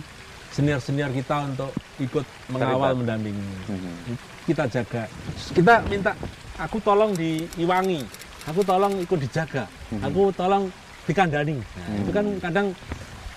senior-senior 0.51 1.11
kita 1.11 1.51
untuk 1.51 1.71
ikut 1.99 2.23
mengawal, 2.47 2.95
mendampingi. 2.95 3.43
Mhm. 3.67 4.34
Kita 4.45 4.63
jaga. 4.69 5.03
Kita 5.51 5.73
minta, 5.89 6.13
aku 6.55 6.77
tolong 6.79 7.11
diiwangi, 7.11 8.05
aku 8.45 8.61
tolong 8.61 8.93
ikut 9.01 9.19
dijaga, 9.19 9.65
aku 9.99 10.29
tolong 10.31 10.69
dikandani. 11.05 11.57
Nah, 11.57 11.97
Itu 11.97 12.11
kan 12.13 12.25
kadang 12.37 12.67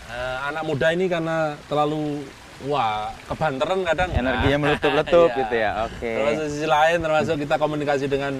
eh, 0.09 0.37
anak 0.45 0.63
muda 0.69 0.93
ini 0.93 1.09
karena 1.09 1.57
terlalu 1.65 2.25
wah 2.67 3.09
kebanteran 3.25 3.87
kadang 3.87 4.11
Energinya 4.11 4.59
meletup-letup 4.59 5.31
Iya. 5.33 5.39
gitu 5.41 5.55
ya. 5.57 5.71
Oke. 5.89 6.11
Terus 6.13 6.35
di 6.37 6.49
sisi 6.53 6.67
lain 6.69 6.99
termasuk 7.01 7.37
kita 7.41 7.55
komunikasi 7.57 8.05
dengan 8.05 8.33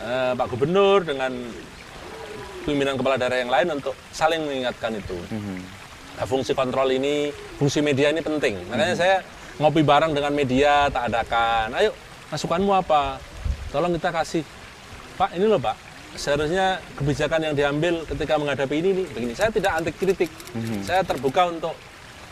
eh, 0.00 0.32
Pak 0.32 0.46
Gubernur 0.48 1.04
dengan 1.04 1.32
pimpinan 2.64 2.96
kepala 2.96 3.20
daerah 3.20 3.44
yang 3.44 3.52
lain 3.52 3.76
untuk 3.76 3.92
saling 4.08 4.40
mengingatkan 4.40 4.96
itu. 4.96 5.16
Mhm. 5.28 5.56
Nah, 6.14 6.24
fungsi 6.24 6.54
kontrol 6.54 6.88
ini, 6.88 7.28
fungsi 7.58 7.82
media 7.82 8.08
ini 8.08 8.22
penting. 8.22 8.54
Makanya 8.70 8.94
saya 8.94 9.16
ngopi 9.56 9.82
bareng 9.82 10.12
dengan 10.12 10.32
media, 10.32 10.90
tak 10.90 11.10
adakan. 11.10 11.74
Ayo, 11.74 11.90
masukanmu 12.28 12.72
apa? 12.74 13.18
Tolong 13.70 13.94
kita 13.94 14.10
kasih. 14.10 14.42
Pak, 15.14 15.34
ini 15.34 15.46
loh 15.46 15.58
Pak. 15.58 15.76
Seharusnya 16.14 16.78
kebijakan 16.94 17.40
yang 17.42 17.54
diambil 17.54 18.06
ketika 18.06 18.38
menghadapi 18.38 18.74
ini 18.78 18.90
nih 18.94 19.06
begini. 19.10 19.32
Saya 19.34 19.50
tidak 19.50 19.72
anti 19.74 19.90
kritik. 19.90 20.30
Saya 20.82 21.02
terbuka 21.02 21.50
untuk 21.50 21.74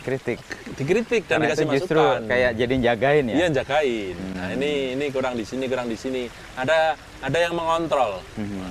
Kritik. 0.03 0.43
dikritik 0.75 1.31
dan 1.31 1.39
Karena 1.39 1.55
dikasih 1.55 1.63
itu 1.63 1.75
justru 1.79 2.03
masukan. 2.03 2.27
kayak 2.27 2.51
jadi 2.59 2.75
jagain 2.91 3.23
ya. 3.23 3.35
Iya 3.39 3.49
jagain. 3.63 4.17
Nah 4.35 4.49
ini 4.51 4.71
ini 4.99 5.07
kurang 5.15 5.39
di 5.39 5.47
sini 5.47 5.71
kurang 5.71 5.87
di 5.87 5.95
sini. 5.95 6.27
Ada 6.59 6.99
ada 7.23 7.39
yang 7.39 7.55
mengontrol. 7.55 8.19
Mhm. 8.35 8.67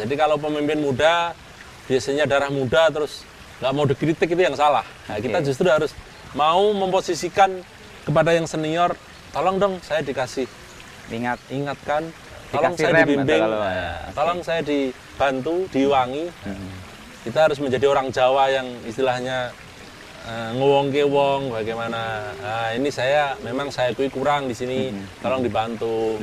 Jadi 0.00 0.14
kalau 0.16 0.40
pemimpin 0.40 0.80
muda 0.80 1.36
biasanya 1.84 2.24
darah 2.24 2.48
muda 2.48 2.88
terus 2.88 3.20
nggak 3.60 3.72
mau 3.76 3.84
dikritik 3.84 4.28
itu 4.30 4.40
yang 4.40 4.56
salah. 4.56 4.84
Nah, 5.04 5.20
kita 5.20 5.44
Oke. 5.44 5.52
justru 5.52 5.68
harus 5.68 5.92
mau 6.34 6.70
memposisikan 6.72 7.62
kepada 8.02 8.30
yang 8.32 8.46
senior, 8.46 8.94
tolong 9.30 9.58
dong 9.58 9.74
saya 9.82 10.00
dikasih. 10.00 10.46
Ingat. 11.10 11.38
Ingatkan, 11.50 12.06
tolong 12.54 12.74
Dikasih 12.74 12.84
saya 12.86 12.92
rem 12.94 13.02
dibimbing, 13.02 13.42
kalau- 13.42 13.60
Nah, 13.60 13.74
ya, 13.74 13.90
tolong 14.14 14.40
saya 14.46 14.60
dibantu, 14.62 15.54
diwangi. 15.74 16.26
Mhm. 16.30 16.70
Kita 17.20 17.38
harus 17.50 17.58
menjadi 17.60 17.86
orang 17.90 18.08
Jawa 18.08 18.48
yang 18.48 18.66
istilahnya 18.86 19.50
eh, 20.20 20.50
ngewong 20.52 20.92
ke 20.92 21.00
wong 21.00 21.48
bagaimana. 21.48 22.28
Ah, 22.44 22.76
ini 22.76 22.92
saya 22.92 23.32
memang 23.40 23.72
saya 23.72 23.96
kui 23.96 24.12
kurang 24.12 24.52
di 24.52 24.54
sini. 24.54 24.92
Tolong 25.24 25.40
dibantu. 25.40 26.20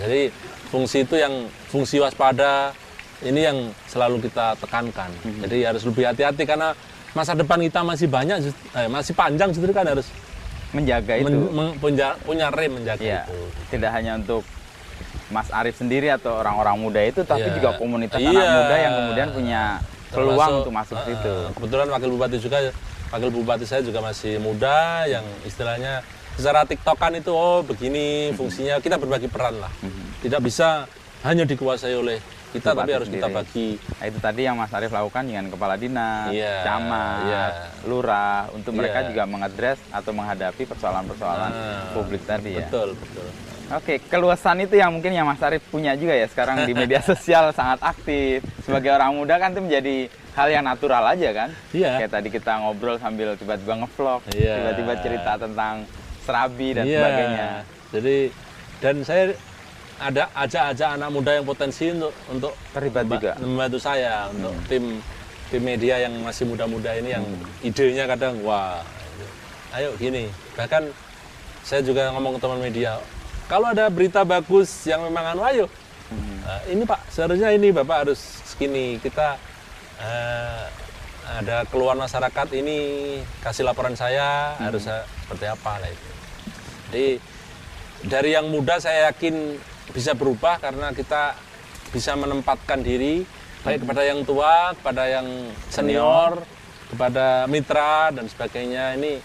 Jadi 0.00 0.32
fungsi 0.72 1.04
itu 1.04 1.20
yang 1.20 1.44
fungsi 1.68 2.00
waspada 2.00 2.72
ini 3.20 3.44
yang 3.44 3.58
selalu 3.92 4.24
kita 4.24 4.56
tekankan. 4.56 5.12
Jadi 5.44 5.68
harus 5.68 5.84
lebih 5.84 6.08
hati-hati 6.08 6.48
karena 6.48 6.72
masa 7.16 7.32
depan 7.32 7.56
kita 7.58 7.80
masih 7.80 8.06
banyak 8.06 8.36
eh, 8.52 8.88
masih 8.92 9.16
panjang 9.16 9.48
justru 9.48 9.72
kan 9.72 9.88
harus 9.88 10.04
menjaga 10.70 11.16
itu. 11.16 11.24
men- 11.24 11.48
men- 11.48 11.74
punya 11.80 12.12
punya 12.20 12.52
rem 12.52 12.76
menjaga 12.76 13.00
Iya. 13.00 13.24
itu 13.24 13.36
Tidak 13.72 13.90
hanya 13.90 14.20
untuk 14.20 14.44
Mas 15.26 15.48
Arief 15.50 15.74
sendiri 15.74 16.06
atau 16.06 16.38
orang-orang 16.38 16.76
muda 16.78 17.00
itu, 17.02 17.24
tapi 17.24 17.48
Iya. 17.48 17.54
juga 17.56 17.68
komunitas 17.74 18.20
Iya. 18.20 18.30
anak 18.30 18.46
muda 18.52 18.76
yang 18.76 18.92
kemudian 18.94 19.28
punya 19.32 19.62
peluang 20.06 20.36
Termasuk, 20.36 20.58
untuk 20.60 20.74
masuk 20.76 20.96
eh, 20.96 21.04
situ. 21.08 21.34
Kebetulan 21.56 21.86
wakil 21.90 22.08
bupati 22.12 22.36
juga, 22.38 22.58
wakil 23.08 23.30
bupati 23.32 23.64
saya 23.64 23.80
juga 23.82 23.98
masih 23.98 24.38
muda, 24.38 24.78
yang 25.04 25.24
istilahnya 25.42 26.04
secara 26.36 26.62
tiktokan 26.62 27.16
itu 27.16 27.32
oh 27.32 27.64
begini 27.64 28.30
fungsinya 28.32 28.78
kita 28.78 29.00
berbagi 29.00 29.26
peran 29.26 29.56
lah. 29.58 29.72
Tidak 30.20 30.38
bisa 30.38 30.84
hanya 31.24 31.42
dikuasai 31.42 31.96
oleh 31.96 32.20
kita, 32.58 32.70
tapi 32.72 32.90
harus 32.90 33.08
kita 33.08 33.18
sendiri. 33.22 33.36
bagi. 33.36 33.68
Nah, 33.76 34.04
itu 34.06 34.18
tadi 34.18 34.40
yang 34.42 34.56
Mas 34.56 34.72
Arief 34.72 34.90
lakukan 34.90 35.22
dengan 35.22 35.44
kepala 35.46 35.74
dinas, 35.74 36.30
Iya, 36.30 36.54
camat, 36.62 37.18
iya. 37.22 37.44
lurah, 37.82 38.40
untuk 38.50 38.72
mereka 38.72 38.98
Iya. 39.00 39.08
juga 39.08 39.22
mengadres 39.24 39.78
atau 39.88 40.10
menghadapi 40.10 40.62
persoalan-persoalan 40.64 41.50
Nah, 41.50 41.92
publik 41.92 42.22
tadi 42.22 42.56
ya. 42.56 42.64
Betul, 42.64 42.94
betul. 42.94 43.26
Oke, 43.68 43.98
keluasan 44.00 44.62
itu 44.62 44.74
yang 44.74 44.90
mungkin 44.90 45.10
yang 45.10 45.26
Mas 45.26 45.42
Arief 45.42 45.64
punya 45.66 45.92
juga 45.92 46.14
ya 46.14 46.24
sekarang 46.24 46.62
di 46.62 46.72
media 46.72 47.02
sosial 47.10 47.50
sangat 47.50 47.82
aktif. 47.82 48.40
Sebagai 48.62 48.90
orang 48.90 49.10
muda 49.12 49.36
kan 49.36 49.50
itu 49.50 49.60
menjadi 49.60 49.96
hal 50.32 50.48
yang 50.48 50.62
natural 50.62 51.02
aja 51.02 51.28
kan. 51.32 51.48
Iya. 51.72 51.98
Kayak 51.98 52.12
tadi 52.12 52.28
kita 52.30 52.52
ngobrol 52.60 52.94
sambil 52.96 53.34
tiba-tiba 53.34 53.74
ngevlog, 53.76 54.22
Iya. 54.30 54.54
tiba-tiba 54.54 54.92
cerita 55.00 55.32
tentang 55.36 55.82
serabi 56.22 56.68
dan 56.72 56.84
Iya. 56.84 56.94
sebagainya. 56.96 57.48
Jadi 57.90 58.16
dan 58.76 58.94
saya 59.02 59.24
ada 59.98 60.28
ajak-ajak 60.34 60.88
anak 60.92 61.08
muda 61.08 61.30
yang 61.32 61.42
potensi 61.42 61.88
untuk 61.88 62.12
untuk 62.28 62.52
Terlibat 62.70 63.04
juga. 63.06 63.32
Hmm. 63.34 63.56
membantu 63.56 63.78
saya 63.78 64.28
untuk 64.28 64.52
tim 64.66 65.00
tim 65.46 65.62
media 65.62 65.94
yang 65.98 66.12
masih 66.20 66.44
muda-muda 66.44 66.92
ini 66.92 67.10
yang 67.10 67.24
idenya 67.60 68.04
kadang 68.04 68.36
wah 68.40 68.84
ayo 69.72 69.94
gini 69.94 70.26
bahkan 70.52 70.88
saya 71.62 71.80
juga 71.80 72.08
ngomong 72.10 72.36
ke 72.36 72.40
teman 72.40 72.60
media 72.60 73.00
kalau 73.46 73.68
ada 73.68 73.86
berita 73.86 74.20
bagus 74.22 74.68
yang 74.84 75.00
memang 75.02 75.32
anu 75.32 75.44
ayo 75.44 75.66
Hmm. 76.06 76.38
"Eh, 76.38 76.62
ini 76.70 76.86
pak 76.86 77.02
seharusnya 77.08 77.50
ini 77.50 77.74
bapak 77.74 78.06
harus 78.06 78.22
segini 78.46 78.94
kita 78.96 79.34
eh, 79.98 80.62
ada 81.28 81.66
keluhan 81.66 81.96
masyarakat 81.96 82.46
ini 82.54 82.78
kasih 83.40 83.66
laporan 83.66 83.92
saya 83.92 84.54
harus 84.56 84.86
saya- 84.86 85.02
seperti 85.18 85.46
apa 85.48 85.72
lah 85.76 85.88
itu 85.88 86.10
jadi 86.86 87.06
dari 88.06 88.30
yang 88.32 88.46
muda 88.46 88.78
saya 88.78 89.10
yakin 89.10 89.58
bisa 89.94 90.12
berubah 90.14 90.58
karena 90.58 90.90
kita 90.90 91.36
bisa 91.94 92.18
menempatkan 92.18 92.82
diri 92.82 93.22
baik 93.62 93.82
kepada 93.82 94.02
yang 94.06 94.20
tua, 94.22 94.74
kepada 94.78 95.02
yang 95.10 95.26
senior, 95.70 96.42
kepada 96.90 97.50
mitra 97.50 98.14
dan 98.14 98.30
sebagainya. 98.30 98.94
Ini 98.94 99.18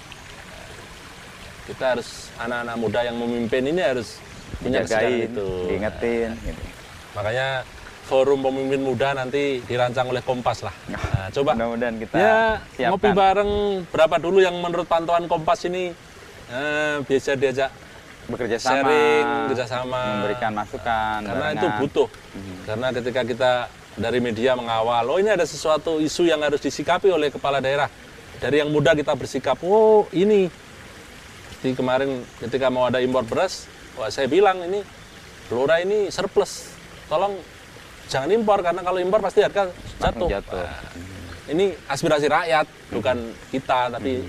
kita 1.70 1.97
harus 1.97 2.34
anak-anak 2.41 2.76
muda 2.82 2.99
yang 3.05 3.18
memimpin 3.22 3.64
ini 3.70 3.82
harus 3.82 4.18
punya 4.57 4.82
kesadaran 4.82 5.30
itu. 5.30 5.49
diingetin 5.70 6.30
gitu. 6.41 6.64
Makanya 7.14 7.47
forum 8.09 8.39
pemimpin 8.43 8.82
muda 8.82 9.14
nanti 9.14 9.62
dirancang 9.70 10.09
oleh 10.09 10.20
Kompas 10.26 10.66
lah. 10.66 10.76
Nah, 10.89 11.30
coba 11.36 11.53
Mudah-mudahan 11.55 11.95
kita 12.01 12.16
ya 12.18 12.38
siapkan. 12.76 12.91
ngopi 12.97 13.09
bareng 13.14 13.51
berapa 13.93 14.16
dulu 14.18 14.38
yang 14.41 14.55
menurut 14.57 14.89
pantauan 14.89 15.30
Kompas 15.30 15.70
ini 15.70 15.93
eh, 16.49 16.95
biasa 17.05 17.38
diajak 17.38 17.70
bekerja 18.32 18.57
sama, 18.57 18.71
sharing 18.71 19.25
kerjasama 19.51 20.01
memberikan 20.17 20.51
masukan, 20.55 21.19
karena 21.27 21.45
itu 21.51 21.67
barengan. 21.67 21.79
butuh. 21.84 22.07
Karena 22.65 22.88
ketika 22.95 23.21
kita 23.27 23.51
dari 23.99 24.19
media 24.23 24.55
mengawal 24.55 25.03
oh 25.11 25.17
ini 25.19 25.29
ada 25.36 25.43
sesuatu 25.43 25.99
isu 25.99 26.32
yang 26.32 26.39
harus 26.39 26.63
disikapi 26.63 27.11
oleh 27.11 27.27
kepala 27.27 27.59
daerah. 27.59 27.91
Dari 28.41 28.63
yang 28.63 28.71
muda 28.71 28.95
kita 28.95 29.13
bersikap 29.13 29.59
oh 29.61 30.07
ini. 30.15 30.47
Seperti 31.51 31.77
kemarin 31.77 32.25
ketika 32.41 32.73
mau 32.73 32.89
ada 32.89 32.97
impor 32.97 33.21
beras 33.21 33.69
wah 33.93 34.09
saya 34.09 34.25
bilang 34.25 34.65
ini 34.65 34.82
Blora 35.51 35.84
ini 35.84 36.07
surplus. 36.07 36.71
Tolong 37.11 37.36
jangan 38.07 38.32
impor 38.32 38.63
karena 38.63 38.79
kalau 38.79 39.03
impor 39.03 39.19
pasti 39.19 39.43
harga 39.43 39.67
jatuh, 39.99 40.32
jatuh. 40.32 40.63
Nah, 40.63 40.79
ini 41.51 41.75
aspirasi 41.91 42.32
rakyat 42.32 42.65
bukan 42.95 43.36
kita 43.51 43.91
tapi 43.91 44.23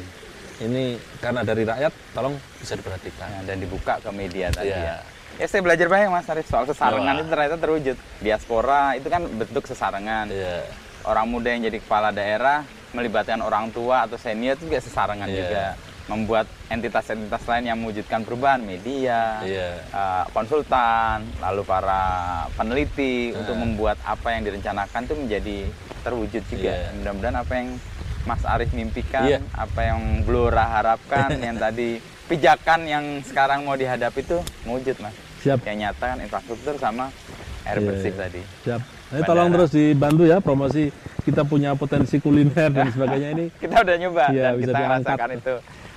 ini 0.60 0.84
karena 1.18 1.40
dari 1.40 1.62
rakyat 1.62 1.92
tolong 2.10 2.34
bisa 2.58 2.74
diperhatikan 2.74 3.28
Ya, 3.28 3.40
dan 3.44 3.56
dibuka 3.58 3.96
ke 3.98 4.10
media 4.10 4.46
tadi 4.48 4.68
Iya. 4.68 4.78
ya. 4.78 4.96
Ya 5.32 5.46
saya 5.48 5.60
belajar 5.60 5.88
banyak 5.88 6.08
Mas 6.08 6.28
Arif 6.28 6.44
soal 6.44 6.66
sesarengan 6.66 7.08
Wah. 7.08 7.18
itu 7.18 7.28
ternyata 7.28 7.56
terwujud. 7.56 7.96
Diaspora 8.20 8.94
itu 8.94 9.08
kan 9.08 9.24
bentuk 9.24 9.64
sesarengan. 9.64 10.28
Iya. 10.28 10.68
Orang 11.02 11.32
muda 11.32 11.48
yang 11.48 11.64
jadi 11.64 11.78
kepala 11.78 12.12
daerah 12.12 12.62
melibatkan 12.92 13.40
orang 13.40 13.72
tua 13.72 14.04
atau 14.04 14.14
senior 14.14 14.54
itu 14.54 14.68
juga 14.68 14.80
sesarengan 14.80 15.24
Iya. 15.24 15.38
juga. 15.38 15.64
Membuat 16.02 16.44
entitas-entitas 16.68 17.46
lain 17.46 17.64
yang 17.64 17.78
mewujudkan 17.78 18.20
perubahan, 18.22 18.60
media, 18.60 19.40
Iya. 19.40 19.68
eh, 19.80 20.24
konsultan, 20.30 21.24
lalu 21.40 21.62
para 21.62 22.02
peneliti 22.52 23.32
Nah. 23.32 23.40
untuk 23.40 23.56
membuat 23.56 23.96
apa 24.04 24.28
yang 24.30 24.44
direncanakan 24.44 25.00
itu 25.02 25.14
menjadi 25.16 25.58
terwujud 26.02 26.42
juga. 26.44 26.72
Iya. 26.76 26.90
Mudah-mudahan 26.92 27.36
apa 27.38 27.52
yang 27.56 27.68
Mas 28.22 28.42
Arief 28.44 28.70
mimpikan, 28.70 29.24
Iya. 29.24 29.38
apa 29.52 29.80
yang 29.84 29.98
Blora 30.22 30.62
harapkan, 30.64 31.26
yang 31.42 31.56
tadi 31.56 31.98
pijakan 32.24 32.80
yang 32.84 33.04
sekarang 33.20 33.62
mau 33.62 33.74
dihadapi 33.74 34.20
itu 34.20 34.38
mewujud 34.62 34.96
mas. 34.98 35.14
Siap. 35.40 35.58
Yang 35.62 35.76
nyata 35.80 36.04
kan 36.06 36.18
infrastruktur 36.20 36.74
sama 36.76 37.10
air 37.62 37.76
Iya, 37.76 37.84
bersih 37.84 38.08
iya. 38.08 38.20
tadi. 38.20 38.42
Siap. 38.62 38.80
Bandara. 39.12 39.28
tolong 39.28 39.48
terus 39.52 39.70
dibantu 39.70 40.22
ya 40.24 40.40
promosi 40.40 40.88
kita 41.20 41.44
punya 41.44 41.74
potensi 41.74 42.16
kuliner 42.16 42.70
dan 42.70 42.88
sebagainya 42.94 43.28
ini. 43.32 43.46
Kita 43.52 43.82
udah 43.82 43.96
nyoba 43.98 44.24
Iya, 44.28 44.42
dan 44.42 44.52
bisa 44.54 44.62
kita 44.64 44.78
diangkat. 44.78 45.04
rasakan 45.04 45.30
itu 45.34 45.54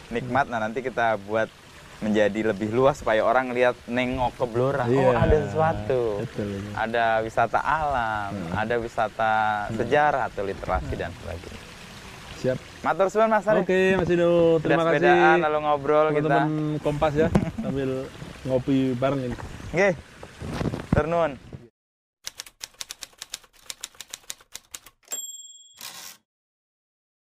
nikmat. 0.10 0.46
Nah 0.48 0.60
nanti 0.60 0.80
kita 0.82 1.08
buat 1.22 1.48
menjadi 1.96 2.52
lebih 2.52 2.70
luas 2.70 3.00
supaya 3.00 3.24
orang 3.24 3.50
lihat 3.50 3.80
nengok 3.88 4.36
ke 4.36 4.46
Blora. 4.46 4.84
Oh 4.84 4.92
Iya. 4.92 5.16
ada 5.16 5.36
sesuatu. 5.42 6.02
Betul 6.20 6.48
ini. 6.52 6.70
Ada 6.76 7.06
wisata 7.24 7.60
alam, 7.62 8.32
Hmm. 8.36 8.52
ada 8.52 8.76
wisata 8.76 9.32
sejarah 9.72 10.28
atau 10.28 10.44
literasi 10.44 10.94
dan 10.94 11.14
sebagainya. 11.16 11.64
Siap. 12.36 12.58
Matur 12.82 13.08
suwun 13.08 13.30
Mas 13.30 13.48
Ari. 13.48 13.64
Oke, 13.64 13.80
Mas 13.96 14.10
Indo, 14.10 14.60
terima 14.60 14.84
Sudah 14.84 14.92
kasih. 14.92 15.00
sepedaan, 15.02 15.38
lalu 15.42 15.58
ngobrol 15.62 16.06
kita. 16.10 16.20
Teman-teman 16.22 16.52
Kompas 16.84 17.14
ya 17.16 17.28
sambil 17.64 17.90
ngopi 18.44 18.78
bareng 18.94 19.22
ini. 19.24 19.36
Oke. 19.72 19.90
Tur 20.92 21.06
nuwun. 21.08 21.32